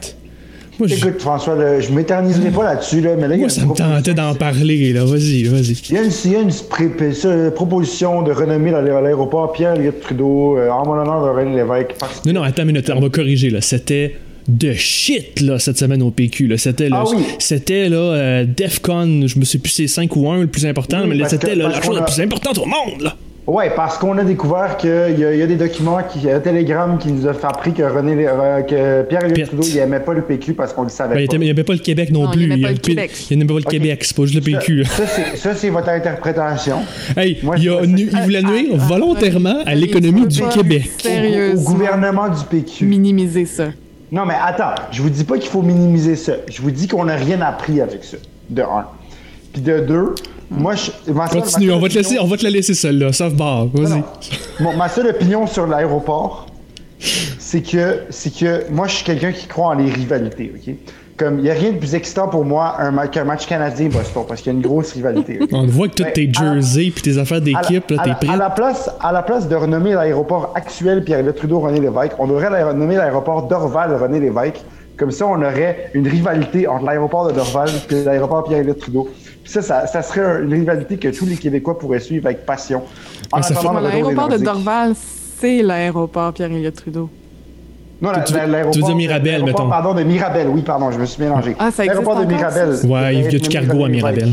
Moi, 0.79 0.89
je- 0.89 0.95
Écoute, 0.97 1.21
François, 1.21 1.55
là, 1.57 1.81
je 1.81 1.91
m'éterniserai 1.91 2.51
pas 2.51 2.65
là-dessus, 2.65 3.01
là, 3.01 3.17
mais 3.19 3.27
là, 3.29 3.35
il 3.35 3.41
y 3.41 3.45
a 3.45 3.47
moi, 3.47 3.49
ça 3.49 3.65
me 3.65 3.73
tentait 3.75 4.13
d'en 4.13 4.35
parler, 4.35 4.93
là. 4.93 5.05
Vas-y, 5.07 5.45
vas-y. 5.45 5.73
Il 5.89 5.95
y 5.95 5.99
a 5.99 6.03
une, 6.03 6.11
il 6.27 6.33
y 6.33 6.37
a 6.37 6.41
une 6.41 6.51
pré- 6.69 7.15
ça, 7.15 7.51
proposition 7.51 8.21
de 8.21 8.31
renommer 8.31 8.73
l'aé- 8.73 9.03
l'aéroport 9.03 9.53
Pierre-Éliott 9.53 10.01
Trudeau 10.03 10.59
euh, 10.59 10.69
en 10.69 10.85
mon 10.85 10.93
honneur 11.01 11.25
de 11.25 11.31
René 11.31 11.57
Lévesque. 11.57 11.95
Non, 12.27 12.35
non, 12.35 12.43
attends 12.43 12.63
une 12.65 12.69
minute, 12.73 12.91
on 12.95 13.01
va 13.01 13.09
corriger, 13.09 13.49
là. 13.49 13.63
C'était 13.63 14.17
de 14.49 14.75
shit, 14.75 15.41
là, 15.41 15.59
cette 15.59 15.79
semaine 15.79 16.03
au 16.03 16.11
PQ, 16.11 16.47
là. 16.47 16.59
C'était, 16.59 16.91
là, 16.91 17.05
Ah 17.07 17.11
oui. 17.11 17.25
c'était, 17.39 17.89
là, 17.89 17.97
euh, 17.97 18.45
DEFCON, 18.45 19.27
je 19.27 19.39
me 19.39 19.45
sais 19.47 19.57
plus 19.59 19.71
c'est 19.71 19.87
5 19.87 20.15
ou 20.15 20.31
1 20.31 20.43
le 20.43 20.47
plus 20.47 20.67
important, 20.67 21.01
Oui, 21.09 21.17
mais 21.19 21.27
c'était, 21.27 21.55
la 21.55 21.81
chose 21.81 21.97
la 21.97 22.03
plus 22.03 22.21
importante 22.21 22.59
au 22.59 22.67
monde, 22.67 23.01
là. 23.01 23.17
Ouais, 23.47 23.71
parce 23.77 23.97
qu'on 23.97 24.19
a 24.19 24.25
découvert 24.25 24.77
qu'il 24.77 24.91
y, 24.91 25.25
a- 25.25 25.33
il 25.33 25.39
y 25.39 25.43
a 25.43 25.47
des 25.47 25.55
documents, 25.55 25.99
qui, 26.03 26.19
il 26.19 26.25
y 26.25 26.31
a 26.33 26.37
un 26.37 26.41
télégramme 26.41 26.99
qui 26.99 27.13
nous 27.13 27.29
a 27.29 27.33
fait 27.33 27.47
appris 27.47 27.73
que 27.73 27.83
René, 27.85 28.27
euh, 28.27 28.63
que 28.63 29.03
Pierre-Éliott 29.09 29.35
Pierre- 29.35 29.47
Trudeau, 29.49 29.63
il 29.63 29.79
aimait 29.79 30.01
pas 30.01 30.15
le 30.15 30.23
PQ 30.23 30.55
parce 30.55 30.73
qu'on 30.73 30.83
le 30.83 30.89
savait 30.89 31.15
Ben, 31.15 31.21
il 31.21 31.29
pas. 31.29 31.35
il 31.37 31.41
n'y 31.41 31.51
avait 31.51 31.63
pas 31.63 31.75
le 31.75 31.79
Québec 31.79 32.11
non, 32.11 32.25
Non, 32.25 32.31
il 32.33 32.39
plus. 32.39 32.45
aimait 32.53 32.63
pas 32.63 32.73
le 32.73 32.79
Québec. 32.79 33.13
Il 33.31 33.39
n'aimait 33.39 33.49
pas 33.53 33.59
le. 33.61 33.71
Québec, 33.71 34.03
c'est 34.05 34.17
pas 34.17 34.23
juste 34.25 34.35
le 34.35 34.41
PQ. 34.41 34.85
Ça, 34.87 35.07
c'est- 35.07 35.37
ça, 35.37 35.55
c'est 35.55 35.71
votre 35.71 35.89
interprétation. 35.91 36.79
Hey, 37.17 37.39
Moi, 37.45 37.55
il, 37.59 37.69
a 37.69 37.83
je- 37.83 37.87
nu- 37.87 38.09
il 38.13 38.21
voulait 38.23 38.43
Ah, 38.45 38.51
nuire 38.51 38.71
ah, 38.73 38.79
ah, 38.83 38.87
volontairement 38.89 39.59
à 39.65 39.75
l'économie 39.77 40.27
du 40.27 40.41
Québec. 40.43 40.83
Au, 40.99 41.03
Sérieusement. 41.03 41.61
au 41.61 41.73
gouvernement 41.73 42.29
du 42.29 42.45
PQ. 42.51 42.85
Minimiser 42.87 43.47
ça. 43.47 43.67
Non, 44.11 44.27
mais 44.27 44.35
attends, 44.45 44.75
je 44.91 45.01
vous 45.03 45.11
dis 45.11 45.23
pas 45.23 45.39
qu'il 45.39 45.51
faut 45.51 45.63
minimiser 45.63 46.17
ça. 46.17 46.33
Je 46.51 46.61
vous 46.63 46.73
dis 46.73 46.89
qu'on 46.89 47.05
n'a 47.05 47.15
rien 47.15 47.41
appris 47.43 47.81
avec 47.81 48.03
ça. 48.03 48.17
De 48.51 48.63
un. 48.63 48.87
Puis 49.53 49.63
de 49.63 49.79
deux, 49.81 50.15
moi, 50.51 50.75
je. 50.75 50.91
ma 51.13 51.27
seule- 51.29 51.43
Continue, 51.43 51.67
ma 51.69 51.75
on 51.75 51.79
va 51.81 51.89
te 51.89 51.95
laisser, 51.95 52.19
on 52.19 52.27
va 52.27 52.37
te 52.37 52.45
la 52.45 52.51
laisser 52.51 52.75
celle-là, 52.75 53.13
sauf 53.13 53.33
barre. 53.35 53.67
Vas-y. 53.75 54.77
ma 54.77 54.89
seule 54.89 55.09
opinion 55.09 55.47
sur 55.47 55.67
l'aéroport, 55.67 56.47
c'est 57.39 57.63
que, 57.63 58.01
c'est 58.11 58.35
que 58.35 58.71
moi, 58.71 58.87
je 58.89 58.97
suis 58.97 59.05
quelqu'un 59.05 59.33
qui 59.33 59.47
croit 59.47 59.69
en 59.69 59.75
les 59.75 59.91
rivalités, 59.91 60.53
OK? 60.55 60.75
Comme, 61.17 61.39
il 61.39 61.45
n'y 61.45 61.51
a 61.51 61.55
rien 61.55 61.73
de 61.73 61.79
plus 61.79 61.95
excitant 61.95 62.29
pour 62.29 62.45
moi 62.45 62.77
qu'un 63.11 63.25
match 63.25 63.47
canadien-Boston, 63.47 64.25
parce 64.29 64.43
qu'il 64.43 64.53
y 64.53 64.55
a 64.55 64.59
une 64.59 64.63
grosse 64.67 64.93
rivalité. 64.93 65.39
On 65.51 65.67
voit 65.67 65.89
que 65.89 65.95
toutes 65.95 66.13
tes 66.13 66.31
jerseys 66.31 66.91
puis 66.91 67.01
tes 67.03 67.17
affaires 67.19 67.41
d'équipe, 67.41 67.87
t'es 67.87 67.97
la- 67.97 68.15
prêt. 68.17 68.29
À 68.29 68.37
la, 68.37 68.51
place, 68.51 68.91
à 69.01 69.13
la 69.13 69.23
place 69.23 69.49
de 69.49 69.55
renommer 69.57 69.95
l'aéroport 69.95 70.53
actuel 70.55 71.03
Pierre-Éliott 71.05 71.37
Trudeau-René 71.37 71.81
Lévesque, 71.81 72.13
on 72.19 72.27
devrait 72.27 72.51
la- 72.51 72.69
renommer 72.69 72.97
l'aéroport 72.97 73.49
Dorval-René 73.49 74.21
Lévesque. 74.21 74.61
Comme 74.99 75.11
ça, 75.11 75.27
on 75.27 75.41
aurait 75.43 75.91
une 75.95 76.07
rivalité 76.07 76.67
entre 76.67 76.85
l'aéroport 76.85 77.27
de 77.29 77.33
Dorval 77.33 77.69
et 77.91 78.05
l'aéroport 78.05 78.45
Pierre-Éliott 78.45 78.79
Trudeau. 78.79 79.09
Puis 79.47 79.53
ça, 79.53 79.63
ça, 79.63 79.87
ça 79.87 80.03
serait 80.03 80.23
un- 80.25 80.43
une 80.43 80.53
rivalité 80.55 80.97
que 80.97 81.07
tous 81.17 81.25
les 81.25 81.37
Québécois 81.37 81.79
pourraient 81.79 82.01
suivre 82.01 82.27
avec 82.27 82.45
passion. 82.45 82.83
En 83.31 83.39
Ah, 83.39 83.43
ça 83.43 83.55
attendant 83.55 83.77
fait- 83.77 83.83
L'aéroport 83.85 84.29
de. 84.29 84.39
Dorval, 84.39 84.95
c'est 85.41 85.63
l'aéroport 85.63 86.33
Pierre-Éliott 86.33 86.75
Trudeau. 86.75 87.09
Non, 88.03 88.11
la- 88.11 88.21
Tu 88.23 88.33
veux- 88.33 88.41
la- 88.41 88.47
l'aéroport- 88.49 88.73
tu 88.75 88.81
veux 88.81 88.87
dire 88.87 88.97
Mirabel, 88.97 89.45
mettons? 89.45 89.69
Pardon, 89.69 89.95
de 89.95 90.03
Mirabel, 90.03 90.49
oui, 90.49 90.63
pardon, 90.63 90.91
je 90.91 90.99
me 90.99 91.07
suis 91.07 91.23
mélangé. 91.23 91.55
Ah, 91.61 91.71
ça 91.71 91.85
L'aéroport 91.85 92.19
de 92.19 92.25
Mirabel. 92.25 92.71
Ouais, 92.87 93.15
il 93.15 93.21
y 93.23 93.27
a 93.27 93.31
du 93.31 93.39
cargo 93.49 93.85
à. 93.85 93.89
Mirabel. 93.89 94.31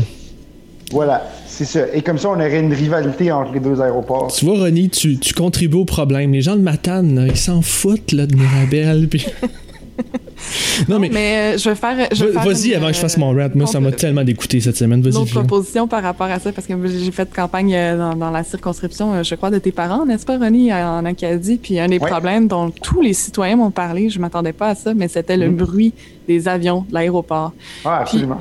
Voilà, 0.90 1.22
c'est 1.46 1.64
ça. 1.64 1.80
Et 1.94 2.02
comme 2.02 2.18
ça, 2.18 2.30
on 2.30 2.34
aurait 2.34 2.58
une 2.58 2.72
rivalité 2.74 3.30
entre 3.30 3.52
les 3.52 3.60
deux 3.60 3.80
aéroports. 3.80 4.32
Tu 4.32 4.44
vois, 4.44 4.58
Ronnie, 4.58 4.90
tu, 4.90 5.16
tu 5.18 5.32
contribues 5.32 5.76
au 5.78 5.84
problème. 5.84 6.32
Les 6.32 6.42
gens 6.42 6.56
de 6.56 6.60
Matane, 6.60 7.14
là, 7.14 7.26
ils 7.28 7.36
s'en 7.36 7.62
foutent 7.62 8.10
là, 8.12 8.26
de 8.26 8.34
Mirabel. 8.34 9.06
puis- 9.08 9.26
non, 10.88 10.98
mais, 10.98 11.08
Mais 11.12 11.54
euh, 11.54 11.58
je 11.58 11.68
vais 11.70 11.74
faire. 11.76 12.08
je 12.12 12.24
vais 12.24 12.32
va- 12.32 12.42
faire 12.42 12.52
vas-y 12.52 12.68
une, 12.70 12.74
avant 12.76 12.88
que 12.88 12.94
je 12.94 12.98
fasse 12.98 13.16
euh, 13.16 13.20
mon 13.20 13.32
rap. 13.34 13.54
Moi, 13.54 13.66
ça 13.66 13.78
m'a 13.80 13.92
tellement 13.92 14.24
dégoûté 14.24 14.60
cette 14.60 14.76
semaine. 14.76 14.98
Une 14.98 15.04
Vas-y, 15.04 15.16
autre 15.16 15.26
Julien. 15.28 15.40
proposition 15.44 15.88
par 15.88 16.02
rapport 16.02 16.26
à 16.26 16.38
ça, 16.40 16.52
parce 16.52 16.66
que 16.66 16.74
j'ai 16.86 17.10
fait 17.12 17.32
campagne 17.32 17.74
euh, 17.74 17.96
dans, 17.96 18.14
dans 18.16 18.30
la 18.30 18.42
circonscription, 18.44 19.22
je 19.22 19.34
crois, 19.36 19.50
de 19.50 19.58
tes 19.58 19.72
parents, 19.72 20.04
n'est-ce 20.04 20.26
pas, 20.26 20.36
Ronnie, 20.38 20.72
en 20.72 21.04
Acadie. 21.04 21.58
Puis 21.62 21.78
un 21.78 21.88
des 21.88 21.98
Ouais. 21.98 22.10
problèmes 22.10 22.48
dont 22.48 22.70
tous 22.70 23.00
les 23.00 23.12
citoyens 23.14 23.56
m'ont 23.56 23.70
parlé, 23.70 24.10
je 24.10 24.18
m'attendais 24.18 24.52
pas 24.52 24.68
à 24.70 24.74
ça, 24.74 24.94
mais 24.94 25.08
c'était 25.08 25.36
le 25.36 25.48
Mhm. 25.50 25.56
bruit 25.56 25.92
des 26.26 26.48
avions 26.48 26.84
de 26.88 26.94
l'aéroport. 26.94 27.52
Ah, 27.84 28.00
absolument. 28.00 28.40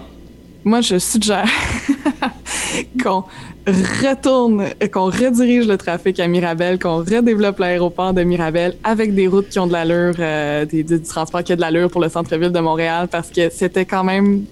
Moi, 0.65 0.81
je 0.81 0.97
suggère 0.97 1.45
qu'on 3.03 3.23
retourne, 3.67 4.65
qu'on 4.91 5.05
redirige 5.05 5.67
le 5.67 5.77
trafic 5.77 6.19
à 6.19 6.27
Mirabel, 6.27 6.79
qu'on 6.79 6.97
redéveloppe 6.97 7.59
l'aéroport 7.59 8.13
de 8.13 8.23
Mirabel 8.23 8.75
avec 8.83 9.15
des 9.15 9.27
routes 9.27 9.49
qui 9.49 9.59
ont 9.59 9.67
de 9.67 9.71
l'allure, 9.73 10.15
euh, 10.19 10.65
des, 10.65 10.83
du 10.83 11.01
transport 11.01 11.43
qui 11.43 11.53
a 11.53 11.55
de 11.55 11.61
l'allure 11.61 11.89
pour 11.89 12.01
le 12.01 12.09
centre-ville 12.09 12.51
de 12.51 12.59
Montréal, 12.59 13.07
parce 13.09 13.29
que 13.29 13.49
c'était 13.49 13.85
quand 13.85 14.03
même 14.03 14.43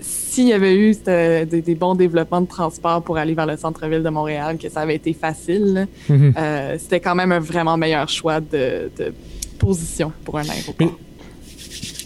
s'il 0.00 0.48
y 0.48 0.52
avait 0.52 0.76
eu 0.76 0.94
des, 1.04 1.44
des 1.60 1.74
bons 1.74 1.94
développements 1.94 2.40
de 2.40 2.46
transport 2.46 3.02
pour 3.02 3.18
aller 3.18 3.34
vers 3.34 3.46
le 3.46 3.56
centre-ville 3.56 4.02
de 4.02 4.08
Montréal, 4.10 4.58
que 4.58 4.68
ça 4.68 4.80
avait 4.80 4.94
été 4.96 5.12
facile, 5.12 5.86
Mhm. 6.08 6.34
euh, 6.36 6.76
c'était 6.78 7.00
quand 7.00 7.14
même 7.14 7.32
un 7.32 7.40
vraiment 7.40 7.76
meilleur 7.76 8.08
choix 8.08 8.40
de, 8.40 8.90
de 8.98 9.12
position 9.58 10.12
pour 10.24 10.38
un 10.38 10.48
aéroport. 10.48 10.74
Mais 10.80 10.88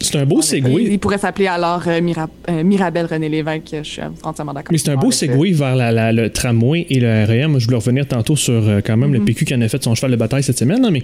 C'est 0.04 0.18
un 0.18 0.26
beau 0.26 0.40
segway. 0.42 0.84
il 0.84 0.98
pourrait 0.98 1.18
s'appeler 1.18 1.46
alors 1.48 1.82
euh, 1.86 2.00
Mira- 2.00 2.28
euh, 2.50 2.62
Mirabel 2.62 3.06
René 3.06 3.28
Lévesque, 3.28 3.74
je 3.82 3.88
suis 3.88 4.02
entièrement 4.22 4.52
d'accord. 4.52 4.70
Mais 4.72 4.78
c'est 4.78 4.90
un 4.90 4.96
beau 4.96 5.10
segway 5.10 5.50
vers 5.52 5.74
la- 5.76 5.90
la- 5.92 6.12
le 6.12 6.30
tramway 6.30 6.86
et 6.90 7.00
le 7.00 7.24
REM. 7.24 7.58
Je 7.58 7.64
voulais 7.64 7.76
revenir 7.78 8.06
tantôt 8.06 8.36
sur 8.36 8.52
euh, 8.68 8.80
quand 8.84 8.96
même 8.96 9.12
le 9.12 9.20
PQ 9.20 9.44
qui 9.44 9.54
en 9.54 9.60
a 9.60 9.68
fait 9.68 9.82
son 9.82 9.94
cheval 9.94 10.10
de 10.12 10.16
bataille 10.16 10.42
cette 10.42 10.58
semaine. 10.58 10.80
Non, 10.82 10.90
mais 10.90 11.02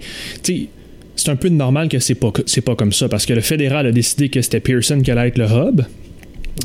c'est 1.16 1.30
un 1.30 1.36
peu 1.36 1.48
normal 1.48 1.88
que 1.88 1.98
c'est 1.98 2.14
pas, 2.14 2.30
pas 2.32 2.74
comme 2.76 2.92
ça 2.92 3.08
parce 3.08 3.26
que 3.26 3.32
le 3.32 3.40
fédéral 3.40 3.86
a 3.86 3.92
décidé 3.92 4.28
que 4.28 4.40
c'était 4.40 4.60
Pearson 4.60 5.00
qui 5.02 5.10
allait 5.10 5.28
être 5.28 5.38
le 5.38 5.46
hub. 5.46 5.80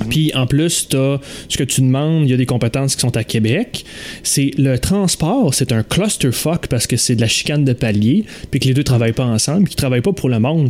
Puis 0.09 0.31
en 0.35 0.47
plus, 0.47 0.87
t'as 0.89 1.19
ce 1.49 1.57
que 1.57 1.63
tu 1.63 1.81
demandes, 1.81 2.23
il 2.23 2.31
y 2.31 2.33
a 2.33 2.37
des 2.37 2.45
compétences 2.45 2.95
qui 2.95 3.01
sont 3.01 3.15
à 3.17 3.23
Québec. 3.23 3.85
C'est 4.23 4.51
le 4.57 4.77
transport, 4.79 5.53
c'est 5.53 5.71
un 5.71 5.83
clusterfuck 5.83 6.67
parce 6.67 6.87
que 6.87 6.97
c'est 6.97 7.15
de 7.15 7.21
la 7.21 7.27
chicane 7.27 7.65
de 7.65 7.73
palier, 7.73 8.25
puis 8.51 8.59
que 8.59 8.67
les 8.67 8.73
deux 8.73 8.83
travaillent 8.83 9.13
pas 9.13 9.25
ensemble, 9.25 9.67
qu'ils 9.67 9.77
travaillent 9.77 10.01
pas 10.01 10.13
pour 10.13 10.29
le 10.29 10.39
monde. 10.39 10.69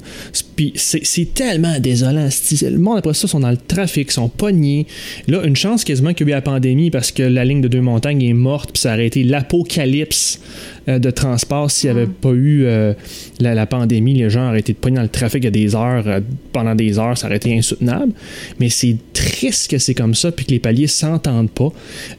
Puis 0.56 0.74
c'est 0.76 1.06
c'est 1.06 1.34
tellement 1.34 1.80
désolant. 1.80 2.30
Le 2.62 2.78
monde 2.78 2.98
après 2.98 3.14
ça 3.14 3.28
sont 3.28 3.40
dans 3.40 3.52
le 3.52 3.58
trafic, 3.58 4.12
sont 4.12 4.30
pognés. 4.30 4.88
Là, 5.28 5.44
une 5.44 5.56
chance 5.56 5.84
quasiment 5.84 6.14
qu'il 6.14 6.28
y 6.28 6.32
a 6.32 6.34
eu 6.34 6.36
la 6.36 6.42
pandémie 6.42 6.92
parce 6.92 7.12
que 7.12 7.24
la 7.24 7.46
ligne 7.46 7.62
de 7.62 7.68
deux 7.68 7.82
montagnes 7.82 8.22
est 8.22 8.34
morte, 8.34 8.72
puis 8.74 8.82
ça 8.82 8.94
aurait 8.94 9.08
été 9.08 9.24
l'apocalypse 9.24 10.40
euh, 10.88 11.00
de 11.00 11.10
transport 11.12 11.72
s'il 11.72 11.92
n'y 11.92 11.98
avait 11.98 12.08
pas 12.08 12.32
eu 12.32 12.66
euh, 12.66 12.94
la, 13.40 13.56
la 13.56 13.66
pandémie. 13.66 14.14
Les 14.14 14.30
gens 14.30 14.50
auraient 14.50 14.60
été 14.60 14.74
pognés 14.74 14.98
dans 14.98 15.04
le 15.04 15.10
trafic 15.10 15.46
à 15.46 15.52
des 15.52 15.76
heures, 15.76 16.08
euh, 16.08 16.20
pendant 16.52 16.76
des 16.76 17.00
heures, 17.00 17.18
ça 17.18 17.28
aurait 17.28 17.38
été 17.38 17.58
insoutenable. 17.58 18.14
Mais 18.60 18.70
c'est 18.70 18.96
triste 19.16 19.72
que 19.72 19.80
c'est 19.80 19.96
comme 19.96 20.14
ça, 20.14 20.32
puis 20.32 20.46
que 20.46 20.52
les 20.52 20.60
paliers 20.60 20.88
s'entendent 20.88 21.50
pas. 21.50 21.70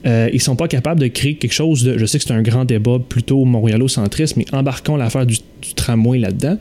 Euh, 0.06 0.28
ils 0.32 0.40
sont 0.40 0.56
pas 0.56 0.66
capables 0.66 1.00
de 1.00 1.06
créer 1.06 1.37
quelque 1.37 1.52
chose 1.52 1.85
de. 1.85 1.96
Je 1.98 2.06
sais 2.06 2.18
que 2.18 2.24
c'est 2.24 2.35
un 2.35 2.42
grand 2.42 2.64
débat 2.64 2.98
plutôt 2.98 3.44
montréalo-centriste, 3.44 4.37
mais 4.37 4.46
embarquons 4.52 4.96
l'affaire 4.96 5.26
du, 5.26 5.37
tramway 5.76 6.18
là-dedans. 6.18 6.59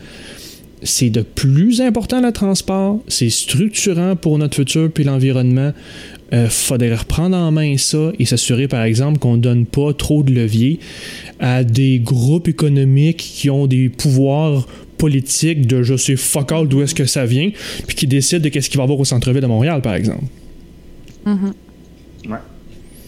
C'est 0.84 1.10
de 1.10 1.22
plus 1.22 1.82
important 1.82 2.22
le 2.22 2.32
transport, 2.32 3.00
c'est 3.08 3.30
structurant 3.30 4.16
pour 4.16 4.38
notre 4.38 4.56
futur 4.56 4.92
puis 4.92 5.04
l'environnement. 5.04 5.72
Euh, 6.34 6.50
faudrait 6.50 6.96
reprendre 6.96 7.38
en 7.38 7.52
main 7.52 7.78
ça 7.78 8.12
et 8.18 8.26
s'assurer, 8.26 8.68
par 8.68 8.84
exemple, 8.84 9.20
qu'on 9.20 9.38
donne 9.38 9.68
pas 9.68 9.94
trop 9.94 10.24
de 10.24 10.34
levier 10.34 10.80
à 11.40 11.64
des 11.64 12.00
groupes 12.00 12.48
économiques 12.48 13.18
qui 13.18 13.52
ont 13.52 13.68
des 13.68 13.90
pouvoirs 13.90 14.66
politiques 14.98 15.68
de 15.68 15.84
je 15.84 15.96
sais 15.96 16.16
fuck 16.16 16.52
all 16.52 16.68
d'où 16.68 16.82
est-ce 16.82 16.96
que 16.96 17.06
ça 17.06 17.26
vient, 17.26 17.52
puis 17.86 17.96
qui 17.96 18.08
décident 18.08 18.42
de 18.42 18.50
qu'est-ce 18.50 18.70
qu'il 18.70 18.78
va 18.78 18.84
y 18.84 18.86
avoir 18.86 19.00
au 19.00 19.06
centre-ville 19.06 19.42
de 19.42 19.48
Montréal, 19.48 19.82
par 19.82 19.94
exemple. 19.94 20.24
Ouais. 22.28 22.38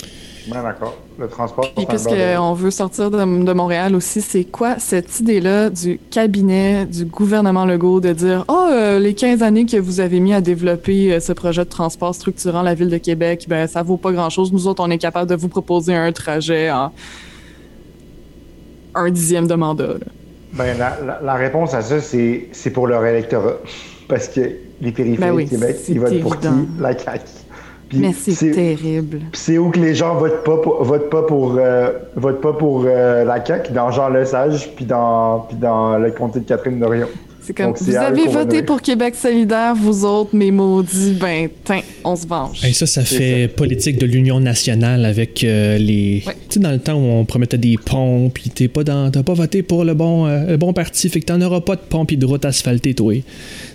Je 0.02 0.42
suis 0.44 0.52
bien 0.52 0.62
d'accord. 0.62 1.07
Le 1.20 1.28
transport. 1.28 1.66
Puis 1.76 1.86
puisqu'on 1.88 2.54
veut 2.54 2.70
sortir 2.70 3.10
de, 3.10 3.18
de 3.18 3.54
Montréal 3.54 3.96
aussi, 3.96 4.22
c'est 4.22 4.44
quoi 4.44 4.78
cette 4.78 5.20
idée-là 5.20 5.70
du 5.72 6.00
cabinet 6.12 6.86
du 6.86 7.06
gouvernement 7.06 7.66
Legault 7.66 8.00
de 8.00 8.14
dire 8.14 8.46
«Oh, 8.48 8.68
euh, 8.72 9.00
les 9.00 9.16
15 9.16 9.42
années 9.42 9.66
que 9.66 9.78
vous 9.78 10.00
avez 10.00 10.20
mis 10.20 10.34
à 10.36 10.42
développer 10.42 11.14
euh, 11.14 11.20
ce 11.20 11.34
projet 11.34 11.66
de 11.66 11.70
transport 11.70 12.14
structurant 12.14 12.62
la 12.62 12.76
ville 12.76 12.90
de 12.90 12.98
Québec, 13.00 13.46
ben 13.50 13.66
ça 13.68 13.82
vaut 13.82 13.98
pas 13.98 14.12
grand-chose. 14.12 14.54
Nous 14.54 14.68
autres, 14.68 14.84
on 14.86 14.92
est 14.92 15.00
capable 15.00 15.28
de 15.30 15.36
vous 15.36 15.48
proposer 15.48 15.96
un 15.96 16.12
trajet 16.12 16.70
en 16.70 16.92
un 18.96 19.10
dixième 19.12 19.48
de 19.48 19.56
mandat. 19.56 19.88
là. 19.88 20.06
Ben, 20.54 20.78
la, 20.78 20.98
la- 21.06 21.20
la 21.24 21.34
réponse 21.36 21.74
à 21.74 21.82
ça, 21.82 22.00
c'est 22.00 22.70
pour 22.74 22.88
leur 22.88 23.06
électorat. 23.06 23.54
Parce 24.08 24.28
que 24.30 24.40
les 24.82 24.92
périphériques 24.92 25.20
Ben 25.20 25.32
oui, 25.34 25.46
de 25.46 25.50
Québec, 25.50 25.78
ils 25.90 26.00
votent 26.00 26.22
pour 26.22 26.40
qui? 26.40 26.48
La 26.80 26.98
CAQ. 26.98 27.26
Mais 27.94 28.14
c'est 28.14 28.52
terrible. 28.52 29.22
C'est 29.34 29.58
où 29.58 29.70
que 29.70 29.80
les 29.80 29.96
gens 29.96 30.16
votent 30.16 30.44
pas 30.44 30.58
pour, 30.58 30.84
votent 30.84 31.10
pas 31.10 31.24
pour, 31.24 31.56
euh, 31.58 31.92
votent 32.16 32.42
pas 32.42 32.54
pour 32.54 32.84
euh, 32.86 33.24
la 33.24 33.44
CAQ, 33.46 33.72
dans 33.74 33.92
Jean 33.92 34.10
Lesage, 34.10 34.70
puis 34.76 34.86
dans, 34.86 35.46
puis 35.48 35.58
dans 35.58 35.98
le 35.98 36.12
comté 36.12 36.40
de 36.40 36.46
Catherine 36.46 36.80
Dorion. 36.80 37.08
C'est 37.40 37.54
comme, 37.54 37.68
Donc, 37.68 37.82
vous 37.82 37.96
avez 37.96 38.28
voté 38.28 38.62
pour 38.62 38.82
Québec 38.82 39.16
solidaire, 39.16 39.74
vous 39.74 40.04
autres, 40.04 40.36
mes 40.36 40.52
maudits, 40.52 41.18
ben, 41.18 41.48
tain, 41.64 41.80
on 42.04 42.14
se 42.18 42.28
venge. 42.28 42.62
Et 42.66 42.74
ça, 42.74 42.86
ça 42.86 43.04
fait 43.04 43.48
politique 43.48 43.98
de 43.98 44.06
l'Union 44.06 44.42
nationale 44.42 45.06
avec 45.06 45.46
euh, 45.46 45.78
les. 45.78 46.24
Ouais. 46.28 46.34
Tu 46.50 46.56
sais, 46.56 46.60
dans 46.60 46.72
le 46.72 46.80
temps 46.80 46.96
où 46.96 47.06
on 47.06 47.24
promettait 47.24 47.58
des 47.58 47.78
ponts, 47.78 48.30
puis 48.34 48.50
t'es 48.50 48.68
pas 48.68 48.84
dans, 48.84 49.10
t'as 49.12 49.24
pas 49.24 49.34
voté 49.34 49.64
pour 49.64 49.86
le 49.86 49.94
bon, 49.94 50.26
euh, 50.28 50.46
le 50.46 50.58
bon 50.58 50.74
parti, 50.74 51.08
fait 51.08 51.22
que 51.22 51.26
t'en 51.26 51.40
auras 51.42 51.62
pas 51.62 51.76
de 51.78 51.82
ponts 51.88 52.06
puis 52.06 52.18
de 52.18 52.26
routes 52.26 52.44
asphaltées, 52.44 52.94
toi. 52.94 53.14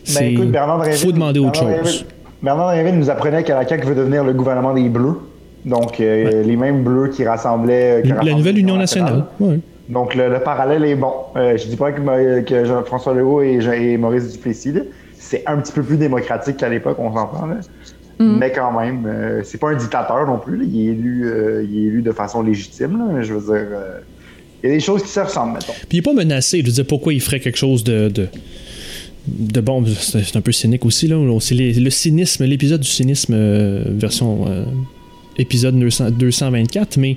C'est. 0.05 0.21
Ben, 0.21 0.33
écoute, 0.33 0.51
Bernard 0.51 0.81
Drinville- 0.81 0.99
faut 0.99 1.13
demander 1.13 1.41
autre 1.41 1.59
chose. 1.61 2.05
Bernard 2.43 2.73
Drinville 2.73 2.99
nous 2.99 3.11
apprenait 3.11 3.45
que 3.45 3.53
la 3.53 3.67
CAQ 3.67 3.87
veut 3.87 3.95
devenir 3.95 4.25
le 4.25 4.33
gouvernement 4.33 4.75
des 4.75 4.89
Bleus. 4.89 5.19
Donc, 5.65 6.01
euh, 6.01 6.43
les 6.43 6.57
mêmes 6.57 6.83
Bleus 6.83 7.09
qui 7.09 7.25
rassemblaient. 7.25 8.01
qui 8.03 8.09
La 8.09 8.17
rassemblaient 8.17 8.35
nouvelle 8.35 8.59
Union 8.59 8.77
nationale. 8.77 9.25
Ouais. 9.39 9.61
Donc, 9.89 10.15
le, 10.15 10.39
parallèle 10.41 10.85
est 10.85 10.95
bon. 10.95 11.13
Euh, 11.37 11.57
je 11.57 11.67
dis 11.67 11.77
pas 11.77 11.93
que, 11.93 12.41
que 12.41 12.65
Jean-François 12.65 13.15
Legault 13.15 13.43
et, 13.43 13.97
Maurice 13.97 14.33
Duplessis, 14.33 14.75
c'est 15.19 15.45
un 15.47 15.59
petit 15.59 15.73
peu 15.73 15.83
plus 15.83 15.97
démocratique 15.97 16.57
qu'à 16.57 16.69
l'époque, 16.69 16.97
on 16.99 17.13
s'entend. 17.15 17.49
Mm. 18.19 18.39
Mais 18.39 18.53
quand 18.53 18.81
même, 18.81 19.05
euh, 19.07 19.43
c'est 19.45 19.59
pas 19.59 19.71
un 19.71 19.77
dictateur 19.77 20.27
non 20.27 20.39
plus. 20.39 20.67
Il, 20.67 20.81
est 20.81 20.93
élu, 20.93 21.25
euh, 21.27 21.67
il 21.69 21.77
est 21.77 21.87
élu 21.89 22.03
de 22.03 22.13
façon 22.13 22.43
légitime. 22.43 23.19
je 23.21 23.35
veux 23.35 23.55
dire, 23.55 23.69
il 24.63 24.69
y 24.69 24.73
a 24.73 24.75
des 24.75 24.81
choses 24.81 25.03
qui 25.03 25.09
se 25.09 25.21
ressemblent, 25.21 25.55
mettons. 25.55 25.73
Puis 25.73 25.87
il 25.93 25.99
est 25.99 26.03
pas 26.03 26.13
menacé. 26.13 26.61
Je 26.61 26.67
veux 26.67 26.73
dire, 26.73 26.87
pourquoi 26.87 27.13
il 27.13 27.21
ferait 27.21 27.41
quelque 27.41 27.59
chose 27.59 27.85
de... 27.85 28.09
de 28.09 28.29
de 29.27 29.61
bon, 29.61 29.85
c'est 29.87 30.37
un 30.37 30.41
peu 30.41 30.53
cynique 30.53 30.85
aussi 30.85 31.07
là. 31.09 31.17
C'est 31.41 31.55
le 31.55 31.91
cynisme, 31.91 32.45
l'épisode 32.45 32.81
du 32.81 32.89
cynisme 32.89 33.35
version 33.97 34.47
épisode 35.39 35.79
224, 35.79 36.97
mais 36.97 37.17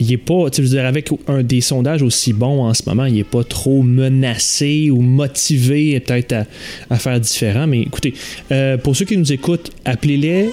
il 0.00 0.12
est 0.12 0.16
pas, 0.16 0.50
tu 0.50 0.62
veux 0.62 0.68
dire, 0.68 0.86
avec 0.86 1.10
un 1.28 1.42
des 1.42 1.60
sondages 1.60 2.02
aussi 2.02 2.32
bons 2.32 2.64
en 2.64 2.74
ce 2.74 2.82
moment, 2.86 3.04
il 3.04 3.18
est 3.18 3.24
pas 3.24 3.44
trop 3.44 3.82
menacé 3.82 4.90
ou 4.90 5.00
motivé 5.00 5.98
peut-être 6.00 6.46
à, 6.90 6.96
faire 6.96 7.20
différent. 7.20 7.66
Mais 7.66 7.82
écoutez, 7.82 8.14
euh, 8.50 8.76
pour 8.76 8.96
ceux 8.96 9.04
qui 9.04 9.16
nous 9.16 9.32
écoutent, 9.32 9.70
appelez-les. 9.84 10.50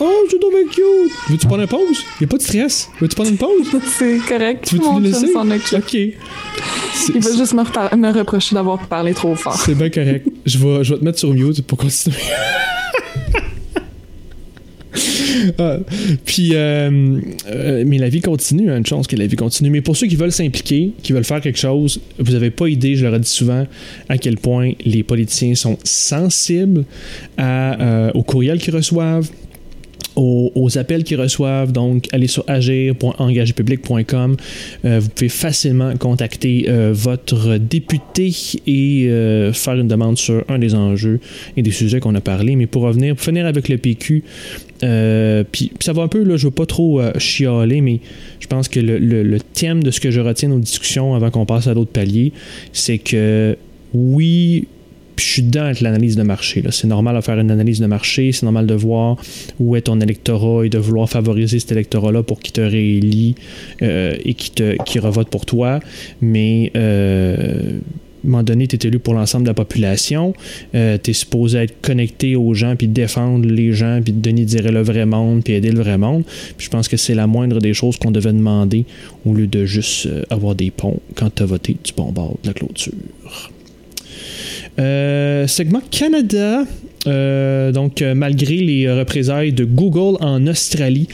Oh, 0.00 0.26
c'est 0.30 0.40
donc 0.40 0.52
cute! 0.70 1.12
Veux-tu 1.28 1.46
prendre 1.46 1.62
une 1.62 1.68
pause? 1.68 2.04
Il 2.20 2.24
a 2.24 2.26
pas 2.28 2.36
de 2.36 2.42
stress. 2.42 2.88
Veux-tu 3.00 3.14
prendre 3.14 3.30
une 3.30 3.36
pause? 3.36 3.66
c'est 3.98 4.18
correct. 4.28 4.64
Tu 4.68 4.76
veux-tu 4.76 5.02
laisser? 5.02 5.32
Ok. 5.76 5.94
Il 5.94 7.20
va 7.20 7.36
juste 7.36 7.54
me, 7.54 7.96
me 7.96 8.12
reprocher 8.12 8.54
d'avoir 8.54 8.86
parlé 8.86 9.14
trop 9.14 9.34
fort. 9.34 9.54
C'est 9.56 9.74
bien 9.74 9.90
correct. 9.90 10.26
je, 10.46 10.58
vais, 10.58 10.84
je 10.84 10.94
vais 10.94 11.00
te 11.00 11.04
mettre 11.04 11.18
sur 11.18 11.32
mute 11.32 11.62
pour 11.66 11.78
continuer. 11.78 12.16
Ah, 15.58 15.78
puis, 16.24 16.50
euh, 16.54 17.20
euh, 17.50 17.84
mais 17.86 17.98
la 17.98 18.08
vie 18.08 18.20
continue, 18.20 18.70
hein, 18.70 18.78
une 18.78 18.86
chance 18.86 19.06
que 19.06 19.16
la 19.16 19.26
vie 19.26 19.36
continue. 19.36 19.70
Mais 19.70 19.80
pour 19.80 19.96
ceux 19.96 20.06
qui 20.06 20.16
veulent 20.16 20.32
s'impliquer, 20.32 20.92
qui 21.02 21.12
veulent 21.12 21.24
faire 21.24 21.40
quelque 21.40 21.58
chose, 21.58 22.00
vous 22.18 22.32
n'avez 22.32 22.50
pas 22.50 22.68
idée, 22.68 22.96
je 22.96 23.04
leur 23.04 23.14
ai 23.14 23.18
dit 23.20 23.28
souvent, 23.28 23.66
à 24.08 24.18
quel 24.18 24.36
point 24.36 24.72
les 24.84 25.02
politiciens 25.02 25.54
sont 25.54 25.78
sensibles 25.84 26.84
à, 27.36 27.80
euh, 27.80 28.10
aux 28.14 28.22
courriels 28.22 28.58
qu'ils 28.58 28.74
reçoivent, 28.74 29.28
aux, 30.18 30.78
appels 30.78 31.04
qu'ils 31.04 31.20
reçoivent. 31.20 31.72
Donc, 31.72 32.06
allez 32.12 32.26
sur 32.26 32.44
agir.engagepublic.com. 32.46 34.36
Euh, 34.84 35.00
vous 35.00 35.08
pouvez 35.08 35.28
facilement 35.28 35.96
contacter 35.96 36.66
euh, 36.68 36.92
votre 36.92 37.56
député 37.56 38.34
et 38.66 39.06
euh, 39.08 39.52
faire 39.52 39.74
une 39.74 39.88
demande 39.88 40.18
sur 40.18 40.44
un 40.48 40.58
des 40.58 40.74
enjeux 40.74 41.20
et 41.56 41.62
des 41.62 41.70
sujets 41.70 42.00
qu'on 42.00 42.14
a 42.14 42.20
parlé. 42.20 42.56
Mais 42.56 42.66
pour 42.66 42.82
revenir, 42.82 43.14
pour 43.14 43.24
finir 43.24 43.46
avec 43.46 43.68
le 43.68 43.78
PQ, 43.78 44.24
puis 44.80 45.72
ça 45.80 45.92
va 45.92 46.02
un 46.02 46.08
peu, 46.08 46.22
là, 46.22 46.36
je 46.36 46.46
ne 46.46 46.50
veux 46.50 46.54
pas 46.54 46.66
trop 46.66 47.00
chialer, 47.18 47.80
mais 47.80 48.00
je 48.40 48.46
pense 48.46 48.68
que 48.68 48.80
le, 48.80 48.98
le, 48.98 49.40
thème 49.40 49.82
de 49.82 49.90
ce 49.90 50.00
que 50.00 50.10
je 50.10 50.20
retiens 50.20 50.50
nos 50.50 50.58
discussions 50.58 51.14
avant 51.14 51.30
qu'on 51.30 51.46
passe 51.46 51.66
à 51.66 51.74
d'autres 51.74 51.90
paliers, 51.90 52.32
c'est 52.72 52.98
que 52.98 53.56
oui, 53.94 54.68
puis 55.18 55.26
je 55.26 55.32
suis 55.32 55.42
dedans 55.42 55.64
avec 55.64 55.80
l'analyse 55.80 56.14
de 56.14 56.22
marché. 56.22 56.62
C'est 56.70 56.86
normal 56.86 57.16
de 57.16 57.20
faire 57.22 57.40
une 57.40 57.50
analyse 57.50 57.80
de 57.80 57.86
marché, 57.86 58.30
c'est 58.30 58.44
normal 58.44 58.68
de 58.68 58.74
voir 58.74 59.16
où 59.58 59.74
est 59.74 59.80
ton 59.80 60.00
électorat 60.00 60.64
et 60.64 60.68
de 60.68 60.78
vouloir 60.78 61.10
favoriser 61.10 61.58
cet 61.58 61.72
électorat-là 61.72 62.22
pour 62.22 62.38
qu'il 62.38 62.52
te 62.52 62.60
réélit 62.60 63.34
euh, 63.82 64.16
et 64.24 64.34
qu'il 64.34 64.52
te 64.52 64.98
revote 65.00 65.28
pour 65.28 65.44
toi. 65.44 65.80
Mais 66.20 66.70
euh, 66.76 67.80
à 67.80 68.26
un 68.28 68.30
moment 68.30 68.44
donné, 68.44 68.68
tu 68.68 68.76
es 68.76 68.86
élu 68.86 69.00
pour 69.00 69.14
l'ensemble 69.14 69.42
de 69.42 69.50
la 69.50 69.54
population. 69.54 70.34
Euh, 70.76 70.98
tu 71.02 71.10
es 71.10 71.14
supposé 71.14 71.58
être 71.58 71.80
connecté 71.82 72.36
aux 72.36 72.54
gens, 72.54 72.76
puis 72.76 72.86
défendre 72.86 73.44
les 73.44 73.72
gens, 73.72 73.98
puis 74.00 74.12
donner 74.12 74.44
dire 74.44 74.70
le 74.70 74.82
vrai 74.82 75.04
monde, 75.04 75.42
puis 75.42 75.54
aider 75.54 75.72
le 75.72 75.80
vrai 75.80 75.98
monde. 75.98 76.22
Puis 76.56 76.66
je 76.66 76.70
pense 76.70 76.86
que 76.86 76.96
c'est 76.96 77.16
la 77.16 77.26
moindre 77.26 77.58
des 77.58 77.74
choses 77.74 77.96
qu'on 77.96 78.12
devait 78.12 78.32
demander 78.32 78.84
au 79.26 79.34
lieu 79.34 79.48
de 79.48 79.64
juste 79.64 80.08
avoir 80.30 80.54
des 80.54 80.70
ponts 80.70 81.00
quand 81.16 81.34
tu 81.34 81.42
as 81.42 81.46
voté 81.46 81.76
du 81.82 81.92
bon 81.96 82.12
bord 82.12 82.38
de 82.44 82.46
la 82.46 82.54
clôture. 82.54 82.92
Euh, 84.78 85.46
segment 85.46 85.82
Canada. 85.90 86.64
Euh, 87.06 87.72
donc, 87.72 88.02
euh, 88.02 88.14
malgré 88.14 88.56
les 88.56 88.90
représailles 88.90 89.52
de 89.52 89.64
Google 89.64 90.16
en 90.20 90.46
Australie, 90.46 91.08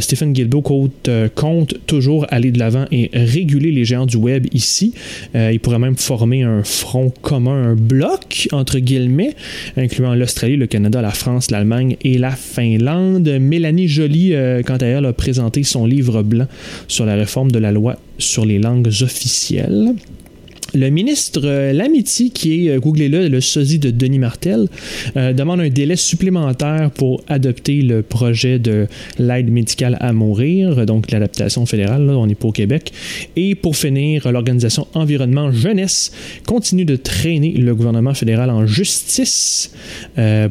Stephen 0.00 0.32
Guilbeault 0.32 0.90
compte, 1.34 1.74
toujours 1.86 2.26
aller 2.30 2.50
de 2.50 2.58
l'avant 2.58 2.86
et 2.90 3.10
réguler 3.12 3.70
les 3.70 3.84
géants 3.84 4.06
du 4.06 4.16
web 4.16 4.46
ici. 4.52 4.94
il 5.34 5.60
pourrait 5.60 5.78
même 5.78 5.96
former 5.96 6.42
un 6.42 6.62
front 6.64 7.12
commun, 7.22 7.70
un 7.70 7.74
bloc, 7.74 8.48
entre 8.52 8.78
guillemets, 8.78 9.34
incluant 9.76 10.14
l'Australie, 10.14 10.56
le 10.56 10.66
Canada, 10.66 11.02
la 11.02 11.10
France, 11.10 11.50
l'Allemagne 11.50 11.96
et 12.02 12.18
la 12.18 12.30
Finlande. 12.30 13.28
Mélanie 13.40 13.88
Joly, 13.88 14.34
quant 14.64 14.76
à 14.76 14.86
elle, 14.86 15.04
a 15.04 15.12
présenté 15.12 15.62
son 15.62 15.86
livre 15.86 16.22
blanc 16.22 16.46
sur 16.88 17.04
la 17.04 17.14
réforme 17.14 17.50
de 17.50 17.58
la 17.58 17.72
loi 17.72 17.96
sur 18.18 18.46
les 18.46 18.58
langues 18.58 18.88
officielles. 19.02 19.94
Le 20.76 20.90
ministre 20.90 21.40
euh, 21.44 21.72
Lamiti, 21.72 22.30
qui 22.30 22.66
est, 22.66 22.70
euh, 22.70 22.78
googlez-le, 22.78 23.28
le 23.28 23.40
sosie 23.40 23.78
de 23.78 23.90
Denis 23.90 24.18
Martel, 24.18 24.68
euh, 25.16 25.32
demande 25.32 25.60
un 25.60 25.70
délai 25.70 25.96
supplémentaire 25.96 26.90
pour 26.90 27.22
adopter 27.28 27.80
le 27.80 28.02
projet 28.02 28.58
de 28.58 28.86
l'aide 29.18 29.50
médicale 29.50 29.96
à 30.00 30.12
mourir, 30.12 30.84
donc 30.84 31.10
l'adaptation 31.10 31.64
fédérale, 31.64 32.10
on 32.10 32.26
n'est 32.26 32.34
pas 32.34 32.48
au 32.48 32.52
Québec. 32.52 32.92
Et 33.36 33.54
pour 33.54 33.74
finir, 33.74 34.30
l'organisation 34.30 34.86
Environnement 34.92 35.50
Jeunesse 35.50 36.12
continue 36.44 36.84
de 36.84 36.96
traîner 36.96 37.52
le 37.52 37.74
gouvernement 37.74 38.12
fédéral 38.12 38.50
en 38.50 38.66
justice 38.66 39.72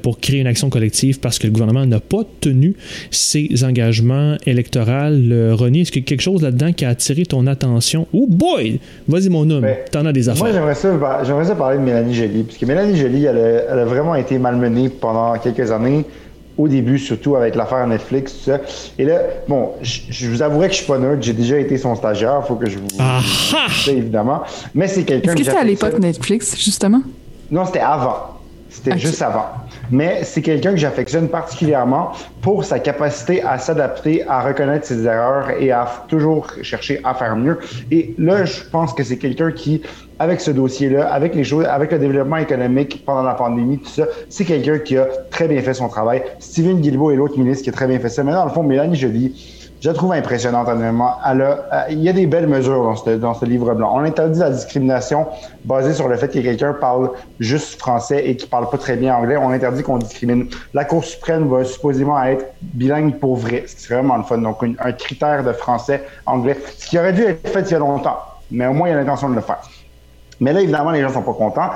pour 0.01 0.19
créer 0.19 0.39
une 0.39 0.47
action 0.47 0.69
collective 0.69 1.19
parce 1.19 1.37
que 1.37 1.47
le 1.47 1.53
gouvernement 1.53 1.85
n'a 1.85 1.99
pas 1.99 2.23
tenu 2.41 2.75
ses 3.11 3.63
engagements 3.63 4.37
électoraux. 4.45 4.85
René, 4.85 5.81
est-ce 5.81 5.91
qu'il 5.91 6.01
y 6.01 6.05
a 6.05 6.07
quelque 6.07 6.21
chose 6.21 6.41
là-dedans 6.41 6.73
qui 6.73 6.85
a 6.85 6.89
attiré 6.89 7.25
ton 7.25 7.45
attention? 7.47 8.07
Oh 8.13 8.27
boy! 8.27 8.79
Vas-y, 9.07 9.29
mon 9.29 9.49
homme, 9.49 9.67
t'en 9.91 10.05
as 10.05 10.14
moi, 10.37 10.51
j'aimerais 10.51 10.75
ça, 10.75 10.89
j'aimerais 11.23 11.45
ça 11.45 11.55
parler 11.55 11.77
de 11.77 11.83
Mélanie 11.83 12.13
Joly, 12.13 12.43
puisque 12.43 12.63
Mélanie 12.63 12.97
Joly, 12.97 13.25
elle 13.25 13.37
a, 13.79 13.85
vraiment 13.85 14.15
été 14.15 14.37
malmenée 14.37 14.89
pendant 14.89 15.37
quelques 15.37 15.71
années, 15.71 16.05
au 16.57 16.67
début, 16.67 16.97
surtout 16.97 17.35
avec 17.35 17.55
l'affaire 17.55 17.85
Netflix, 17.85 18.33
tout 18.33 18.51
ça. 18.51 18.59
Et 18.97 19.03
là, 19.03 19.19
bon, 19.47 19.73
je, 19.81 20.27
vous 20.29 20.41
avouerai 20.41 20.67
que 20.67 20.73
je 20.73 20.77
suis 20.79 20.87
pas 20.87 20.97
neutre, 20.97 21.21
j'ai 21.21 21.33
déjà 21.33 21.59
été 21.59 21.77
son 21.77 21.95
stagiaire, 21.95 22.41
il 22.43 22.47
faut 22.47 22.55
que 22.55 22.69
je 22.69 22.77
vous 22.77 22.87
ah 22.99 23.19
évidemment. 23.87 24.41
Mais 24.73 24.87
c'est 24.87 25.03
quelqu'un 25.03 25.33
Est-ce 25.33 25.37
que 25.37 25.43
c'était 25.43 25.57
à 25.57 25.63
l'époque 25.63 25.99
Netflix, 25.99 26.55
justement? 26.57 27.01
Non, 27.51 27.65
c'était 27.65 27.79
avant. 27.79 28.39
C'était 28.69 28.97
juste 28.97 29.21
avant. 29.21 29.45
Mais 29.91 30.23
c'est 30.23 30.41
quelqu'un 30.41 30.71
que 30.71 30.77
j'affectionne 30.77 31.27
particulièrement 31.29 32.11
pour 32.41 32.63
sa 32.63 32.79
capacité 32.79 33.43
à 33.43 33.57
s'adapter, 33.57 34.23
à 34.27 34.41
reconnaître 34.41 34.85
ses 34.85 35.05
erreurs 35.05 35.49
et 35.59 35.71
à 35.71 35.87
toujours 36.07 36.47
chercher 36.61 37.01
à 37.03 37.13
faire 37.13 37.35
mieux. 37.35 37.59
Et 37.91 38.13
là, 38.17 38.45
je 38.45 38.63
pense 38.71 38.93
que 38.93 39.03
c'est 39.03 39.17
quelqu'un 39.17 39.51
qui, 39.51 39.81
avec 40.19 40.41
ce 40.41 40.51
dossier-là, 40.51 41.11
avec 41.13 41.35
les 41.35 41.43
choses, 41.43 41.65
avec 41.65 41.91
le 41.91 41.99
développement 41.99 42.37
économique 42.37 43.03
pendant 43.05 43.23
la 43.23 43.33
pandémie, 43.33 43.79
tout 43.79 43.89
ça, 43.89 44.05
c'est 44.29 44.45
quelqu'un 44.45 44.79
qui 44.79 44.97
a 44.97 45.07
très 45.29 45.47
bien 45.47 45.61
fait 45.61 45.73
son 45.73 45.87
travail. 45.87 46.23
Steven 46.39 46.79
Guilbeault 46.79 47.11
est 47.11 47.15
l'autre 47.15 47.37
ministre 47.37 47.63
qui 47.63 47.69
a 47.69 47.73
très 47.73 47.87
bien 47.87 47.99
fait 47.99 48.09
ça. 48.09 48.23
Mais 48.23 48.31
dans 48.31 48.45
le 48.45 48.51
fond, 48.51 48.63
Mélanie 48.63 48.95
Joly, 48.95 49.64
je 49.85 49.91
la 49.91 49.95
trouve 49.95 50.13
impressionnante, 50.13 50.67
honnêtement. 50.67 51.11
Euh, 51.27 51.55
il 51.91 52.01
y 52.01 52.09
a 52.09 52.13
des 52.13 52.25
belles 52.25 52.47
mesures 52.47 52.81
dans 52.81 52.95
ce, 52.95 53.11
dans 53.11 53.35
ce 53.35 53.45
livre 53.45 53.71
blanc. 53.75 53.91
On 53.93 53.99
interdit 53.99 54.39
la 54.39 54.49
discrimination 54.49 55.27
basée 55.63 55.93
sur 55.93 56.07
le 56.07 56.17
fait 56.17 56.27
que 56.27 56.39
quelqu'un 56.39 56.73
parle 56.73 57.11
juste 57.39 57.79
français 57.79 58.27
et 58.27 58.35
qui 58.35 58.47
parle 58.47 58.67
pas 58.67 58.79
très 58.79 58.95
bien 58.95 59.15
anglais. 59.15 59.37
On 59.37 59.51
interdit 59.51 59.83
qu'on 59.83 59.99
discrimine. 59.99 60.47
La 60.73 60.85
Cour 60.85 61.03
suprême 61.03 61.47
va 61.49 61.63
supposément 61.65 62.19
être 62.23 62.47
bilingue 62.61 63.19
pour 63.19 63.35
vrai, 63.35 63.65
ce 63.67 63.75
qui 63.75 63.83
serait 63.83 63.97
vraiment 63.97 64.17
le 64.17 64.23
fun. 64.23 64.39
Donc, 64.39 64.63
un 64.63 64.91
critère 64.91 65.43
de 65.43 65.51
français-anglais, 65.51 66.57
ce 66.79 66.87
qui 66.87 66.97
aurait 66.97 67.13
dû 67.13 67.21
être 67.21 67.47
fait 67.47 67.61
il 67.61 67.73
y 67.73 67.75
a 67.75 67.79
longtemps, 67.79 68.17
mais 68.49 68.65
au 68.65 68.73
moins, 68.73 68.87
il 68.87 68.91
y 68.91 68.95
a 68.95 68.97
l'intention 68.97 69.29
de 69.29 69.35
le 69.35 69.41
faire. 69.41 69.61
Mais 70.39 70.51
là, 70.51 70.61
évidemment, 70.61 70.89
les 70.89 71.03
gens 71.03 71.11
sont 71.11 71.21
pas 71.21 71.33
contents 71.33 71.69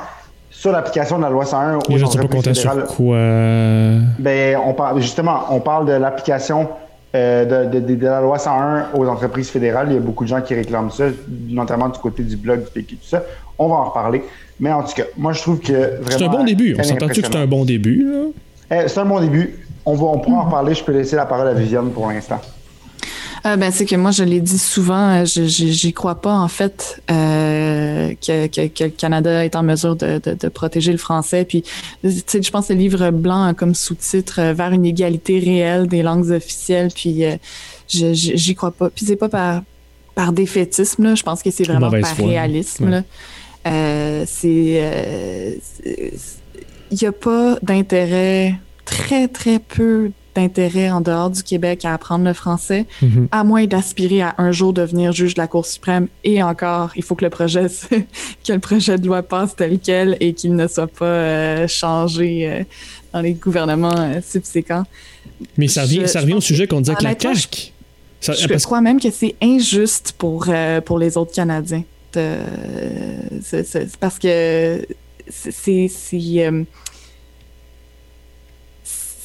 sur 0.49 0.72
l'application 0.72 1.20
de 1.20 1.24
la 1.24 1.30
loi 1.30 1.45
101 1.45 1.76
aux 1.76 1.80
les 1.89 1.99
gens 1.99 2.07
sont 2.07 2.18
pas 2.18 2.28
contents 2.28 2.53
sur 2.55 2.88
quoi 2.88 3.18
Ben, 4.18 4.57
on 4.66 4.74
parle 4.74 4.99
justement, 4.99 5.41
on 5.51 5.60
parle 5.60 5.86
de 5.86 5.93
l'application 5.93 6.70
euh, 7.16 7.66
de, 7.66 8.05
la 8.05 8.22
loi 8.22 8.38
101 8.38 8.89
aux 8.93 9.07
entreprises 9.07 9.49
fédérales. 9.49 9.88
Il 9.89 9.95
y 9.95 9.97
a 9.97 10.01
beaucoup 10.01 10.24
de 10.24 10.30
gens 10.30 10.41
qui 10.41 10.53
réclament 10.53 10.91
ça, 10.91 11.05
notamment 11.47 11.89
du 11.89 11.99
côté 11.99 12.24
du 12.24 12.38
blog, 12.38 12.64
du 12.66 12.70
PQ, 12.70 12.95
tout 12.97 13.07
ça. 13.07 13.24
On 13.57 13.68
va 13.68 13.76
en 13.76 13.86
reparler. 13.86 14.24
Mais 14.60 14.72
en 14.72 14.84
tout 14.84 14.93
cas, 14.93 15.05
moi, 15.18 15.34
je 15.34 15.41
trouve 15.41 15.60
que 15.60 15.74
vraiment. 15.74 16.18
C'est 16.18 16.24
un 16.24 16.30
bon 16.30 16.43
début. 16.43 16.76
On 16.78 16.84
s'entend-tu 16.84 17.22
que 17.22 17.28
c'est 17.28 17.36
un 17.36 17.47
bon 17.47 17.66
début? 17.66 18.07
C'est 18.70 18.97
un 18.97 19.05
bon 19.05 19.20
début. 19.20 19.55
On, 19.86 19.95
va, 19.95 20.05
on 20.05 20.20
pourra 20.20 20.38
en 20.38 20.45
reparler. 20.45 20.76
Je 20.76 20.84
peux 20.84 20.91
laisser 20.91 21.16
la 21.16 21.26
parole 21.26 21.47
à 21.47 21.53
Viviane 21.53 21.89
pour 21.91 22.07
l'instant. 22.10 22.39
Euh, 23.46 23.56
ben, 23.56 23.72
c'est 23.72 23.86
que 23.86 23.96
moi, 23.96 24.12
je 24.12 24.24
l'ai 24.24 24.42
dit 24.42 24.58
souvent, 24.58 25.22
euh, 25.22 25.26
je 25.26 25.46
j'y 25.46 25.94
crois 25.94 26.16
pas, 26.16 26.34
en 26.34 26.48
fait, 26.48 27.02
euh, 27.10 28.14
que, 28.16 28.48
que, 28.48 28.84
le 28.84 28.90
Canada 28.90 29.46
est 29.46 29.56
en 29.56 29.64
mesure 29.64 29.96
de, 29.96 30.20
de, 30.24 30.34
de 30.34 30.48
protéger 30.50 30.92
le 30.92 30.98
français. 30.98 31.46
Puis, 31.46 31.64
tu 32.04 32.12
sais, 32.26 32.42
je 32.42 32.52
pense 32.52 32.68
que 32.68 32.74
le 32.74 32.80
livre 32.80 33.12
blanc 33.12 33.44
a 33.44 33.54
comme 33.54 33.76
sous-titre 33.76 34.42
Vers 34.54 34.72
une 34.72 34.86
égalité 34.86 35.40
réelle 35.40 35.88
des 35.88 36.02
langues 36.02 36.32
officielles. 36.32 36.90
Puis, 36.94 37.24
je 37.88 38.14
j'y 38.14 38.56
crois 38.56 38.72
pas. 38.72 38.90
Puis, 38.90 39.06
c'est 39.06 39.16
pas 39.16 39.30
par, 39.30 39.64
par 40.16 40.34
défaitisme, 40.34 41.04
là. 41.04 41.16
Je 41.16 41.24
pense 41.24 41.42
que 41.42 41.52
c'est 41.52 41.64
vraiment 41.64 41.90
par 41.90 42.18
réalisme, 42.18 42.90
là. 42.90 43.04
c'est... 44.26 45.60
Il 46.92 46.98
n'y 47.00 47.08
a 47.08 47.12
pas 47.12 47.58
d'intérêt, 47.62 48.56
très, 48.84 49.28
très 49.28 49.60
peu 49.60 50.10
d'intérêt 50.36 50.90
en 50.92 51.02
dehors 51.02 51.30
du 51.30 51.44
Québec 51.44 51.86
à 51.86 51.94
apprendre 51.94 52.26
le 52.26 52.34
français, 52.34 52.86
Mhm. 53.02 53.28
à 53.32 53.44
moins 53.44 53.66
d'aspirer 53.66 54.22
à 54.22 54.36
un 54.38 54.52
jour 54.52 54.74
devenir 54.74 55.12
juge 55.12 55.34
de 55.34 55.40
la 55.42 55.48
Cour 55.48 55.66
suprême. 55.66 56.08
Et 56.24 56.42
encore, 56.44 56.92
il 56.96 57.04
faut 57.04 57.16
que 57.16 57.24
le 57.26 57.30
projet, 57.30 57.68
que 58.48 58.54
le 58.54 58.60
projet 58.60 58.98
de 58.98 59.06
loi 59.08 59.24
passe 59.24 59.56
tel 59.56 59.80
quel 59.80 60.18
et 60.20 60.34
qu'il 60.34 60.56
ne 60.56 60.68
soit 60.68 60.88
pas 60.88 61.06
euh, 61.06 61.68
changé 61.68 62.48
euh, 62.50 62.64
dans 63.14 63.22
les 63.22 63.34
gouvernements 63.34 63.98
euh, 63.98 64.20
subséquents. 64.26 64.84
Mais 65.58 65.68
ça 65.68 65.84
revient, 65.84 66.02
Je- 66.02 66.06
ça 66.08 66.20
je 66.20 66.24
revient 66.26 66.36
au 66.38 66.42
sujet 66.42 66.68
qu'on 66.68 66.82
disait 66.82 66.96
que 66.96 67.04
la 67.04 67.18
CAQ. 67.20 67.72
Ça- 68.22 68.34
Je 68.34 68.48
parce- 68.48 68.66
crois 68.66 68.82
même 68.82 69.00
que 69.00 69.10
c'est 69.12 69.36
injuste 69.42 70.14
pour, 70.18 70.48
pour 70.86 71.00
les 71.00 71.18
autres 71.18 71.34
Canadiens. 71.34 71.84
de- 72.14 72.38
parce 74.00 74.18
que 74.20 74.86
c'est- 75.30 75.88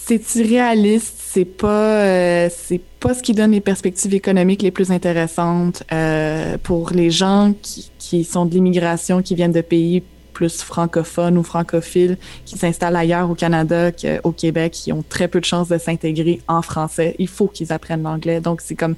c'est 0.06 0.34
irréaliste, 0.36 1.14
c'est 1.18 1.46
pas 1.46 2.02
euh, 2.04 2.48
c'est 2.54 2.80
pas 3.00 3.14
ce 3.14 3.22
qui 3.22 3.32
donne 3.32 3.52
les 3.52 3.60
perspectives 3.62 4.12
économiques 4.14 4.60
les 4.60 4.70
plus 4.70 4.90
intéressantes 4.90 5.82
euh, 5.92 6.58
pour 6.62 6.90
les 6.90 7.10
gens 7.10 7.54
qui, 7.62 7.90
qui 7.98 8.24
sont 8.24 8.44
de 8.44 8.52
l'immigration, 8.52 9.22
qui 9.22 9.34
viennent 9.34 9.52
de 9.52 9.62
pays 9.62 10.02
plus 10.34 10.62
francophones 10.62 11.38
ou 11.38 11.42
francophiles, 11.42 12.18
qui 12.44 12.58
s'installent 12.58 12.96
ailleurs 12.96 13.30
au 13.30 13.34
Canada 13.34 13.92
qu'au 13.92 14.32
Québec, 14.32 14.72
qui 14.72 14.92
ont 14.92 15.04
très 15.08 15.28
peu 15.28 15.40
de 15.40 15.44
chances 15.44 15.68
de 15.68 15.78
s'intégrer 15.78 16.40
en 16.48 16.60
français. 16.60 17.14
Il 17.18 17.28
faut 17.28 17.46
qu'ils 17.46 17.72
apprennent 17.72 18.02
l'anglais. 18.02 18.40
Donc 18.40 18.60
c'est 18.60 18.74
comme 18.74 18.96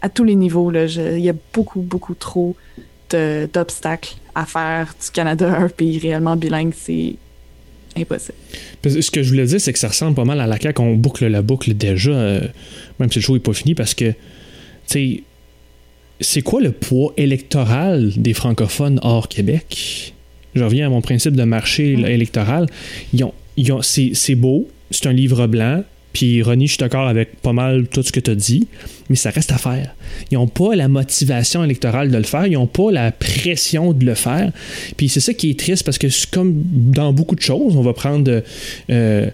à 0.00 0.08
tous 0.08 0.24
les 0.24 0.36
niveaux, 0.36 0.70
là, 0.70 0.84
il 0.84 1.20
y 1.20 1.28
a 1.28 1.34
beaucoup, 1.52 1.80
beaucoup 1.80 2.14
trop 2.14 2.56
d'obstacles 3.10 4.14
à 4.34 4.46
faire 4.46 4.94
du 5.02 5.10
Canada 5.10 5.56
un 5.58 5.68
pays 5.68 5.98
réellement 5.98 6.36
bilingue. 6.36 6.72
C'est 6.74 7.16
impossible. 7.96 8.34
Ce 8.84 9.10
que 9.10 9.22
je 9.22 9.28
voulais 9.30 9.46
dire, 9.46 9.60
c'est 9.60 9.72
que 9.72 9.78
ça 9.78 9.88
ressemble 9.88 10.14
pas 10.14 10.24
mal 10.24 10.40
à 10.40 10.46
la 10.46 10.58
CAQ. 10.60 10.80
On 10.82 10.94
boucle 10.94 11.26
la 11.26 11.42
boucle 11.42 11.74
déjà, 11.74 12.10
euh, 12.12 12.40
même 12.98 13.10
si 13.10 13.18
le 13.18 13.22
show 13.24 13.34
n'est 13.34 13.40
pas 13.40 13.52
fini, 13.52 13.74
parce 13.74 13.94
que, 13.94 14.10
tu 14.10 14.14
sais, 14.86 15.22
c'est 16.20 16.42
quoi 16.42 16.60
le 16.60 16.72
poids 16.72 17.12
électoral 17.16 18.12
des 18.16 18.32
francophones 18.34 18.98
hors 19.02 19.28
Québec? 19.28 20.12
Je 20.54 20.62
reviens 20.64 20.86
à 20.86 20.88
mon 20.88 21.02
principe 21.02 21.36
de 21.36 21.44
marché 21.44 21.96
Mm. 21.96 22.00
là, 22.02 22.10
électoral. 22.10 22.66
Ils 23.12 23.24
ont, 23.24 23.34
ils 23.56 23.72
ont- 23.72 23.82
c'est, 23.82 24.10
c'est 24.14 24.34
beau, 24.34 24.68
c'est 24.90 25.06
un 25.06 25.12
livre 25.12 25.46
blanc, 25.46 25.84
puis 26.16 26.42
Ronnie, 26.42 26.66
je 26.66 26.72
suis 26.72 26.78
d'accord 26.78 27.08
avec 27.08 27.42
pas 27.42 27.52
mal 27.52 27.88
tout 27.88 28.02
ce 28.02 28.10
que 28.10 28.20
tu 28.20 28.30
as 28.30 28.34
dit, 28.34 28.68
mais 29.10 29.16
ça 29.16 29.28
reste 29.28 29.52
à 29.52 29.58
faire. 29.58 29.94
Ils 30.30 30.36
n'ont 30.36 30.46
pas 30.46 30.74
la 30.74 30.88
motivation 30.88 31.62
électorale 31.62 32.10
de 32.10 32.16
le 32.16 32.22
faire, 32.22 32.46
ils 32.46 32.54
n'ont 32.54 32.66
pas 32.66 32.90
la 32.90 33.12
pression 33.12 33.92
de 33.92 34.02
le 34.02 34.14
faire. 34.14 34.50
Puis 34.96 35.10
c'est 35.10 35.20
ça 35.20 35.34
qui 35.34 35.50
est 35.50 35.58
triste 35.58 35.84
parce 35.84 35.98
que 35.98 36.06
comme 36.30 36.54
dans 36.64 37.12
beaucoup 37.12 37.34
de 37.34 37.42
choses, 37.42 37.76
on 37.76 37.82
va 37.82 37.92
prendre 37.92 38.42
euh, 38.88 39.30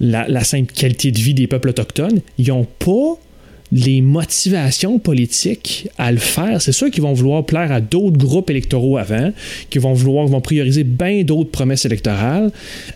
la 0.00 0.42
simple 0.42 0.72
qualité 0.72 1.12
de 1.12 1.20
vie 1.20 1.34
des 1.34 1.46
peuples 1.46 1.68
autochtones, 1.68 2.20
ils 2.36 2.48
n'ont 2.48 2.66
pas 2.80 3.16
les 3.74 4.02
motivations 4.02 5.00
politiques 5.00 5.88
à 5.98 6.12
le 6.12 6.18
faire. 6.18 6.62
C'est 6.62 6.70
sûr 6.70 6.92
qu'ils 6.92 7.02
vont 7.02 7.12
vouloir 7.12 7.44
plaire 7.44 7.72
à 7.72 7.80
d'autres 7.80 8.16
groupes 8.16 8.48
électoraux 8.48 8.98
avant, 8.98 9.32
qu'ils 9.68 9.80
vont 9.80 9.92
vouloir, 9.92 10.28
vont 10.28 10.40
prioriser 10.40 10.84
bien 10.84 11.24
d'autres 11.24 11.50
promesses 11.50 11.84
électorales 11.84 12.52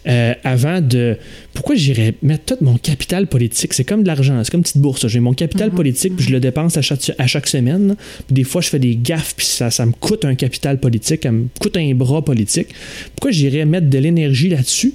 euh, 0.06 0.34
avant 0.44 0.80
de. 0.80 1.16
Pourquoi 1.52 1.74
j'irais 1.74 2.14
mettre 2.22 2.54
tout 2.54 2.64
mon 2.64 2.78
capital 2.78 3.26
politique? 3.26 3.74
C'est 3.74 3.82
comme 3.82 4.04
de 4.04 4.06
l'argent, 4.06 4.40
c'est 4.44 4.52
comme 4.52 4.60
une 4.60 4.62
petite 4.62 4.78
bourse. 4.78 5.08
J'ai 5.08 5.18
mon 5.18 5.32
capital 5.32 5.72
politique, 5.72 6.14
puis 6.14 6.26
je 6.26 6.30
le 6.30 6.38
dépense 6.38 6.76
à 6.76 6.82
chaque, 6.82 7.10
à 7.18 7.26
chaque 7.26 7.48
semaine. 7.48 7.96
Puis 8.26 8.34
des 8.34 8.44
fois, 8.44 8.60
je 8.60 8.68
fais 8.68 8.78
des 8.78 8.94
gaffes, 8.94 9.34
puis 9.36 9.46
ça, 9.46 9.72
ça 9.72 9.84
me 9.84 9.90
coûte 9.90 10.24
un 10.24 10.36
capital 10.36 10.78
politique, 10.78 11.24
ça 11.24 11.32
me 11.32 11.48
coûte 11.58 11.76
un 11.76 11.92
bras 11.94 12.24
politique. 12.24 12.68
Pourquoi 13.16 13.32
j'irais 13.32 13.64
mettre 13.64 13.90
de 13.90 13.98
l'énergie 13.98 14.48
là-dessus 14.48 14.92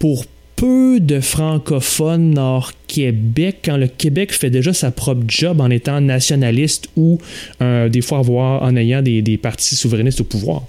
pour 0.00 0.24
peu 0.60 1.00
de 1.00 1.20
francophones 1.20 2.38
hors 2.38 2.72
Québec 2.86 3.60
quand 3.64 3.78
le 3.78 3.86
Québec 3.86 4.30
fait 4.32 4.50
déjà 4.50 4.74
sa 4.74 4.90
propre 4.90 5.22
job 5.26 5.58
en 5.62 5.70
étant 5.70 6.02
nationaliste 6.02 6.88
ou 6.96 7.18
euh, 7.62 7.88
des 7.88 8.02
fois 8.02 8.18
avoir, 8.18 8.62
en 8.62 8.76
ayant 8.76 9.00
des, 9.00 9.22
des 9.22 9.38
partis 9.38 9.74
souverainistes 9.74 10.20
au 10.20 10.24
pouvoir? 10.24 10.64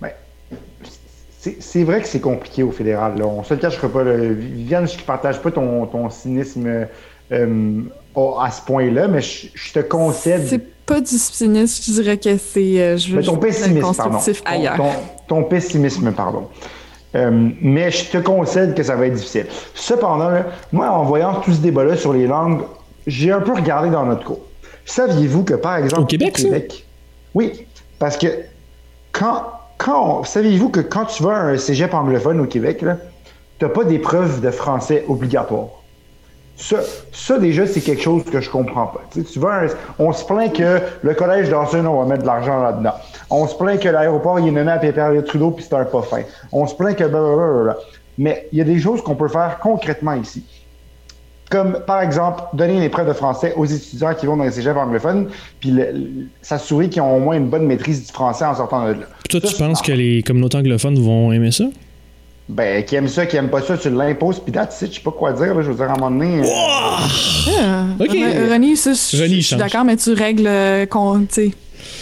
Ben, 0.00 0.10
c'est 1.38 1.62
c'est 1.62 1.84
vrai 1.84 2.02
que 2.02 2.08
c'est 2.08 2.20
compliqué 2.20 2.64
au 2.64 2.72
fédéral. 2.72 3.16
Là. 3.18 3.26
On 3.26 3.44
se 3.44 3.54
le 3.54 3.60
cachera 3.60 3.88
pas. 3.88 4.02
Là. 4.02 4.16
Viviane, 4.16 4.88
je 4.88 4.96
ne 4.96 5.02
partage 5.02 5.40
pas 5.40 5.52
ton, 5.52 5.86
ton 5.86 6.10
cynisme 6.10 6.66
euh, 7.30 7.82
à 8.40 8.50
ce 8.50 8.62
point-là, 8.62 9.06
mais 9.06 9.20
je, 9.20 9.46
je 9.54 9.72
te 9.72 9.78
concède. 9.78 10.46
C'est 10.48 10.66
pas 10.84 11.00
du 11.00 11.16
cynisme, 11.16 11.84
je 11.86 12.02
dirais 12.02 12.16
que 12.16 12.36
c'est. 12.36 12.80
euh, 12.80 12.96
je 12.96 13.10
veux 13.10 13.18
Mais 13.18 13.22
ton 13.22 13.36
pessimisme, 13.36 13.94
pardon. 13.96 14.18
ailleurs. 14.44 14.76
Ton, 14.76 14.90
ton 15.28 15.44
pessimisme, 15.44 16.10
pardon. 16.12 16.48
Euh, 17.18 17.30
mais 17.60 17.90
je 17.90 18.10
te 18.10 18.18
concède 18.18 18.74
que 18.74 18.82
ça 18.82 18.94
va 18.94 19.06
être 19.06 19.14
difficile. 19.14 19.46
Cependant, 19.74 20.28
là, 20.30 20.44
moi, 20.72 20.88
en 20.90 21.02
voyant 21.02 21.34
tout 21.40 21.52
ce 21.52 21.58
débat-là 21.60 21.96
sur 21.96 22.12
les 22.12 22.26
langues, 22.26 22.60
j'ai 23.06 23.32
un 23.32 23.40
peu 23.40 23.52
regardé 23.54 23.90
dans 23.90 24.04
notre 24.06 24.24
cours. 24.24 24.40
Saviez-vous 24.86 25.42
que, 25.44 25.54
par 25.54 25.76
exemple, 25.76 26.02
Au 26.02 26.06
Québec, 26.06 26.38
ça? 26.38 26.48
oui, 27.34 27.66
parce 27.98 28.16
que 28.16 28.26
quand, 29.12 29.42
quand 29.78 30.22
saviez-vous 30.24 30.68
que 30.70 30.80
quand 30.80 31.06
tu 31.06 31.22
vas 31.22 31.36
à 31.36 31.40
un 31.40 31.58
cégep 31.58 31.92
anglophone 31.92 32.40
au 32.40 32.46
Québec, 32.46 32.84
tu 33.58 33.64
n'as 33.64 33.70
pas 33.70 33.84
d'épreuve 33.84 34.40
de 34.40 34.50
français 34.50 35.04
obligatoire. 35.08 35.66
Ça, 36.56 36.78
ça, 37.12 37.38
déjà, 37.38 37.66
c'est 37.66 37.80
quelque 37.80 38.02
chose 38.02 38.24
que 38.24 38.40
je 38.40 38.50
comprends 38.50 38.86
pas. 38.86 39.00
Tu, 39.12 39.22
sais, 39.22 39.32
tu 39.32 39.38
vas 39.38 39.50
à 39.52 39.64
un- 39.64 39.68
on 39.98 40.12
se 40.12 40.24
plaint 40.24 40.52
que 40.52 40.80
le 41.02 41.14
collège 41.14 41.48
d'Anson, 41.50 41.84
on 41.86 42.00
va 42.02 42.06
mettre 42.06 42.22
de 42.22 42.26
l'argent 42.26 42.60
là-dedans. 42.62 42.94
On 43.30 43.46
se 43.46 43.54
plaint 43.54 43.78
que 43.78 43.88
l'aéroport, 43.88 44.38
il 44.40 44.48
est 44.48 44.50
nommé 44.50 44.70
à 44.72 44.78
Pierre 44.78 45.12
Trudeau, 45.26 45.50
puis 45.50 45.64
c'est 45.68 45.74
un 45.76 45.84
pas 45.84 46.02
fin. 46.02 46.22
On 46.52 46.66
se 46.66 46.74
plaint 46.74 46.96
que 46.96 47.04
blablabla. 47.04 47.76
Mais 48.16 48.48
il 48.52 48.58
y 48.58 48.60
a 48.60 48.64
des 48.64 48.80
choses 48.80 49.02
qu'on 49.02 49.14
peut 49.14 49.28
faire 49.28 49.58
concrètement 49.60 50.14
ici. 50.14 50.42
Comme, 51.50 51.78
par 51.86 52.02
exemple, 52.02 52.42
donner 52.52 52.74
une 52.76 52.82
épreuve 52.82 53.08
de 53.08 53.12
français 53.14 53.54
aux 53.56 53.64
étudiants 53.64 54.12
qui 54.14 54.26
vont 54.26 54.36
dans 54.36 54.44
les 54.44 54.50
cégeps 54.50 54.76
anglophones, 54.76 55.28
puis 55.60 55.72
s'assurer 56.42 56.88
qu'ils 56.90 57.00
ont 57.00 57.16
au 57.16 57.20
moins 57.20 57.36
une 57.36 57.48
bonne 57.48 57.64
maîtrise 57.66 58.06
du 58.06 58.12
français 58.12 58.44
en 58.44 58.54
sortant 58.54 58.86
de 58.86 58.92
là. 58.92 59.06
Toi, 59.30 59.40
Ça, 59.42 59.48
tu 59.48 59.56
penses 59.56 59.80
que 59.80 59.92
les 59.92 60.22
communautés 60.22 60.58
anglophones 60.58 60.98
vont 60.98 61.32
aimer 61.32 61.50
ça? 61.50 61.64
Ben, 62.50 62.82
qui 62.82 62.96
aime 62.96 63.08
ça, 63.08 63.24
qui 63.26 63.36
aime 63.36 63.48
pas 63.50 63.60
ça, 63.62 63.76
tu 63.78 63.88
l'imposes, 63.90 64.40
puis 64.40 64.52
that's 64.52 64.80
it, 64.82 64.90
je 64.90 64.96
sais 64.96 65.00
pas 65.02 65.10
quoi 65.10 65.32
dire, 65.32 65.54
là, 65.54 65.62
je 65.62 65.68
veux 65.70 65.74
dire, 65.74 65.84
à 65.90 65.92
un 65.92 65.96
moment 65.96 66.10
donné... 66.10 66.40
euh, 66.40 66.46
Ah, 67.60 67.84
Ok. 68.00 68.08
Ren- 68.10 68.52
René, 68.52 68.74
ça, 68.76 68.92
je 68.92 68.96
suis 69.42 69.56
d'accord, 69.56 69.84
mais 69.84 69.96
tu 69.96 70.12
règles. 70.14 70.46
euh, 70.46 70.86
tu 70.86 71.26
sais, 71.30 71.50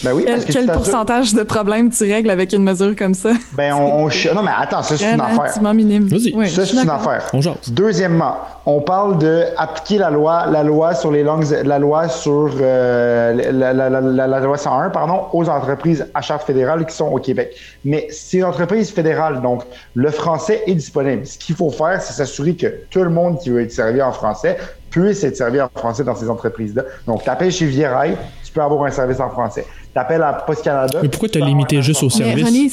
Ben 0.03 0.13
oui, 0.13 0.25
quel 0.27 0.35
parce 0.35 0.45
que 0.45 0.53
tu 0.53 0.59
quel 0.59 0.67
t'assures- 0.67 0.83
pourcentage 0.83 1.35
de 1.35 1.43
problèmes 1.43 1.91
tu 1.91 2.05
règles 2.13 2.31
avec 2.31 2.53
une 2.53 2.63
mesure 2.63 2.95
comme 2.97 3.15
ça? 3.15 3.31
Ben, 3.53 3.73
on, 3.75 4.05
on 4.05 4.11
ch- 4.11 4.33
Non, 4.35 4.43
mais 4.43 4.51
attends, 4.57 4.83
ça, 4.83 4.97
c'est 4.97 5.13
une 5.15 5.21
affaire. 5.21 5.73
Minime. 5.75 6.07
Vas-y. 6.09 6.33
Oui, 6.35 6.49
Ça, 6.51 6.65
c'est 6.67 6.83
une 6.83 6.89
affaire. 6.91 7.29
On. 7.33 7.41
Deuxièmement, 7.69 8.37
on 8.67 8.81
parle 8.81 9.19
de 9.19 9.45
appliquer 9.57 9.99
la 9.99 10.11
loi, 10.11 10.47
la 10.47 10.63
loi 10.63 10.95
sur 10.95 11.11
les 11.13 11.23
langues, 11.23 11.45
la 11.65 11.79
loi 11.79 12.09
sur 12.09 12.51
euh, 12.61 13.33
la, 13.53 13.73
la- 13.73 13.89
la- 13.91 14.01
la- 14.01 14.27
la 14.27 14.41
loi 14.41 14.57
101, 14.59 14.91
pardon, 14.91 15.23
aux 15.33 15.49
entreprises 15.49 16.07
à 16.15 16.21
charte 16.23 16.47
fédérale 16.47 16.85
qui 16.87 16.95
sont 16.95 17.09
au 17.09 17.19
Québec. 17.19 17.55
Mais 17.85 18.07
c'est 18.11 18.39
une 18.39 18.45
entreprise 18.45 18.91
fédérale, 18.91 19.41
donc 19.43 19.63
le 19.95 20.11
français 20.11 20.63
est 20.67 20.75
disponible. 20.75 21.27
Ce 21.27 21.39
qu'il 21.39 21.55
faut 21.55 21.71
faire, 21.71 22.01
c'est 22.03 22.13
s'assurer 22.13 22.55
que 22.55 22.67
tout 22.91 23.03
le 23.03 23.11
monde 23.11 23.39
qui 23.41 23.51
veut 23.51 23.63
être 23.63 23.73
servi 23.73 24.01
en 24.03 24.13
français 24.13 24.57
puisse 24.91 25.23
être 25.25 25.37
servi 25.37 25.61
en 25.61 25.69
français 25.75 26.05
dans 26.05 26.15
ces 26.15 26.31
entreprises-là. 26.31 26.83
Donc, 27.07 27.23
t'appelles 27.25 27.53
chez 27.53 27.67
Vierail, 27.67 28.17
peux 28.57 28.63
avoir 28.63 28.85
un 28.85 28.91
service 28.91 29.21
en 29.21 29.31
français. 29.31 29.65
T'appelles 29.95 30.23
à 30.23 30.33
Post 30.33 30.63
Canada. 30.65 30.99
Mais 31.03 31.09
pourquoi 31.09 31.29
tu 31.29 31.39
t'as 31.39 31.47
limité 31.47 31.81
juste 31.83 32.03
au 32.03 32.11
service. 32.11 32.45
René, 32.45 32.69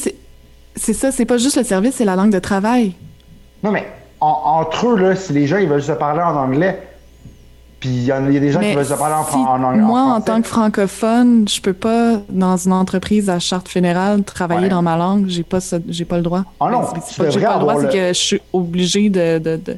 c'est- 0.76 0.94
ça, 0.94 1.12
c'est 1.12 1.26
pas 1.26 1.38
juste 1.38 1.58
le 1.58 1.64
service, 1.64 1.96
c'est 1.96 2.06
la 2.06 2.16
langue 2.16 2.32
de 2.32 2.40
travail. 2.40 2.94
Non, 3.64 3.72
mais 3.72 3.86
en- 4.20 4.42
entre 4.62 4.88
eux, 4.88 4.98
là, 4.98 5.16
si 5.16 5.32
les 5.34 5.46
gens 5.48 5.58
ils 5.58 5.70
veulent 5.70 5.84
se 5.84 5.92
parler 5.92 6.22
en 6.22 6.36
anglais, 6.36 6.82
puis 7.80 7.90
il 7.90 8.04
y, 8.06 8.12
a 8.14 8.20
des 8.22 8.50
gens 8.52 8.62
qui 8.62 8.74
veulent 8.74 8.86
se 8.86 8.94
parler 8.94 9.16
en, 9.16 9.26
si 9.26 9.36
en, 9.36 9.62
ang- 9.62 9.64
en 9.66 9.78
moi, 9.78 10.02
en 10.04 10.22
tant 10.22 10.42
que 10.42 10.48
francophone, 10.48 11.46
je 11.50 11.60
peux 11.60 11.74
pas, 11.74 12.22
dans 12.30 12.56
une 12.56 12.72
entreprise 12.72 13.30
à 13.30 13.40
charte 13.40 13.68
fédérale, 13.68 14.24
travailler 14.24 14.64
Ouais. 14.64 14.70
dans 14.70 14.82
ma 14.82 14.96
langue. 14.98 15.26
J'ai 15.28 15.44
pas, 15.44 15.60
j'ai 15.90 16.06
pas 16.06 16.16
le 16.18 16.24
droit. 16.24 16.44
Ah 16.62 16.70
non, 16.72 16.80
Mais 16.94 17.02
c'est- 17.06 17.18
pas 17.18 17.26
que 17.26 17.32
j'ai 17.32 17.40
devrais 17.42 17.54
pas 17.54 17.60
le 17.60 17.60
droit, 17.60 17.82
c'est 17.82 17.90
que 17.90 18.08
je 18.14 18.86
suis 18.88 19.10
de, 19.10 19.38
de, 19.38 19.58
de, 19.58 19.78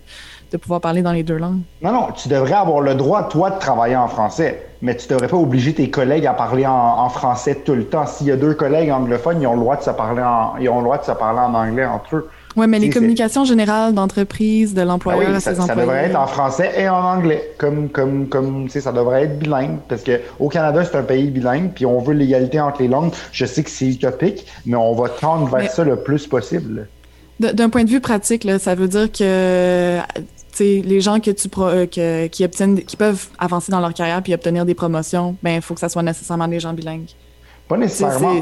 de 0.58 0.62
pouvoir 0.62 0.82
parler 0.82 1.01
dans 1.01 1.12
les 1.12 1.24
deux 1.24 1.38
langues. 1.38 1.60
Non, 1.82 1.91
non, 1.91 2.08
tu 2.16 2.30
devrais 2.30 2.53
avoir 2.53 2.82
le 2.82 2.95
droit, 2.95 3.28
toi, 3.30 3.49
de 3.51 3.60
travailler 3.60 3.95
en 3.95 4.08
français, 4.08 4.66
mais 4.82 4.95
tu 4.95 5.08
devrais 5.08 5.28
pas 5.28 5.38
obliger 5.38 5.74
tes 5.74 5.89
collègues 5.89 6.26
à 6.26 6.34
parler 6.34 6.66
en, 6.66 6.74
en 6.74 7.10
français 7.10 7.56
tout 7.66 7.76
le 7.76 7.86
temps. 7.86 8.06
S'il 8.06 8.28
y 8.28 8.32
a 8.32 8.36
deux 8.36 8.53
collègues 8.53 8.91
anglophones, 8.91 9.41
ils 9.41 9.47
ont 9.47 9.53
le 9.53 9.60
droit 9.60 9.78
de 9.78 9.84
se 9.84 9.91
parler 9.91 10.22
en, 10.22 10.58
ils 10.60 10.70
ont 10.70 10.78
le 10.80 10.84
droit 10.84 10.97
de 10.97 11.03
se 11.06 11.12
parler 11.12 11.39
en 11.39 11.53
anglais 11.53 11.86
entre 11.86 12.16
eux. 12.18 12.30
Ouais, 12.56 12.68
mais 12.68 12.80
les 12.80 12.89
communications 12.89 13.43
générales 13.43 13.93
d'entreprise, 13.93 14.72
de 14.74 14.78
Ben 14.78 14.86
l'employeur 14.86 15.30
oui, 15.30 15.36
à 15.36 15.39
ça, 15.41 15.49
ses 15.51 15.58
ça 15.58 15.64
employés. 15.64 15.82
devrait 15.82 16.06
être 16.06 16.16
en 16.16 16.26
français 16.26 16.72
et 16.78 16.88
en 16.88 17.03
anglais, 17.03 17.51
comme 17.58 17.89
comme 17.89 18.28
comme 18.30 18.64
tu 18.68 18.70
sais, 18.72 18.80
ça 18.80 18.93
devrait 18.93 19.24
être 19.24 19.38
bilingue, 19.38 19.80
parce 19.89 20.03
que 20.03 20.22
au 20.39 20.47
Canada 20.47 20.86
c'est 20.86 20.95
un 20.97 21.03
pays 21.03 21.28
bilingue, 21.32 21.72
puis 21.76 21.86
on 21.86 21.99
veut 21.99 22.14
l'égalité 22.14 22.62
entre 22.62 22.82
les 22.82 22.88
langues. 22.88 23.12
Je 23.34 23.45
sais 23.45 23.62
que 23.62 23.70
c'est 23.70 23.88
utopique, 23.89 24.45
mais 24.66 24.78
on 24.78 24.93
va 24.95 25.10
tendre 25.10 25.47
vers 25.47 25.64
Mais- 25.64 25.68
ça 25.68 25.84
le 25.84 25.97
plus 25.97 26.28
possible. 26.28 26.88
D'un 27.41 27.68
point 27.68 27.84
de 27.84 27.89
vue 27.89 27.99
pratique, 27.99 28.45
là, 28.45 28.58
ça 28.58 28.74
veut 28.76 28.88
dire 28.88 29.12
que 29.12 29.97
les 30.64 31.01
gens 31.01 31.20
que 31.20 31.32
tu 31.32 31.49
pro- 31.49 31.66
euh, 31.68 31.86
que- 31.86 32.28
qui 32.28 32.43
obtiennent, 32.45 32.82
qui 32.82 32.95
peuvent 32.95 33.28
avancer 33.39 33.72
dans 33.72 33.80
leur 33.80 33.93
carrière 33.93 34.22
puis 34.24 34.34
obtenir 34.34 34.66
des 34.66 34.76
promotions, 34.76 35.36
ben 35.43 35.56
il 35.56 35.62
faut 35.62 35.74
que 35.74 35.80
ça 35.80 35.89
soit 35.89 36.03
nécessairement 36.03 36.47
des 36.47 36.60
gens 36.60 36.74
bilingues. 36.74 37.10
Pas 37.68 37.78
nécessairement. 37.78 38.41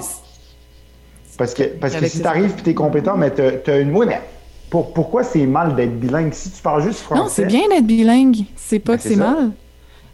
Parce 1.38 1.54
que, 1.54 1.64
parce 1.64 1.96
que 1.96 2.08
si 2.08 2.20
tu 2.22 2.28
arrives 2.28 2.54
et 2.60 2.62
tu 2.64 2.70
es 2.70 2.74
compétent, 2.74 3.18
mais 3.18 3.34
tu 3.34 3.42
as, 3.42 3.80
une. 3.80 3.96
Oui, 3.96 4.06
mais 4.08 4.22
pourquoi 4.70 5.24
c'est 5.24 5.46
mal 5.46 5.76
d'être 5.76 6.00
bilingue? 6.00 6.34
Si 6.34 6.52
tu 6.52 6.62
parles 6.62 6.84
juste 6.84 7.00
français. 7.00 7.22
Non, 7.24 7.30
c'est 7.30 7.46
bien 7.46 7.68
d'être 7.70 7.86
bilingue. 7.88 8.38
C'est 8.56 8.80
pas 8.80 8.94
Ben, 8.94 8.98
que 9.02 9.10
c'est 9.10 9.16
mal. 9.16 9.52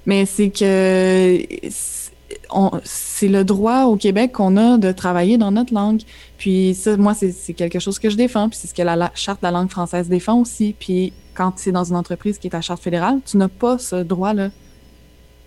Mais 0.05 0.25
c'est 0.25 0.49
que 0.49 1.39
c'est- 1.69 3.27
le 3.27 3.43
droit 3.43 3.83
au 3.83 3.95
Québec 3.97 4.31
qu'on 4.31 4.55
a 4.57 4.77
de 4.77 4.91
travailler 4.91 5.37
dans 5.37 5.51
notre 5.51 5.73
langue. 5.73 6.01
Puis 6.37 6.73
ça, 6.73 6.95
moi, 6.95 7.13
c'est 7.13 7.31
c'est 7.31 7.53
quelque 7.53 7.79
chose 7.79 7.99
que 7.99 8.09
je 8.09 8.15
défends. 8.15 8.47
Puis 8.49 8.57
c'est 8.61 8.67
ce 8.67 8.73
que 8.73 8.81
la, 8.81 8.95
la 8.95 9.11
charte 9.13 9.41
de 9.41 9.47
la 9.47 9.51
langue 9.51 9.69
française 9.69 10.07
défend 10.07 10.39
aussi. 10.39 10.73
Puis 10.79 11.11
quand 11.39 11.53
c'est 11.55 11.71
dans 11.71 11.85
une 11.85 11.95
entreprise 11.95 12.37
qui 12.37 12.47
est 12.47 12.55
à 12.55 12.59
charte 12.59 12.83
fédérale, 12.83 13.19
tu 13.25 13.37
n'as 13.37 13.47
pas 13.47 13.77
ce 13.77 13.95
droit-là. 13.95 14.49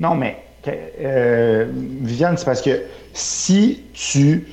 Non, 0.00 0.14
mais 0.14 0.42
euh, 0.66 1.66
Viviane, 1.70 2.38
c'est 2.38 2.46
parce 2.46 2.62
que 2.62 2.80
si 3.12 3.82
tu 3.92 4.48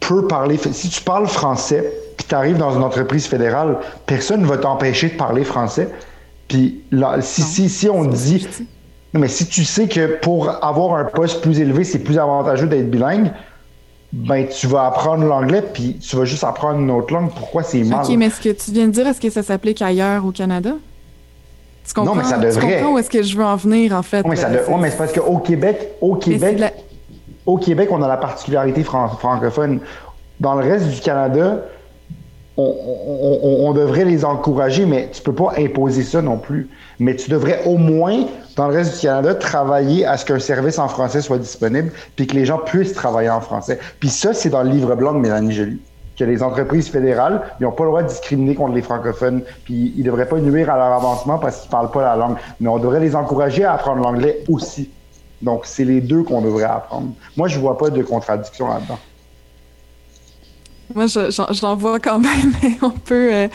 peux 0.00 0.26
parler, 0.26 0.56
si 0.56 0.88
tu 0.88 1.02
parles 1.02 1.26
français, 1.26 1.92
puis 2.16 2.26
tu 2.26 2.34
arrives 2.34 2.56
dans 2.56 2.74
une 2.74 2.82
entreprise 2.82 3.26
fédérale, 3.26 3.80
personne 4.06 4.40
ne 4.40 4.46
va 4.46 4.56
t'empêcher 4.56 5.10
de 5.10 5.14
parler 5.16 5.44
français. 5.44 5.90
Puis 6.48 6.80
là, 6.90 7.20
si, 7.20 7.42
Non. 7.42 7.46
si, 7.48 7.68
si 7.68 7.90
on 7.90 8.04
dit, 8.06 8.48
non, 9.12 9.20
mais 9.20 9.28
si 9.28 9.46
tu 9.46 9.66
sais 9.66 9.88
que 9.88 10.18
pour 10.22 10.64
avoir 10.64 10.94
un 10.94 11.04
poste 11.04 11.42
plus 11.42 11.60
élevé, 11.60 11.84
c'est 11.84 11.98
plus 11.98 12.18
avantageux 12.18 12.66
d'être 12.66 12.90
bilingue, 12.90 13.30
ben 14.12 14.46
tu 14.46 14.66
vas 14.66 14.86
apprendre 14.86 15.24
l'anglais, 15.24 15.62
puis 15.62 15.96
tu 15.98 16.16
vas 16.16 16.24
juste 16.24 16.44
apprendre 16.44 16.78
une 16.80 16.90
autre 16.90 17.12
langue. 17.14 17.30
Pourquoi 17.30 17.62
c'est 17.62 17.82
mal? 17.84 18.04
OK, 18.04 18.10
mais 18.16 18.28
ce 18.30 18.40
que 18.40 18.50
tu 18.50 18.70
viens 18.70 18.86
de 18.86 18.92
dire, 18.92 19.06
est-ce 19.06 19.20
que 19.20 19.30
ça 19.30 19.42
s'applique 19.42 19.80
ailleurs 19.80 20.24
au 20.26 20.32
Canada? 20.32 20.72
Tu 21.86 21.94
comprends, 21.94 22.14
mais 22.14 22.24
ça 22.24 22.38
tu 22.38 22.44
devrait. 22.46 22.76
comprends 22.78 22.92
où 22.94 22.98
est-ce 22.98 23.10
que 23.10 23.22
je 23.22 23.36
veux 23.36 23.44
en 23.44 23.56
venir, 23.56 23.92
en 23.96 24.02
fait? 24.02 24.18
Ouais, 24.22 24.30
mais, 24.30 24.36
ça 24.36 24.48
là? 24.48 24.62
de- 24.64 24.70
ouais, 24.70 24.78
mais 24.80 24.90
c'est 24.90 24.96
parce 24.98 25.12
qu'au 25.12 25.38
Québec, 25.38 25.92
au 26.00 26.14
Québec, 26.16 26.58
la- 26.58 26.72
au 27.46 27.56
Québec, 27.56 27.88
on 27.90 28.02
a 28.02 28.08
la 28.08 28.18
particularité 28.18 28.84
fran- 28.84 29.08
francophone. 29.08 29.80
Dans 30.38 30.54
le 30.54 30.64
reste 30.64 30.88
du 30.88 31.00
Canada, 31.00 31.62
on, 32.56 33.72
devrait 33.72 34.04
les 34.04 34.24
encourager, 34.24 34.84
mais 34.84 35.08
tu 35.12 35.22
peux 35.22 35.34
pas 35.34 35.54
imposer 35.56 36.02
ça 36.02 36.20
non 36.20 36.36
plus. 36.36 36.68
Mais 36.98 37.16
tu 37.16 37.30
devrais 37.30 37.64
au 37.64 37.78
moins, 37.78 38.24
dans 38.56 38.68
le 38.68 38.74
reste 38.74 38.94
du 38.94 39.00
Canada, 39.00 39.34
travailler 39.34 40.04
à 40.04 40.16
ce 40.16 40.24
qu'un 40.24 40.38
service 40.38 40.78
en 40.78 40.88
français 40.88 41.22
soit 41.22 41.38
disponible, 41.38 41.92
puis 42.14 42.26
que 42.26 42.34
les 42.34 42.44
gens 42.44 42.58
puissent 42.58 42.92
travailler 42.92 43.30
en 43.30 43.40
français. 43.40 43.78
Puis 44.00 44.10
ça, 44.10 44.34
c'est 44.34 44.50
dans 44.50 44.62
le 44.62 44.70
livre 44.70 44.94
blanc 44.94 45.14
de 45.14 45.18
Mélanie 45.18 45.52
Joly. 45.52 45.80
Que 46.18 46.24
les 46.24 46.42
entreprises 46.42 46.90
fédérales, 46.90 47.40
n'ont 47.58 47.72
pas 47.72 47.84
le 47.84 47.90
droit 47.90 48.02
de 48.02 48.08
discriminer 48.08 48.54
contre 48.54 48.74
les 48.74 48.82
francophones, 48.82 49.42
puis 49.64 49.94
ils 49.96 50.00
ne 50.00 50.10
devraient 50.10 50.28
pas 50.28 50.38
nuire 50.38 50.70
à 50.70 50.76
leur 50.76 50.92
avancement 50.92 51.38
parce 51.38 51.60
qu'ils 51.60 51.68
ne 51.68 51.72
parlent 51.72 51.90
pas 51.90 52.02
la 52.02 52.16
langue. 52.16 52.36
Mais 52.60 52.68
on 52.68 52.78
devrait 52.78 53.00
les 53.00 53.16
encourager 53.16 53.64
à 53.64 53.72
apprendre 53.72 54.02
l'anglais 54.02 54.44
aussi. 54.48 54.90
Donc, 55.40 55.62
c'est 55.64 55.84
les 55.84 56.02
deux 56.02 56.22
qu'on 56.22 56.42
devrait 56.42 56.64
apprendre. 56.64 57.08
Moi, 57.36 57.48
je 57.48 57.58
vois 57.58 57.78
pas 57.78 57.88
de 57.88 58.02
contradiction 58.02 58.68
là-dedans. 58.68 58.98
Moi, 60.94 61.06
je- 61.06 61.44
j'en 61.52 61.76
vois 61.76 61.98
quand 62.00 62.18
même, 62.18 62.52
mais 62.62 62.76
on 62.82 62.90
peut. 62.90 63.32
euh, 63.32 63.48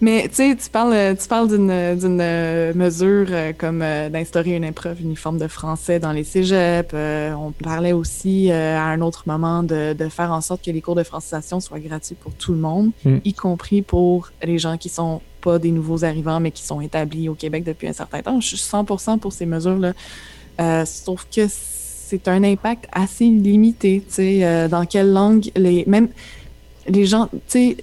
Mais 0.00 0.28
tu 0.28 0.34
sais, 0.34 0.56
tu 0.56 0.68
parles, 0.70 0.92
euh, 0.92 1.14
tu 1.14 1.28
parles 1.28 1.48
d'une 1.48 1.96
d'une 1.98 2.18
euh, 2.20 2.74
mesure 2.74 3.26
euh, 3.30 3.52
comme 3.56 3.80
euh, 3.80 4.08
d'instaurer 4.10 4.56
une 4.56 4.64
épreuve 4.64 5.00
uniforme 5.00 5.38
de 5.38 5.46
français 5.46 6.00
dans 6.00 6.10
les 6.12 6.24
cégeps. 6.24 6.90
Euh, 6.94 7.32
on 7.34 7.52
parlait 7.52 7.92
aussi 7.92 8.50
à 8.50 8.84
un 8.84 9.00
autre 9.00 9.22
moment 9.26 9.62
de, 9.62 9.92
de 9.94 10.08
faire 10.08 10.32
en 10.32 10.40
sorte 10.40 10.64
que 10.64 10.70
les 10.72 10.80
cours 10.82 10.96
de 10.96 11.04
francisation 11.04 11.60
soient 11.60 11.78
gratuits 11.78 12.16
pour 12.20 12.32
tout 12.34 12.52
le 12.52 12.58
monde, 12.58 12.90
Mm. 13.04 13.18
y 13.24 13.34
compris 13.34 13.82
pour 13.82 14.30
les 14.42 14.58
gens 14.58 14.76
qui 14.76 14.88
sont 14.88 15.20
pas 15.40 15.58
des 15.58 15.70
nouveaux 15.70 16.04
arrivants, 16.04 16.40
mais 16.40 16.50
qui 16.50 16.64
sont 16.64 16.80
établis 16.80 17.28
au 17.28 17.34
Québec 17.34 17.62
depuis 17.64 17.86
un 17.86 17.92
certain 17.92 18.20
temps. 18.22 18.40
Je 18.40 18.48
suis 18.48 18.56
100% 18.58 19.18
pour 19.18 19.32
ces 19.32 19.46
mesures-là. 19.46 19.92
Sauf 20.86 21.26
que 21.34 21.42
c'est 21.48 22.28
un 22.28 22.42
impact 22.44 22.86
assez 22.92 23.24
limité, 23.24 24.02
tu 24.06 24.14
sais, 24.14 24.68
dans 24.68 24.84
quelle 24.86 25.12
langue 25.12 25.50
les 25.56 25.84
même 25.86 26.08
les 26.88 27.06
gens, 27.06 27.26
tu 27.26 27.38
sais, 27.48 27.76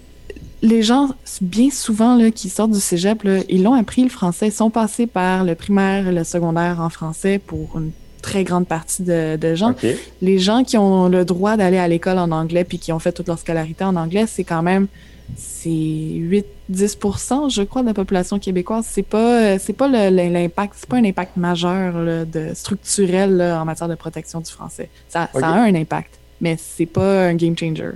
les 0.61 0.83
gens 0.83 1.09
bien 1.41 1.69
souvent 1.71 2.15
là 2.15 2.29
qui 2.31 2.49
sortent 2.49 2.71
du 2.71 2.79
cégep 2.79 3.23
là, 3.23 3.39
ils 3.49 3.63
l'ont 3.63 3.73
appris 3.73 4.03
le 4.03 4.09
français, 4.09 4.47
ils 4.47 4.53
sont 4.53 4.69
passés 4.69 5.07
par 5.07 5.43
le 5.43 5.55
primaire 5.55 6.07
et 6.07 6.11
le 6.11 6.23
secondaire 6.23 6.79
en 6.79 6.89
français 6.89 7.39
pour 7.39 7.77
une 7.77 7.91
très 8.21 8.43
grande 8.43 8.67
partie 8.67 9.01
de, 9.01 9.35
de 9.35 9.55
gens. 9.55 9.73
Les 10.21 10.37
gens 10.37 10.63
qui 10.63 10.77
ont 10.77 11.09
le 11.09 11.25
droit 11.25 11.57
d'aller 11.57 11.79
à 11.79 11.87
l'école 11.87 12.19
en 12.19 12.31
anglais 12.31 12.63
puis 12.63 12.77
qui 12.77 12.91
ont 12.91 12.99
fait 12.99 13.11
toute 13.11 13.27
leur 13.27 13.39
scolarité 13.39 13.83
en 13.83 13.95
anglais, 13.95 14.25
c'est 14.27 14.43
quand 14.43 14.61
même 14.61 14.87
c'est 15.35 15.69
8 15.69 16.45
10% 16.71 17.49
je 17.49 17.63
crois 17.63 17.81
de 17.81 17.87
la 17.87 17.93
population 17.93 18.39
québécoise, 18.39 18.85
c'est 18.87 19.03
pas 19.03 19.57
c'est 19.59 19.73
pas 19.73 19.87
l'impact, 19.87 20.75
c'est 20.77 20.89
pas 20.89 20.97
un 20.97 21.05
impact 21.05 21.37
majeur 21.37 21.97
là, 21.97 22.25
de 22.25 22.51
structurel 22.53 23.37
là, 23.37 23.61
en 23.61 23.65
matière 23.65 23.89
de 23.89 23.95
protection 23.95 24.39
du 24.39 24.51
français. 24.51 24.89
Ça, 25.09 25.29
ça 25.33 25.47
a 25.47 25.61
un 25.61 25.75
impact, 25.75 26.19
mais 26.39 26.57
c'est 26.59 26.85
pas 26.85 27.27
un 27.27 27.33
game 27.33 27.57
changer. 27.57 27.91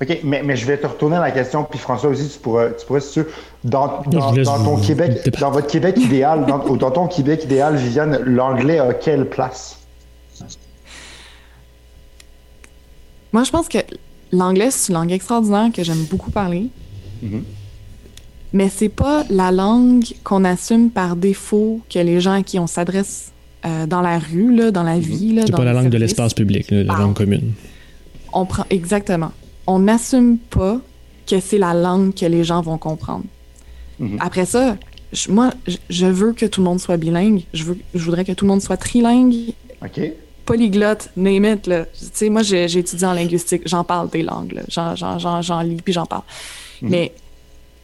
OK, 0.00 0.18
mais, 0.22 0.42
mais 0.44 0.54
je 0.56 0.64
vais 0.64 0.76
te 0.78 0.86
retourner 0.86 1.16
à 1.16 1.20
la 1.20 1.30
question, 1.32 1.64
puis 1.64 1.78
François 1.78 2.10
aussi, 2.10 2.28
tu 2.28 2.38
pourras, 2.38 2.70
tu 2.70 2.86
pourras 2.86 3.00
si 3.00 3.12
tu 3.14 3.20
veux, 3.20 3.30
dans, 3.64 3.88
ton 4.04 4.74
vous- 4.76 4.86
Québec, 4.86 5.28
dans 5.40 5.50
votre 5.50 5.66
Québec 5.66 5.96
idéal, 5.98 6.46
dans, 6.46 6.64
ou 6.66 6.76
dans 6.76 6.90
ton 6.92 7.08
Québec 7.08 7.42
idéal, 7.44 7.74
Viviane, 7.76 8.18
l'anglais 8.24 8.78
a 8.78 8.94
quelle 8.94 9.28
place? 9.28 9.78
Moi, 13.32 13.44
je 13.44 13.50
pense 13.50 13.68
que 13.68 13.78
l'anglais, 14.32 14.70
c'est 14.70 14.88
une 14.92 14.94
langue 14.98 15.12
extraordinaire 15.12 15.68
que 15.74 15.82
j'aime 15.82 16.04
beaucoup 16.04 16.30
parler. 16.30 16.68
Mhm. 17.22 17.42
Mais 18.54 18.68
c'est 18.70 18.88
pas 18.88 19.24
la 19.28 19.50
langue 19.52 20.04
qu'on 20.24 20.44
assume 20.44 20.90
par 20.90 21.16
défaut 21.16 21.80
que 21.92 21.98
les 21.98 22.20
gens 22.20 22.32
à 22.32 22.42
qui 22.42 22.58
on 22.58 22.66
s'adresse 22.66 23.32
euh, 23.66 23.86
dans 23.86 24.00
la 24.00 24.18
rue, 24.18 24.54
là, 24.54 24.70
dans 24.70 24.84
la 24.84 24.98
vie. 24.98 25.34
là, 25.34 25.42
C'est 25.44 25.50
dans 25.50 25.58
pas 25.58 25.64
la 25.64 25.72
langue 25.74 25.90
de 25.90 25.98
l'espace 25.98 26.32
public, 26.32 26.70
là, 26.70 26.84
la 26.84 26.94
Ah. 26.94 27.00
langue 27.00 27.14
commune. 27.14 27.52
On 28.32 28.46
prend 28.46 28.64
exactement. 28.70 29.32
On 29.70 29.78
n'assume 29.80 30.38
pas 30.38 30.80
que 31.28 31.38
c'est 31.40 31.58
la 31.58 31.74
langue 31.74 32.14
que 32.14 32.24
les 32.26 32.42
gens 32.42 32.62
vont 32.62 32.78
comprendre. 32.78 33.24
Mhm. 33.98 34.16
Après 34.20 34.46
ça, 34.46 34.76
je- 35.12 35.30
moi, 35.30 35.52
je- 35.66 35.76
je 35.90 36.06
veux 36.06 36.32
que 36.32 36.46
tout 36.46 36.60
le 36.62 36.64
monde 36.64 36.80
soit 36.80 36.96
bilingue. 36.96 37.42
Je 37.52 37.64
veux, 37.64 37.78
je 37.94 38.02
voudrais 38.04 38.24
que 38.24 38.32
tout 38.32 38.44
le 38.46 38.50
monde 38.50 38.62
soit 38.62 38.76
trilingue, 38.78 39.52
OK? 39.84 40.00
polyglotte, 40.46 41.10
name 41.16 41.44
it. 41.44 41.66
Là. 41.66 41.84
Tu 41.84 42.06
sais, 42.14 42.30
moi, 42.30 42.42
j'ai 42.42 42.66
j'ai 42.68 42.78
étudié 42.80 43.06
en 43.06 43.12
linguistique, 43.12 43.62
j'en 43.66 43.84
parle 43.84 44.08
des 44.08 44.22
langues, 44.22 44.52
là. 44.52 44.62
J'en, 44.68 44.96
j'en, 44.96 45.18
j'en, 45.18 45.42
j'en 45.42 45.60
lis 45.60 45.82
puis 45.84 45.92
j'en 45.92 46.06
parle. 46.06 46.22
Mhm. 46.80 46.88
Mais 46.90 47.12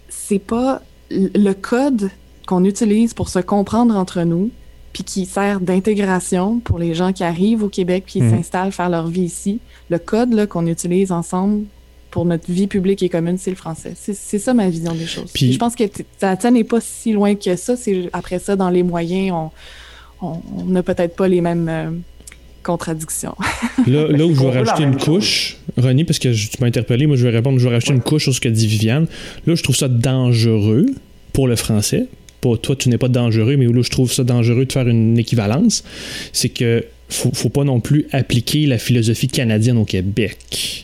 c'est 0.09 0.39
pas 0.39 0.81
le 1.11 1.53
code 1.53 2.11
qu'on 2.47 2.65
utilise 2.65 3.13
pour 3.13 3.29
se 3.29 3.39
comprendre 3.41 3.95
entre 3.95 4.23
nous, 4.23 4.51
puis 4.95 5.05
qui 5.05 5.27
sert 5.27 5.61
d'intégration 5.61 6.61
pour 6.61 6.79
les 6.79 6.95
gens 6.95 7.13
qui 7.13 7.25
arrivent 7.25 7.63
au 7.65 7.69
Québec 7.69 8.05
puis 8.07 8.13
qui 8.15 8.23
Mhm. 8.23 8.31
s'installent, 8.37 8.73
faire 8.73 8.89
leur 8.89 9.09
vie 9.09 9.23
ici. 9.25 9.61
Le 9.91 9.99
code 9.99 10.33
là, 10.33 10.47
qu'on 10.47 10.67
utilise 10.67 11.13
ensemble 11.13 11.65
pour 12.15 12.25
notre 12.25 12.49
vie 12.49 12.69
publique 12.69 13.03
et 13.03 13.09
commune, 13.09 13.39
c'est 13.39 13.51
le 13.51 13.57
français. 13.57 13.95
C'est, 13.97 14.39
ça 14.39 14.55
ma 14.55 14.71
vision 14.71 14.95
des 14.95 15.05
choses. 15.05 15.33
Puis- 15.35 15.53
je 15.53 15.59
pense 15.59 15.75
que 15.75 15.83
ça, 16.17 16.39
ça 16.41 16.51
n'est 16.53 16.63
pas 16.63 16.79
si 16.81 17.13
loin 17.13 17.35
que 17.35 17.57
ça. 17.57 17.75
C'est 17.77 18.09
après 18.13 18.39
ça, 18.39 18.55
dans 18.55 18.71
les 18.71 18.85
moyens, 18.85 19.51
on 20.23 20.41
n'a 20.65 20.85
peut-être 20.85 21.17
pas 21.17 21.27
les 21.27 21.41
mêmes 21.41 21.69
euh, 21.69 21.91
contradictions. 22.63 23.35
Là, 23.89 24.07
là 24.07 24.27
où 24.27 24.33
je 24.33 24.41
vais 24.41 24.51
rajouter 24.63 24.85
une 24.85 24.97
couche, 24.97 25.57
René, 25.77 26.05
parce 26.05 26.21
que 26.21 26.33
je- 26.33 26.51
tu 26.51 26.59
m'as 26.61 26.69
interpellé, 26.69 27.09
moi 27.09 27.17
je 27.17 27.25
vais 27.27 27.31
répondre, 27.35 27.59
je 27.59 27.65
vais 27.67 27.75
rajouter 27.75 27.95
une 27.95 28.01
couche 28.01 28.23
sur 28.23 28.33
ce 28.33 28.41
que 28.41 28.49
dit 28.49 28.69
Viviane. 28.69 29.09
Là, 29.49 29.57
je 29.57 29.63
trouve 29.65 29.75
ça 29.75 29.89
dangereux 29.89 30.87
pour 31.33 31.49
le 31.49 31.57
français. 31.57 32.07
Pas, 32.41 32.57
toi, 32.59 32.77
tu 32.77 32.91
n'es 32.91 32.99
pas 32.99 33.09
dangereux, 33.09 33.57
mais 33.57 33.67
là, 33.67 33.83
je 33.83 33.91
trouve 33.91 34.13
ça 34.13 34.23
dangereux 34.23 34.67
de 34.67 34.73
faire 34.73 34.87
une 34.87 35.19
équivalence. 35.19 35.83
C'est 36.33 36.49
que 36.51 36.85
faut, 37.09 37.31
faut 37.35 37.49
pas 37.49 37.65
non 37.65 37.81
plus 37.81 38.07
appliquer 38.13 38.67
la 38.67 38.79
philosophie 38.79 39.27
canadienne 39.27 39.79
au 39.79 39.85
Québec. 39.85 40.84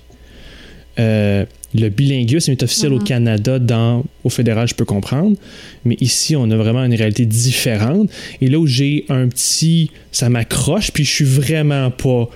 Euh, 1.01 1.45
le 1.73 1.89
bilinguisme 1.89 2.51
est 2.51 2.63
officiel 2.65 2.93
au 2.93 2.99
Mhm. 2.99 3.05
Canada, 3.05 3.59
dans, 3.61 4.05
au 4.25 4.29
fédéral, 4.29 4.67
je 4.69 4.75
peux 4.75 4.85
comprendre, 4.85 5.37
mais 5.85 5.97
ici, 6.01 6.35
on 6.35 6.51
a 6.51 6.57
vraiment 6.57 6.83
une 6.85 6.95
réalité 6.95 7.25
différente. 7.27 8.11
Et 8.41 8.49
là 8.49 8.59
où 8.59 8.67
j'ai 8.67 9.05
un 9.09 9.29
petit. 9.29 9.91
Ça 10.11 10.29
m'accroche, 10.29 10.91
puis 10.91 11.05
je 11.05 11.11
suis 11.11 11.25
vraiment 11.25 11.91
pas 11.93 12.29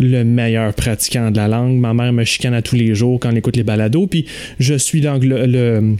le 0.00 0.24
meilleur 0.24 0.74
pratiquant 0.74 1.30
de 1.30 1.36
la 1.36 1.46
langue. 1.46 1.76
Ma 1.78 1.94
mère 1.94 2.12
me 2.12 2.24
chicane 2.24 2.54
à 2.54 2.62
tous 2.62 2.74
les 2.74 2.92
jours 2.94 3.20
quand 3.20 3.30
elle 3.30 3.38
écoute 3.38 3.56
les 3.56 3.62
balados, 3.62 4.06
puis 4.08 4.26
je 4.58 4.74
suis 4.74 5.00
dans 5.00 5.16
le. 5.18 5.46
le- 5.46 5.96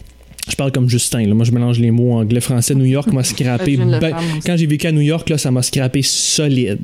je 0.51 0.57
parle 0.57 0.73
comme 0.73 0.89
Justin, 0.91 1.25
là. 1.25 1.35
moi 1.35 1.45
je 1.45 1.53
mélange 1.53 1.79
les 1.79 1.93
mots 1.93 2.15
anglais-français. 2.15 2.75
New 2.75 2.85
York 2.85 3.13
m'a 3.13 3.23
scrappé. 3.23 3.77
Ben- 4.01 4.17
quand 4.45 4.57
j'ai 4.57 4.67
vécu 4.67 4.89
à 4.89 4.93
New 4.93 5.01
York, 5.03 5.29
là, 5.31 5.39
ça 5.39 5.53
m'a 5.53 5.63
scrappé 5.63 6.03
solide. 6.03 6.81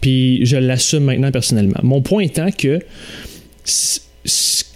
Puis 0.00 0.44
je 0.44 0.56
l'assume 0.56 1.04
maintenant 1.04 1.30
personnellement. 1.30 1.78
Mon 1.84 2.02
point 2.02 2.24
étant 2.24 2.50
que 2.50 2.80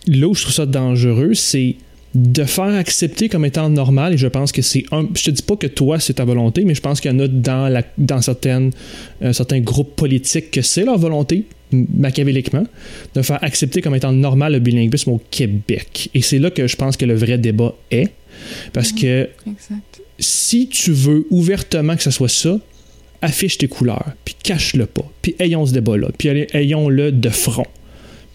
là 0.06 0.28
où 0.28 0.34
je 0.34 0.42
trouve 0.42 0.54
ça 0.54 0.66
dangereux, 0.66 1.34
c'est 1.34 1.76
de 2.14 2.44
faire 2.44 2.74
accepter 2.74 3.28
comme 3.28 3.44
étant 3.44 3.70
normal, 3.70 4.14
et 4.14 4.18
je 4.18 4.26
pense 4.26 4.52
que 4.52 4.60
c'est 4.60 4.84
un. 4.92 5.08
Je 5.14 5.24
te 5.24 5.30
dis 5.30 5.42
pas 5.42 5.56
que 5.56 5.66
toi, 5.66 5.98
c'est 5.98 6.14
ta 6.14 6.24
volonté, 6.24 6.64
mais 6.64 6.74
je 6.74 6.82
pense 6.82 7.00
qu'il 7.00 7.10
y 7.10 7.14
en 7.14 7.18
a 7.20 7.28
dans, 7.28 7.68
la, 7.68 7.82
dans 7.96 8.20
certaines, 8.20 8.70
euh, 9.22 9.32
certains 9.32 9.60
groupes 9.60 9.96
politiques 9.96 10.50
que 10.50 10.60
c'est 10.60 10.84
leur 10.84 10.98
volonté, 10.98 11.46
machiavéliquement, 11.72 12.66
de 13.14 13.22
faire 13.22 13.42
accepter 13.42 13.80
comme 13.80 13.94
étant 13.94 14.12
normal 14.12 14.52
le 14.52 14.58
bilinguisme 14.58 15.10
au 15.10 15.22
Québec. 15.30 16.10
Et 16.12 16.20
c'est 16.20 16.38
là 16.38 16.50
que 16.50 16.66
je 16.66 16.76
pense 16.76 16.98
que 16.98 17.06
le 17.06 17.14
vrai 17.14 17.38
débat 17.38 17.74
est. 17.90 18.12
Parce 18.72 18.92
que 18.92 19.28
Exact. 19.46 20.02
si 20.18 20.68
tu 20.68 20.90
veux 20.92 21.26
ouvertement 21.30 21.96
que 21.96 22.02
ce 22.02 22.10
soit 22.10 22.28
ça, 22.28 22.58
affiche 23.22 23.56
tes 23.56 23.68
couleurs, 23.68 24.12
puis 24.24 24.34
cache-le 24.42 24.86
pas, 24.86 25.08
puis 25.22 25.34
ayons 25.38 25.64
ce 25.64 25.72
débat-là, 25.72 26.08
puis 26.18 26.28
ayons-le 26.52 27.12
de 27.12 27.28
front. 27.30 27.66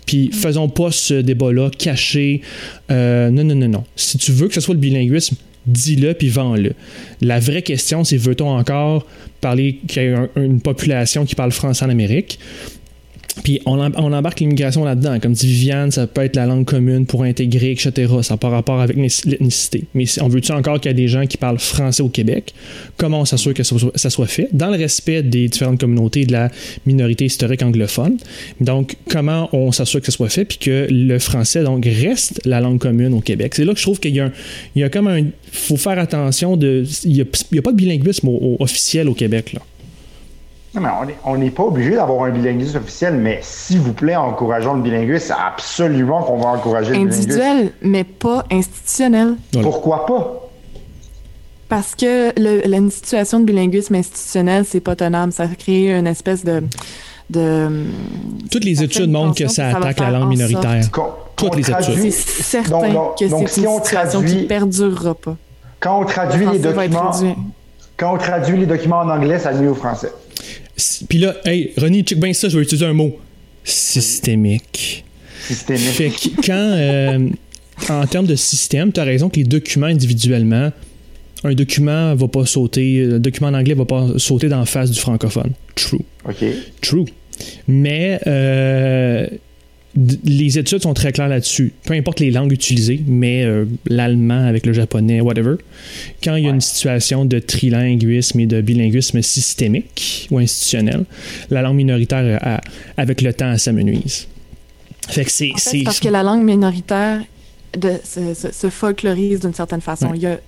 Puis 0.07 0.31
faisons 0.33 0.69
pas 0.69 0.91
ce 0.91 1.13
débat-là 1.13 1.69
caché. 1.69 2.41
Euh, 2.89 3.29
non, 3.29 3.43
non, 3.43 3.53
non, 3.53 3.67
non. 3.67 3.83
Si 3.95 4.17
tu 4.17 4.31
veux 4.31 4.47
que 4.47 4.55
ce 4.55 4.61
soit 4.61 4.73
le 4.73 4.79
bilinguisme, 4.79 5.35
dis-le 5.67 6.15
puis 6.15 6.29
vends-le. 6.29 6.73
La 7.21 7.39
vraie 7.39 7.61
question, 7.61 8.03
c'est 8.03 8.17
veut-on 8.17 8.49
encore 8.49 9.05
parler 9.41 9.79
qu'il 9.87 10.03
y 10.03 10.07
a 10.07 10.27
une 10.35 10.61
population 10.61 11.25
qui 11.25 11.35
parle 11.35 11.51
français 11.51 11.85
en 11.85 11.89
Amérique? 11.89 12.39
Puis 13.43 13.61
on, 13.65 13.79
embarque 13.79 14.39
l'immigration 14.39 14.83
là-dedans. 14.83 15.19
Comme 15.19 15.33
dit 15.33 15.47
Viviane, 15.47 15.91
ça 15.91 16.07
peut 16.07 16.21
être 16.21 16.35
la 16.35 16.45
langue 16.45 16.65
commune 16.65 17.05
pour 17.05 17.23
intégrer, 17.23 17.71
etc. 17.71 17.91
Ça 18.21 18.33
n'a 18.33 18.37
pas 18.37 18.49
rapport 18.49 18.79
avec 18.79 18.97
l'ethnicité. 18.97 19.85
Mais 19.93 20.05
on 20.21 20.27
veut-tu 20.27 20.51
encore 20.51 20.79
qu'il 20.79 20.89
y 20.89 20.93
a 20.93 20.97
des 20.97 21.07
gens 21.07 21.25
qui 21.25 21.37
parlent 21.37 21.59
français 21.59 22.03
au 22.03 22.09
Québec? 22.09 22.53
Comment 22.97 23.21
on 23.21 23.25
s'assure 23.25 23.53
que 23.53 23.63
ça 23.63 24.09
soit, 24.09 24.27
fait? 24.27 24.49
Dans 24.51 24.69
le 24.69 24.77
respect 24.77 25.23
des 25.23 25.47
différentes 25.47 25.79
communautés 25.79 26.25
de 26.25 26.31
la 26.31 26.49
minorité 26.85 27.25
historique 27.25 27.61
anglophone. 27.61 28.17
Donc, 28.59 28.95
comment 29.09 29.49
on 29.53 29.71
s'assure 29.71 30.01
que 30.01 30.07
ça 30.07 30.11
soit 30.11 30.29
fait? 30.29 30.45
Puis 30.45 30.57
que 30.57 30.87
le 30.89 31.19
français, 31.19 31.63
donc, 31.63 31.85
reste 31.85 32.41
la 32.45 32.59
langue 32.59 32.79
commune 32.79 33.13
au 33.13 33.21
Québec? 33.21 33.55
C'est 33.55 33.65
là 33.65 33.73
que 33.73 33.79
je 33.79 33.83
trouve 33.83 33.99
qu'il 33.99 34.15
y 34.15 34.21
y 34.75 34.83
a 34.83 34.89
comme 34.89 35.07
un... 35.07 35.23
faut 35.51 35.77
faire 35.77 35.99
attention 35.99 36.57
de... 36.57 36.83
Il 37.03 37.13
n'y 37.13 37.21
a, 37.21 37.61
pas 37.61 37.71
de 37.71 37.77
bilinguisme 37.77 38.29
officiel 38.59 39.09
au 39.09 39.13
Québec, 39.13 39.53
là 39.53 39.61
on 41.25 41.37
n'est 41.37 41.49
pas 41.49 41.63
obligé 41.63 41.95
d'avoir 41.95 42.23
un 42.23 42.31
bilinguisme 42.31 42.77
officiel, 42.77 43.15
mais 43.15 43.39
s'il 43.41 43.79
vous 43.79 43.93
plaît, 43.93 44.15
encourageons 44.15 44.73
le 44.73 44.81
bilinguisme. 44.81 45.33
Absolument 45.37 46.23
qu'on 46.23 46.37
va 46.37 46.49
encourager 46.49 46.91
le 46.93 46.99
bilinguisme. 46.99 47.31
Individuel, 47.31 47.71
mais 47.81 48.03
pas 48.03 48.45
institutionnel. 48.51 49.35
Pourquoi 49.61 50.05
pas? 50.05 50.47
Parce 51.69 51.95
que 51.95 52.31
une 52.39 52.91
situation 52.91 53.39
de 53.39 53.45
bilinguisme 53.45 53.95
institutionnel, 53.95 54.63
c'est 54.65 54.79
pas 54.79 54.95
tenable. 54.95 55.33
Ça 55.33 55.47
crée 55.47 55.97
une 55.97 56.07
espèce 56.07 56.45
de. 56.45 56.63
de 57.29 57.69
Toutes 58.49 58.63
les 58.63 58.81
études 58.83 59.11
montrent 59.11 59.35
que 59.35 59.47
ça, 59.47 59.69
attaque 59.69 59.99
la 59.99 60.11
langue 60.11 60.29
minoritaire. 60.29 60.83
Toutes 61.35 61.55
les 61.55 61.69
études. 61.69 62.11
C'est 62.11 62.43
certain 62.43 62.93
que 63.19 63.27
c'est 63.27 63.39
une 63.39 63.47
situation 63.47 64.23
qui 64.23 64.43
perdurera 64.43 65.13
pas. 65.13 65.35
Quand 65.79 66.01
on 66.01 66.05
traduit 66.05 66.45
les 66.47 66.59
documents. 66.59 67.11
Quand 67.97 68.13
on 68.13 68.17
traduit 68.17 68.57
les 68.59 68.67
documents 68.67 68.99
en 68.99 69.09
anglais, 69.09 69.39
ça 69.39 69.51
nuit 69.53 69.67
au 69.67 69.73
français. 69.73 70.13
Puis 71.09 71.17
là, 71.17 71.35
hey, 71.45 71.73
René, 71.77 72.03
check 72.03 72.19
bien 72.19 72.33
ça, 72.33 72.49
je 72.49 72.57
vais 72.57 72.63
utiliser 72.63 72.85
un 72.85 72.93
mot. 72.93 73.17
Systémique. 73.63 75.03
Systémique. 75.47 75.81
Fait 75.81 76.09
que 76.09 76.45
quand, 76.45 76.53
euh, 76.53 77.29
en 77.89 78.05
termes 78.07 78.27
de 78.27 78.35
système, 78.35 78.91
tu 78.91 78.99
as 78.99 79.03
raison 79.03 79.29
que 79.29 79.37
les 79.37 79.43
documents 79.43 79.87
individuellement, 79.87 80.71
un 81.43 81.53
document 81.53 82.15
va 82.15 82.27
pas 82.27 82.45
sauter, 82.45 83.03
un 83.13 83.19
document 83.19 83.49
en 83.49 83.53
anglais 83.53 83.73
va 83.73 83.85
pas 83.85 84.07
sauter 84.17 84.49
dans 84.49 84.59
la 84.59 84.65
face 84.65 84.91
du 84.91 84.99
francophone. 84.99 85.51
True. 85.75 86.01
OK. 86.25 86.45
True. 86.81 87.05
Mais 87.67 88.19
euh, 88.25 89.27
les 90.25 90.59
études 90.59 90.83
sont 90.83 90.93
très 90.93 91.11
claires 91.11 91.27
là-dessus. 91.27 91.73
Peu 91.85 91.93
importe 91.93 92.19
les 92.19 92.29
langues 92.31 92.51
utilisées, 92.51 93.01
mais 93.07 93.43
euh, 93.43 93.65
l'allemand 93.87 94.45
avec 94.45 94.65
le 94.65 94.73
japonais, 94.73 95.21
whatever. 95.21 95.55
Quand 96.23 96.35
il 96.35 96.43
y 96.43 96.47
a 96.47 96.51
une 96.51 96.61
situation 96.61 97.25
de 97.25 97.39
trilinguisme 97.39 98.39
et 98.39 98.45
de 98.45 98.61
bilinguisme 98.61 99.21
systémique 99.21 100.27
ou 100.29 100.37
institutionnel, 100.37 101.05
la 101.49 101.61
langue 101.61 101.77
minoritaire, 101.77 102.61
avec 102.95 103.21
le 103.21 103.33
temps, 103.33 103.57
s'amenuise. 103.57 104.27
Fait 105.09 105.25
que 105.25 105.31
c'est, 105.31 105.51
parce 105.83 105.99
que 105.99 106.09
la 106.09 106.21
langue 106.21 106.43
minoritaire 106.43 107.21
de, 107.73 107.99
se, 108.03 108.69
folklorise 108.69 109.41
d'une 109.41 109.53
certaine 109.53 109.81
façon. 109.81 110.11
Il 110.13 110.21
y 110.21 110.27
a 110.27 110.39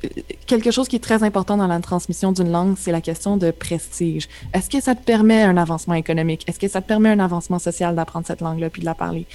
quelque 0.45 0.72
chose 0.72 0.88
qui 0.88 0.95
est 0.95 1.03
très 1.03 1.24
important 1.24 1.57
dans 1.57 1.67
la 1.67 1.80
transmission 1.80 2.32
d'une 2.32 2.51
langue, 2.51 2.76
c'est 2.78 2.91
la 2.91 3.01
question 3.01 3.38
de 3.38 3.51
prestige. 3.51 4.28
Est-ce 4.53 4.70
que 4.70 4.82
ça 4.82 4.95
te 4.95 5.03
permet 5.03 5.43
un 5.43 5.57
avancement 5.57 5.95
économique? 5.95 6.43
Est-ce 6.47 6.59
que 6.59 6.67
ça 6.67 6.82
te 6.82 6.88
permet 6.88 7.09
un 7.09 7.20
avancement 7.20 7.59
social 7.59 7.95
d'apprendre 7.95 8.26
cette 8.26 8.41
langue-là 8.41 8.70
puis 8.70 8.82
de 8.82 8.86
la 8.86 8.95
parler? 8.95 9.26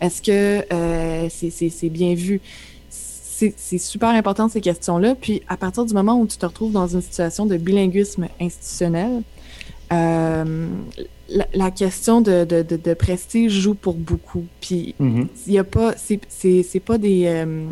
Est-ce 0.00 0.22
que 0.22 0.64
euh, 0.72 1.28
c'est 1.30 1.88
bien 1.88 2.14
vu? 2.14 2.40
C'est 2.90 3.78
super 3.78 4.10
important 4.10 4.48
ces 4.50 4.60
questions-là. 4.60 5.14
Puis 5.14 5.42
à 5.48 5.56
partir 5.56 5.86
du 5.86 5.94
moment 5.94 6.20
où 6.20 6.26
tu 6.26 6.36
te 6.36 6.44
retrouves 6.44 6.72
dans 6.72 6.88
une 6.88 7.00
situation 7.00 7.46
de 7.46 7.56
bilinguisme 7.56 8.28
institutionnel, 8.38 9.22
euh, 9.92 10.68
la, 11.52 11.70
question 11.70 12.20
de, 12.20 12.44
de, 12.44 12.62
de, 12.62 12.94
prestige 12.94 13.52
joue 13.52 13.74
pour 13.74 13.94
beaucoup. 13.94 14.46
Puis, 14.60 14.94
mm-hmm. 15.00 15.26
il 15.46 15.52
y 15.52 15.58
a 15.58 15.64
pas, 15.64 15.94
c'est 15.96 16.80
pas 16.84 16.98
des. 16.98 17.24
Euh, 17.26 17.66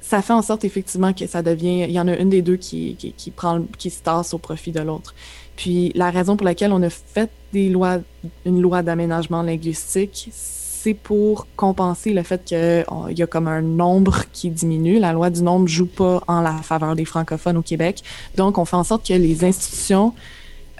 ça 0.00 0.20
fait 0.20 0.32
en 0.32 0.42
sorte 0.42 0.64
effectivement 0.64 1.12
que 1.12 1.26
ça 1.26 1.42
devient. 1.42 1.84
Il 1.88 1.92
y 1.92 2.00
en 2.00 2.08
a 2.08 2.16
une 2.16 2.28
des 2.28 2.42
deux 2.42 2.56
qui, 2.56 2.94
qui, 2.96 3.12
qui 3.12 3.30
prend, 3.30 3.62
qui 3.78 3.90
se 3.90 4.02
tasse 4.02 4.34
au 4.34 4.38
profit 4.38 4.70
de 4.70 4.80
l'autre. 4.80 5.14
Puis, 5.56 5.92
la 5.94 6.10
raison 6.10 6.36
pour 6.36 6.44
laquelle 6.44 6.72
on 6.72 6.82
a 6.82 6.90
fait 6.90 7.30
des 7.52 7.70
lois, 7.70 7.98
une 8.44 8.60
loi 8.60 8.82
d'aménagement 8.82 9.42
linguistique, 9.42 10.28
c'est 10.32 10.94
pour 10.94 11.46
compenser 11.56 12.12
le 12.12 12.22
fait 12.22 12.44
qu'il 12.44 12.84
y 13.16 13.22
a 13.22 13.26
comme 13.26 13.48
un 13.48 13.62
nombre 13.62 14.24
qui 14.32 14.50
diminue. 14.50 14.98
La 14.98 15.14
loi 15.14 15.30
du 15.30 15.42
nombre 15.42 15.66
joue 15.66 15.86
pas 15.86 16.22
en 16.28 16.42
la 16.42 16.56
faveur 16.58 16.94
des 16.94 17.06
francophones 17.06 17.56
au 17.56 17.62
Québec. 17.62 18.02
Donc, 18.36 18.58
on 18.58 18.66
fait 18.66 18.76
en 18.76 18.84
sorte 18.84 19.06
que 19.06 19.14
les 19.14 19.44
institutions 19.44 20.12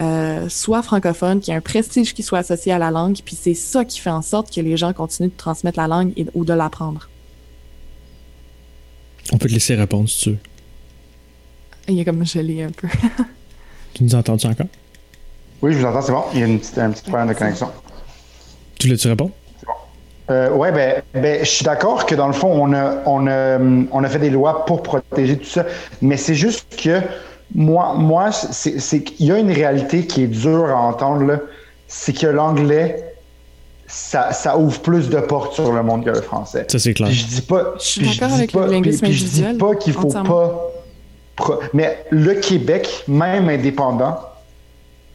euh, 0.01 0.49
soit 0.49 0.83
francophone, 0.83 1.41
qui 1.41 1.53
a 1.53 1.57
un 1.57 1.61
prestige 1.61 2.15
qui 2.15 2.23
soit 2.23 2.39
associé 2.39 2.73
à 2.73 2.79
la 2.79 2.91
langue, 2.91 3.19
puis 3.25 3.37
c'est 3.37 3.55
ça 3.55 3.85
qui 3.85 4.01
fait 4.01 4.11
en 4.11 4.23
sorte 4.23 4.53
que 4.53 4.61
les 4.61 4.77
gens 4.77 4.93
continuent 4.93 5.29
de 5.29 5.37
transmettre 5.37 5.79
la 5.79 5.87
langue 5.87 6.13
ou 6.35 6.45
de 6.45 6.53
l'apprendre. 6.53 7.09
On 9.33 9.39
peut 9.39 9.49
te 9.49 9.55
laisser 9.55 9.75
répondre 9.75 10.09
si 10.09 10.21
tu 10.21 10.31
veux. 10.31 10.39
Il 11.89 11.95
y 11.95 12.01
a 12.01 12.05
comme 12.05 12.25
gelé 12.25 12.63
un 12.63 12.71
peu. 12.71 12.89
tu 13.95 14.05
nous 14.05 14.15
entends 14.15 14.37
-tu 14.37 14.47
encore? 14.47 14.67
Oui, 15.63 15.73
je 15.73 15.79
vous 15.79 15.85
entends, 15.85 16.03
c'est 16.03 16.13
bon. 16.13 16.25
Il 16.35 16.41
y 16.41 16.43
a 16.43 16.47
une 16.47 16.59
petite, 16.59 16.79
un 16.79 16.91
petit 16.91 17.03
problème 17.03 17.29
de 17.29 17.35
connexion. 17.35 17.71
Tu 18.79 18.89
voulais-tu 18.89 19.09
répondre? 19.09 19.31
C'est 19.61 19.67
bon. 19.67 19.73
Euh, 20.31 20.51
oui, 20.53 20.69
ben, 20.73 21.03
ben, 21.15 21.45
je 21.45 21.51
suis 21.51 21.65
d'accord 21.65 22.07
que 22.07 22.15
dans 22.15 22.27
le 22.27 22.33
fond, 22.33 22.49
on 22.49 22.73
a, 22.73 23.03
on, 23.07 23.27
a, 23.27 23.59
on 23.93 24.05
a 24.05 24.09
fait 24.09 24.19
des 24.19 24.31
lois 24.31 24.65
pour 24.65 24.83
protéger 24.83 25.39
tout 25.39 25.49
ça, 25.49 25.65
mais 26.03 26.17
c'est 26.17 26.35
juste 26.35 26.67
que 26.83 27.01
moi, 27.55 27.95
moi 27.95 28.33
c'est 28.33 29.03
qu'il 29.03 29.27
y 29.27 29.33
a 29.33 29.39
une 29.39 29.53
réalité 29.53 30.07
qui 30.07 30.25
est 30.25 30.29
dure 30.29 30.67
à 30.71 30.77
entendre, 30.77 31.41
c'est 31.87 32.13
que 32.13 32.27
l'anglais, 32.27 33.15
ça, 33.87 34.33
ça, 34.33 34.59
ouvre 34.59 34.81
plus 34.81 35.09
de 35.09 35.21
portes 35.21 35.55
sur 35.55 35.73
le 35.73 35.83
monde 35.83 36.05
que 36.05 36.11
le 36.11 36.23
français. 36.23 36.67
Ça, 36.69 36.79
c'est 36.79 36.95
clair. 36.95 37.11
je 37.11 37.27
dis 37.27 37.43
pas. 37.43 37.75
Je 37.79 37.85
suis 37.85 38.07
d'accord 38.07 38.35
avec 38.35 38.53
le 38.53 38.67
linguisme 38.67 39.07
Je 39.07 39.25
dis 39.25 39.59
pas 39.59 39.75
qu'il 39.77 39.93
faut 39.93 40.09
pas. 40.09 40.71
Mais 41.73 42.05
le 42.11 42.35
Québec, 42.35 43.05
même 43.09 43.49
indépendant, 43.49 44.19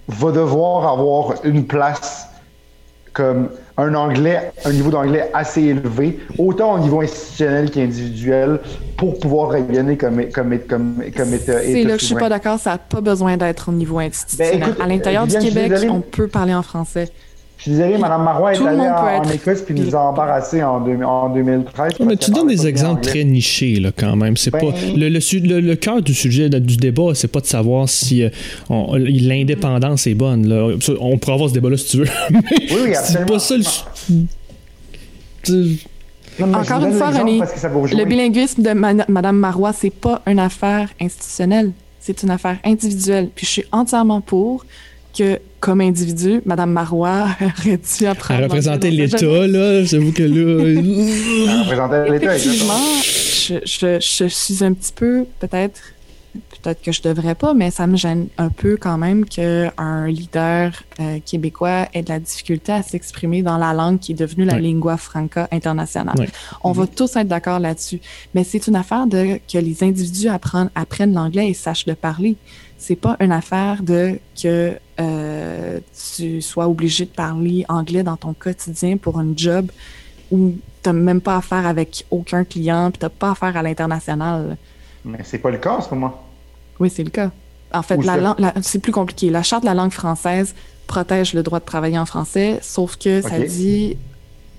va 0.08 0.32
devoir 0.32 0.88
avoir 0.88 1.46
une 1.46 1.66
place 1.66 2.28
comme 3.14 3.50
un 3.80 3.94
anglais, 3.96 4.52
un 4.66 4.72
niveau 4.72 4.92
d'anglais 4.92 5.30
assez 5.34 5.62
élevé, 5.62 6.20
autant 6.38 6.76
au 6.76 6.80
niveau 6.80 7.02
institutionnel 7.02 7.72
qu'individuel, 7.72 8.60
pour 8.98 9.20
pouvoir 9.20 9.52
rayonner 9.52 9.98
comme, 9.98 10.30
comme, 10.30 10.60
comme, 10.60 11.04
comme. 11.16 11.30
C'est 11.46 11.84
là 11.84 11.96
que 11.96 12.02
je 12.02 12.06
suis 12.06 12.16
pas 12.16 12.30
d'accord, 12.30 12.60
ça 12.60 12.72
n'a 12.72 12.78
pas 12.78 13.02
besoin 13.02 13.38
d'être 13.38 13.70
au 13.70 13.72
niveau 13.72 14.00
institutionnel. 14.00 14.76
Ben, 14.78 14.84
à 14.84 14.88
l'intérieur 14.88 15.28
du 15.28 15.38
Québec, 15.38 15.72
on 15.90 16.02
peut 16.02 16.28
parler 16.28 16.54
en 16.54 16.64
français. 16.64 17.10
Je 17.60 17.64
suis 17.64 17.72
désolé, 17.72 17.97
Mme 17.97 18.24
Marois 18.24 18.53
est 18.53 18.66
allée 18.66 18.88
en, 18.88 19.30
Écosse 19.30 19.64
puis 19.64 19.76
nous 19.76 19.93
a 19.93 19.99
embarrassés 19.99 20.64
en, 20.64 20.82
en 21.03 21.30
2013. 21.30 21.93
mais 22.05 22.16
tu 22.16 22.32
donnes 22.32 22.47
des 22.47 22.66
exemples 22.66 23.01
très 23.01 23.26
nichés, 23.26 23.82
là, 23.82 23.91
quand 23.93 24.16
même. 24.16 24.38
C'est 24.38 24.49
ben 24.49 24.60
pas 24.60 24.78
le, 24.95 25.10
le, 25.10 25.60
le, 25.60 25.76
cœur 25.76 26.01
du 26.01 26.14
sujet 26.14 26.49
du 26.49 26.78
débat, 26.78 27.12
c'est 27.16 27.28
pas 27.28 27.41
de 27.41 27.45
savoir 27.45 27.89
si 27.89 28.24
euh, 28.24 28.30
l'indépendance 28.70 30.07
est 30.07 30.14
bonne. 30.14 30.47
Là. 30.47 30.74
On 31.01 31.18
pourra 31.18 31.34
avoir 31.34 31.49
ce 31.49 31.53
débat-là 31.55 31.76
si 31.76 31.88
tu 31.88 31.97
veux. 31.97 32.07
oui, 32.30 32.78
oui, 32.82 32.95
absolument. 32.95 33.26
C'est 33.26 33.34
pas 33.34 33.39
ça 33.39 33.57
le. 35.49 35.76
Encore 36.41 36.86
une 36.86 36.93
fois, 36.93 37.10
René, 37.10 37.41
le 37.41 38.05
bilinguisme 38.05 38.62
de 38.62 38.72
Mme 38.72 39.36
Marois, 39.36 39.74
c'est 39.74 39.93
pas 39.93 40.22
une 40.26 40.39
affaire 40.39 40.89
institutionnelle, 41.01 41.74
c'est 41.99 42.24
une 42.24 42.32
affaire 42.32 42.57
individuelle. 42.64 43.30
Puis 43.36 43.45
je 43.45 43.51
suis 43.51 43.66
entièrement 43.74 44.22
pour 44.22 44.66
que, 45.18 45.39
comme 45.60 45.82
individu, 45.82 46.41
Mme 46.45 46.72
Marois 46.72 47.28
aurait 47.41 47.78
dû 47.78 48.05
apprendre. 48.05 48.39
Elle 48.39 48.45
représentait 48.45 48.91
l'État, 48.91 49.47
là. 49.47 49.84
J'avoue 49.84 50.12
que 50.12 50.24
là. 50.24 50.64
Elle 51.49 51.60
représentait 51.62 52.10
l'État, 52.10 52.36
Effectivement, 52.36 52.74
je, 53.03 53.55
je, 53.66 53.99
je, 53.99 54.28
suis 54.28 54.64
un 54.64 54.74
petit 54.74 54.93
peu, 54.93 55.26
peut-être, 55.39 55.82
peut-être 56.62 56.82
que 56.82 56.91
je 56.91 57.01
devrais 57.01 57.36
pas, 57.36 57.53
mais 57.53 57.72
ça 57.72 57.88
me 57.88 57.95
gêne 57.95 58.28
un 58.38 58.49
peu 58.49 58.78
quand 58.78 58.97
même 58.97 59.26
qu'un 59.26 60.07
leader 60.07 60.72
euh, 60.99 61.20
québécois 61.26 61.88
ait 61.93 62.01
de 62.01 62.10
la 62.10 62.20
difficulté 62.20 62.72
à 62.72 62.84
s'exprimer 62.84 63.41
dans 63.41 63.57
la 63.57 63.74
langue 63.74 63.99
qui 63.99 64.14
est 64.14 64.16
devenue 64.16 64.45
la 64.45 64.60
lingua 64.60 64.97
franca 64.97 65.47
internationale. 65.51 66.28
On 66.64 66.72
va 66.72 66.88
tous 66.88 67.16
être 67.16 67.28
d'accord 67.28 67.60
là-dessus. 67.60 68.01
Mais 68.34 68.43
c'est 68.43 68.68
une 68.68 68.76
affaire 68.76 69.07
de 69.07 69.39
que 69.51 69.57
les 69.57 69.84
individus 69.84 70.30
apprennent, 70.30 70.70
apprennent 70.76 71.14
l'anglais 71.14 71.49
et 71.49 71.53
sachent 71.53 71.86
le 71.86 71.95
parler. 71.95 72.36
C'est 72.78 72.95
pas 72.95 73.18
une 73.20 73.32
affaire 73.32 73.84
de 73.84 74.20
que 74.41 74.74
euh, 74.99 75.80
tu 76.18 76.41
sois 76.41 76.68
obligé 76.68 77.05
de 77.05 77.12
parler 77.12 77.66
anglais 77.68 78.03
dans 78.03 78.18
ton 78.18 78.34
quotidien 78.34 78.97
pour 78.97 79.20
un 79.20 79.28
job 79.36 79.70
où 80.32 80.53
tu 80.84 80.89
n'as 80.89 80.93
même 80.93 81.22
pas 81.22 81.38
affaire 81.38 81.66
avec 81.66 82.05
aucun 82.12 82.43
client, 82.43 82.91
puis 82.91 82.99
tu 82.99 83.05
n'as 83.05 83.10
pas 83.10 83.32
affaire 83.32 83.55
à 83.57 83.64
l'international. 83.64 84.57
Mais 85.03 85.20
c'est 85.24 85.39
pas 85.39 85.51
le 85.51 85.57
cas 85.57 85.78
en 85.78 85.82
ce 85.82 85.93
moment. 85.93 86.29
Oui, 86.80 86.90
c'est 86.90 87.04
le 87.04 87.10
cas. 87.10 87.32
En 87.74 87.84
fait, 87.84 87.98
la, 87.98 88.36
c'est 88.62 88.80
plus 88.80 88.92
compliqué. 88.92 89.30
La 89.30 89.44
Charte 89.44 89.64
de 89.64 89.68
la 89.68 89.76
langue 89.76 89.92
française 89.92 90.56
protège 90.88 91.34
le 91.34 91.44
droit 91.44 91.60
de 91.60 91.66
travailler 91.66 92.00
en 92.00 92.06
français, 92.06 92.60
sauf 92.62 92.98
que 92.98 93.22
ça 93.22 93.40
dit 93.40 93.96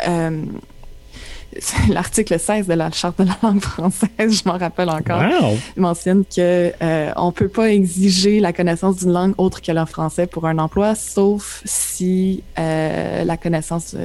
euh, 0.07 0.45
l'article 1.89 2.39
16 2.39 2.67
de 2.67 2.75
la 2.75 2.91
Charte 2.91 3.19
de 3.19 3.25
la 3.25 3.37
langue 3.43 3.61
française, 3.61 4.09
je 4.19 4.43
m'en 4.49 4.59
rappelle 4.59 4.89
encore, 4.89 5.21
Wow! 5.21 5.59
mentionne 5.77 6.25
que 6.25 6.73
euh, 6.83 7.13
on 7.17 7.33
peut 7.33 7.49
pas 7.49 7.71
exiger 7.71 8.41
la 8.41 8.53
connaissance 8.53 8.99
d'une 8.99 9.13
langue 9.13 9.35
autre 9.39 9.61
que 9.61 9.73
le 9.73 9.85
français 9.85 10.27
pour 10.27 10.47
un 10.47 10.59
emploi, 10.59 10.95
sauf 10.95 11.63
si 11.65 12.43
euh, 12.59 13.25
la 13.25 13.37
connaissance 13.37 13.97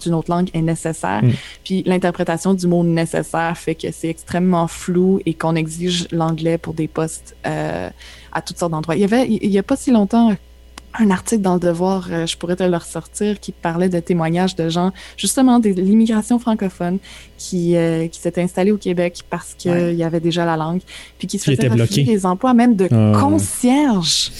d'une 0.00 0.14
autre 0.14 0.30
langue 0.30 0.50
est 0.54 0.62
nécessaire. 0.62 1.22
Mm. 1.22 1.32
Puis 1.64 1.82
l'interprétation 1.86 2.54
du 2.54 2.66
mot 2.66 2.82
nécessaire 2.82 3.56
fait 3.56 3.74
que 3.74 3.90
c'est 3.92 4.08
extrêmement 4.08 4.66
flou 4.66 5.20
et 5.26 5.34
qu'on 5.34 5.54
exige 5.54 6.08
l'anglais 6.10 6.58
pour 6.58 6.74
des 6.74 6.88
postes 6.88 7.36
euh, 7.46 7.90
à 8.32 8.42
toutes 8.42 8.58
sortes 8.58 8.72
d'endroits. 8.72 8.96
Il 8.96 9.00
y 9.00 9.04
avait, 9.04 9.26
il 9.28 9.50
y 9.50 9.58
a 9.58 9.62
pas 9.62 9.76
si 9.76 9.90
longtemps, 9.90 10.34
un 10.98 11.10
article 11.10 11.42
dans 11.42 11.54
le 11.54 11.60
Devoir, 11.60 12.08
euh, 12.10 12.26
je 12.26 12.36
pourrais 12.36 12.56
te 12.56 12.62
le 12.62 12.76
ressortir, 12.76 13.40
qui 13.40 13.52
parlait 13.52 13.88
de 13.88 13.98
témoignages 14.00 14.56
de 14.56 14.68
gens, 14.68 14.92
justement, 15.16 15.58
de 15.58 15.70
l'immigration 15.70 16.38
francophone 16.38 16.98
qui, 17.38 17.76
euh, 17.76 18.08
qui 18.08 18.20
s'étaient 18.20 18.42
installés 18.42 18.72
au 18.72 18.76
Québec 18.78 19.22
parce 19.30 19.54
qu'il 19.56 19.70
Ouais. 19.70 19.94
y 19.94 20.04
avait 20.04 20.20
déjà 20.20 20.44
la 20.44 20.56
langue, 20.56 20.80
puis 21.18 21.26
qui 21.28 21.38
se 21.38 21.50
étaient 21.50 21.68
refuser 21.68 22.02
des 22.04 22.26
emplois, 22.26 22.52
même 22.54 22.76
de 22.76 22.88
Ah. 22.90 23.12
concierge, 23.18 24.30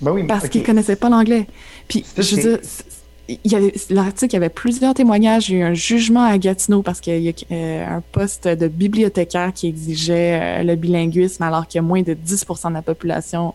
Ben 0.00 0.12
oui, 0.12 0.24
parce 0.26 0.48
qu'ils 0.48 0.62
connaissaient 0.62 0.96
pas 0.96 1.10
l'anglais. 1.10 1.46
Puis, 1.88 2.04
je 2.16 2.36
veux 2.36 2.42
dire, 2.42 2.58
il 3.28 3.52
y 3.52 3.54
avait 3.54 3.72
l'article, 3.90 4.32
il 4.32 4.34
y 4.34 4.36
avait 4.38 4.48
plusieurs 4.48 4.94
témoignages. 4.94 5.50
Il 5.50 5.58
y 5.58 5.62
a 5.62 5.66
eu 5.66 5.70
un 5.70 5.74
jugement 5.74 6.24
à 6.24 6.36
Gatineau 6.38 6.82
parce 6.82 7.00
qu'il 7.00 7.20
y 7.22 7.28
a 7.28 7.32
euh, 7.52 7.86
un 7.98 8.02
poste 8.12 8.48
de 8.48 8.66
bibliothécaire 8.66 9.52
qui 9.52 9.68
exigeait 9.68 10.40
euh, 10.60 10.62
le 10.64 10.74
bilinguisme 10.76 11.42
alors 11.42 11.66
qu'il 11.68 11.78
y 11.78 11.80
a 11.80 11.82
moins 11.82 12.02
de 12.02 12.14
10% 12.14 12.70
de 12.70 12.74
la 12.74 12.82
population 12.82 13.54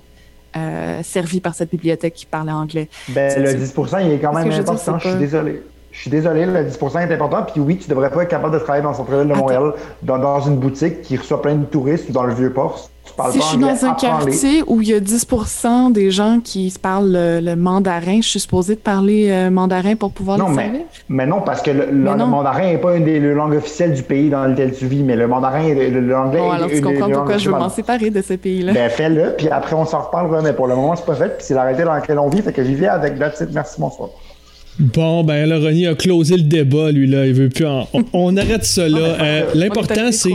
euh, 0.58 1.02
servie 1.04 1.42
par 1.42 1.56
cette 1.56 1.72
bibliothèque 1.72 2.14
qui 2.14 2.26
parlait 2.26 2.52
anglais. 2.52 2.90
Ben, 3.10 3.42
le 3.42 3.48
c'est- 3.48 3.56
10 3.56 3.74
il 4.04 4.12
est 4.12 4.20
quand 4.20 4.34
même 4.34 4.52
je 4.52 4.62
important. 4.62 5.00
Je 5.00 5.10
suis 5.10 5.18
désolé. 5.18 5.64
Je 5.92 6.02
suis 6.02 6.12
désolé, 6.12 6.46
le 6.46 6.64
10 6.66 6.78
est 6.96 7.14
important. 7.14 7.44
Puis 7.44 7.62
oui, 7.62 7.78
tu 7.78 7.90
devrais 7.90 8.10
pas 8.10 8.24
être 8.24 8.30
capable 8.30 8.54
de 8.54 8.60
travailler 8.60 8.84
dans 8.84 8.90
le 8.92 8.96
centre-ville 8.96 9.28
de. 9.30 9.34
Montréal, 9.34 9.74
dans, 10.02 10.18
dans 10.18 10.42
une 10.42 10.58
boutique 10.58 11.02
qui 11.02 11.16
reçoit 11.16 11.42
plein 11.42 11.56
de 11.56 11.66
touristes 11.66 12.10
ou 12.10 12.12
dans 12.12 12.24
le 12.24 12.34
Vieux-Port. 12.34 12.90
Tu 13.18 13.32
Si 13.32 13.38
pas 13.40 13.44
je 13.46 13.50
suis 13.50 13.58
dans 13.58 13.86
un 13.86 13.94
quartier 13.94 14.64
où 14.68 14.82
il 14.82 14.90
y 14.90 14.94
a 14.94 15.00
10% 15.00 15.92
des 15.94 16.12
gens 16.12 16.40
qui 16.44 16.70
se 16.70 16.78
parlent 16.78 17.12
le, 17.14 17.40
le 17.40 17.56
mandarin, 17.56 18.20
je 18.22 18.28
suis 18.28 18.40
supposée 18.42 18.76
de 18.76 18.80
parler 18.82 19.30
euh, 19.30 19.50
mandarin 19.50 19.96
pour 19.96 20.12
pouvoir 20.12 20.38
Non, 20.38 20.50
les 20.50 20.56
mais, 20.56 20.64
servir? 20.64 20.82
mais 21.08 21.26
non, 21.26 21.42
parce 21.42 21.62
que 21.62 21.72
le, 21.72 21.86
le- 21.92 22.04
le 22.16 22.26
mandarin 22.26 22.66
n'est 22.74 22.78
pas 22.78 22.96
une 22.98 23.06
des 23.06 23.20
langues 23.20 23.54
officielles 23.56 23.94
du 23.94 24.04
pays 24.04 24.30
dans 24.30 24.46
lequel 24.46 24.74
tu 24.76 24.86
vis, 24.88 25.02
mais 25.04 25.16
le 25.16 25.28
mandarin, 25.28 25.64
est- 25.64 25.90
le- 25.90 26.02
l'anglais 26.02 26.40
Bon, 26.40 26.52
est 26.52 26.56
alors 26.56 26.68
tu 26.70 26.78
une 26.78 26.84
des 26.88 26.94
comprends 27.00 27.10
pourquoi 27.10 27.38
je 27.38 27.50
veux 27.50 27.58
m'en 27.58 27.70
séparer 27.70 28.10
de 28.10 28.22
ce 28.22 28.34
pays-là. 28.34 28.74
Ben, 28.74 28.90
fais-le, 28.90 29.34
puis 29.38 29.50
après, 29.50 29.76
on 29.76 29.86
s'en 29.86 30.02
reparlera, 30.02 30.42
mais 30.42 30.54
pour 30.54 30.68
le 30.68 30.76
moment, 30.76 30.96
c'est 30.96 31.06
pas 31.06 31.16
fait, 31.16 31.38
puis 31.38 31.46
c'est 31.48 31.54
la 31.54 31.64
réalité 31.64 31.84
dans 31.86 31.94
laquelle 31.94 32.20
on 32.20 32.28
vit, 32.30 32.42
fait 32.42 32.52
que 32.52 32.64
j'y 32.64 32.76
vais 32.76 32.88
avec 32.88 33.18
that's 33.18 33.40
it. 33.42 33.50
Merci, 33.54 33.76
bonsoir. 33.80 34.10
Bon, 34.78 35.24
ben 35.24 35.48
là, 35.48 35.58
Ronnie 35.58 35.88
a 35.88 35.96
closé 35.96 36.36
le 36.36 36.44
débat, 36.44 36.92
lui, 36.92 37.08
là. 37.08 37.26
Il 37.26 37.34
veut 37.34 37.48
plus 37.48 37.66
en... 37.66 37.88
on, 37.94 38.04
on 38.12 38.36
arrête 38.36 38.66
ça, 38.66 38.90
là. 38.90 38.98
Euh, 39.22 39.52
est 39.54 39.56
L'important, 39.56 40.12
c'est... 40.12 40.32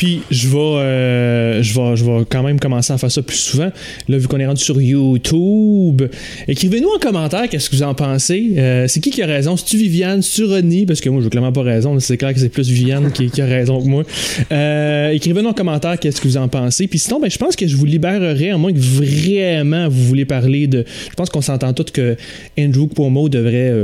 Puis 0.00 0.22
je 0.30 0.48
vais, 0.48 0.56
euh, 0.56 1.62
je 1.62 1.74
je 1.74 2.24
quand 2.24 2.42
même 2.42 2.58
commencer 2.58 2.90
à 2.90 2.96
faire 2.96 3.10
ça 3.10 3.20
plus 3.20 3.36
souvent. 3.36 3.70
Là, 4.08 4.16
vu 4.16 4.28
qu'on 4.28 4.40
est 4.40 4.46
rendu 4.46 4.64
sur 4.64 4.80
YouTube, 4.80 6.04
écrivez-nous 6.48 6.88
en 6.88 6.98
commentaire 6.98 7.50
qu'est-ce 7.50 7.68
que 7.68 7.76
vous 7.76 7.82
en 7.82 7.92
pensez. 7.92 8.54
Euh, 8.56 8.88
c'est 8.88 9.00
qui 9.00 9.10
qui 9.10 9.22
a 9.22 9.26
raison? 9.26 9.58
C'est-tu 9.58 9.76
Viviane? 9.76 10.22
C'est-tu 10.22 10.44
Ronnie? 10.44 10.86
Parce 10.86 11.02
que 11.02 11.10
moi, 11.10 11.20
je 11.20 11.26
n'ai 11.26 11.30
clairement 11.30 11.52
pas 11.52 11.60
raison. 11.60 12.00
C'est 12.00 12.16
clair 12.16 12.32
que 12.32 12.40
c'est 12.40 12.48
plus 12.48 12.70
Viviane 12.70 13.12
qui, 13.12 13.42
a 13.42 13.44
raison 13.44 13.78
que 13.82 13.88
moi. 13.88 14.04
Euh, 14.50 15.10
écrivez-nous 15.10 15.50
en 15.50 15.52
commentaire 15.52 15.98
qu'est-ce 15.98 16.22
que 16.22 16.28
vous 16.28 16.38
en 16.38 16.48
pensez. 16.48 16.86
Puis 16.86 16.98
sinon, 16.98 17.20
ben, 17.20 17.30
je 17.30 17.36
pense 17.36 17.54
que 17.54 17.66
je 17.66 17.76
vous 17.76 17.84
libérerai, 17.84 18.52
à 18.52 18.56
moins 18.56 18.72
que 18.72 18.78
vraiment 18.78 19.86
vous 19.90 20.04
voulez 20.04 20.24
parler 20.24 20.66
de... 20.66 20.86
Je 21.10 21.14
pense 21.14 21.28
qu'on 21.28 21.42
s'entend 21.42 21.74
tous 21.74 21.92
que 21.92 22.16
Andrew 22.58 22.86
Cuomo 22.88 23.28
devrait... 23.28 23.74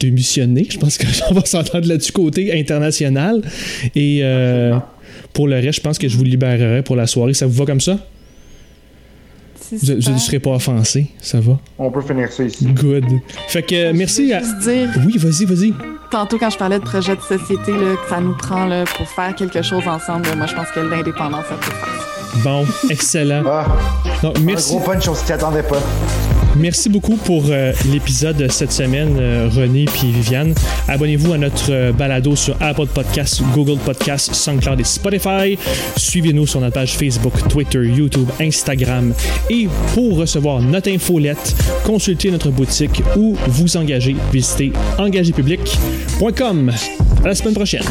démissionner. 0.00 0.66
Je 0.70 0.78
pense 0.78 0.96
qu'on 0.96 1.34
va 1.34 1.44
s'entendre 1.44 1.86
là-dessus 1.86 2.12
côté 2.12 2.58
international. 2.58 3.42
Et 3.94 4.22
pour 5.32 5.46
le 5.48 5.56
reste, 5.56 5.74
je 5.74 5.80
pense 5.80 5.98
que 5.98 6.08
je 6.08 6.16
vous 6.16 6.24
libérerai 6.24 6.82
pour 6.82 6.96
la 6.96 7.06
soirée. 7.06 7.34
Ça 7.34 7.46
vous 7.46 7.52
va 7.52 7.64
comme 7.66 7.80
ça? 7.80 7.98
Vous 9.70 10.12
ne 10.12 10.18
serez 10.18 10.38
pas 10.38 10.52
offensé. 10.52 11.08
Ça 11.20 11.40
va? 11.40 11.58
On 11.78 11.90
peut 11.90 12.00
finir 12.00 12.32
ça 12.32 12.42
ici. 12.44 12.64
Good. 12.66 13.04
Fait 13.48 13.62
que 13.62 13.74
euh, 13.74 13.92
merci 13.94 14.32
à... 14.32 14.38
juste 14.40 14.58
dire, 14.60 14.88
Oui, 15.06 15.18
vas-y, 15.18 15.44
vas-y. 15.44 15.74
tantôt 16.10 16.38
quand 16.38 16.48
je 16.48 16.56
parlais 16.56 16.78
de 16.78 16.84
projet 16.84 17.14
de 17.14 17.20
société, 17.20 17.72
là, 17.72 17.94
que 18.02 18.08
ça 18.08 18.18
nous 18.20 18.34
prend 18.34 18.64
là, 18.64 18.84
pour 18.96 19.06
faire 19.08 19.34
quelque 19.34 19.60
chose 19.62 19.86
ensemble, 19.86 20.26
moi 20.36 20.46
je 20.46 20.54
pense 20.54 20.70
que 20.70 20.80
l'indépendance, 20.80 21.44
ça 21.48 21.54
peut 21.56 21.70
faire 21.70 22.02
ça. 22.02 22.17
Bon, 22.36 22.64
excellent. 22.90 23.42
Ah, 23.46 23.66
Donc, 24.22 24.38
un 24.38 24.40
merci, 24.42 24.70
gros 24.76 24.80
punch, 24.80 25.08
on 25.08 25.14
s'y 25.14 25.32
attendait 25.32 25.62
pas. 25.62 25.80
merci 26.56 26.88
beaucoup 26.88 27.16
pour 27.16 27.44
euh, 27.48 27.72
l'épisode 27.90 28.36
de 28.36 28.48
cette 28.48 28.72
semaine, 28.72 29.16
euh, 29.18 29.48
René 29.54 29.86
puis 29.86 30.10
Viviane. 30.12 30.54
Abonnez-vous 30.88 31.32
à 31.32 31.38
notre 31.38 31.70
euh, 31.70 31.92
balado 31.92 32.36
sur 32.36 32.56
Apple 32.60 32.86
Podcasts, 32.86 33.42
Google 33.54 33.78
Podcasts, 33.78 34.34
SoundCloud 34.34 34.80
et 34.80 34.84
Spotify. 34.84 35.58
Suivez-nous 35.96 36.46
sur 36.46 36.60
notre 36.60 36.74
page 36.74 36.96
Facebook, 36.96 37.32
Twitter, 37.48 37.84
YouTube, 37.84 38.28
Instagram. 38.40 39.12
Et 39.50 39.68
pour 39.94 40.18
recevoir 40.18 40.60
notre 40.60 40.90
infolette, 40.90 41.54
consultez 41.84 42.30
notre 42.30 42.50
boutique 42.50 43.02
ou 43.16 43.36
vous 43.48 43.76
engager, 43.76 44.16
visitez 44.32 44.72
engagépublic.com. 44.98 46.72
À 47.24 47.28
la 47.28 47.34
semaine 47.34 47.54
prochaine. 47.54 47.82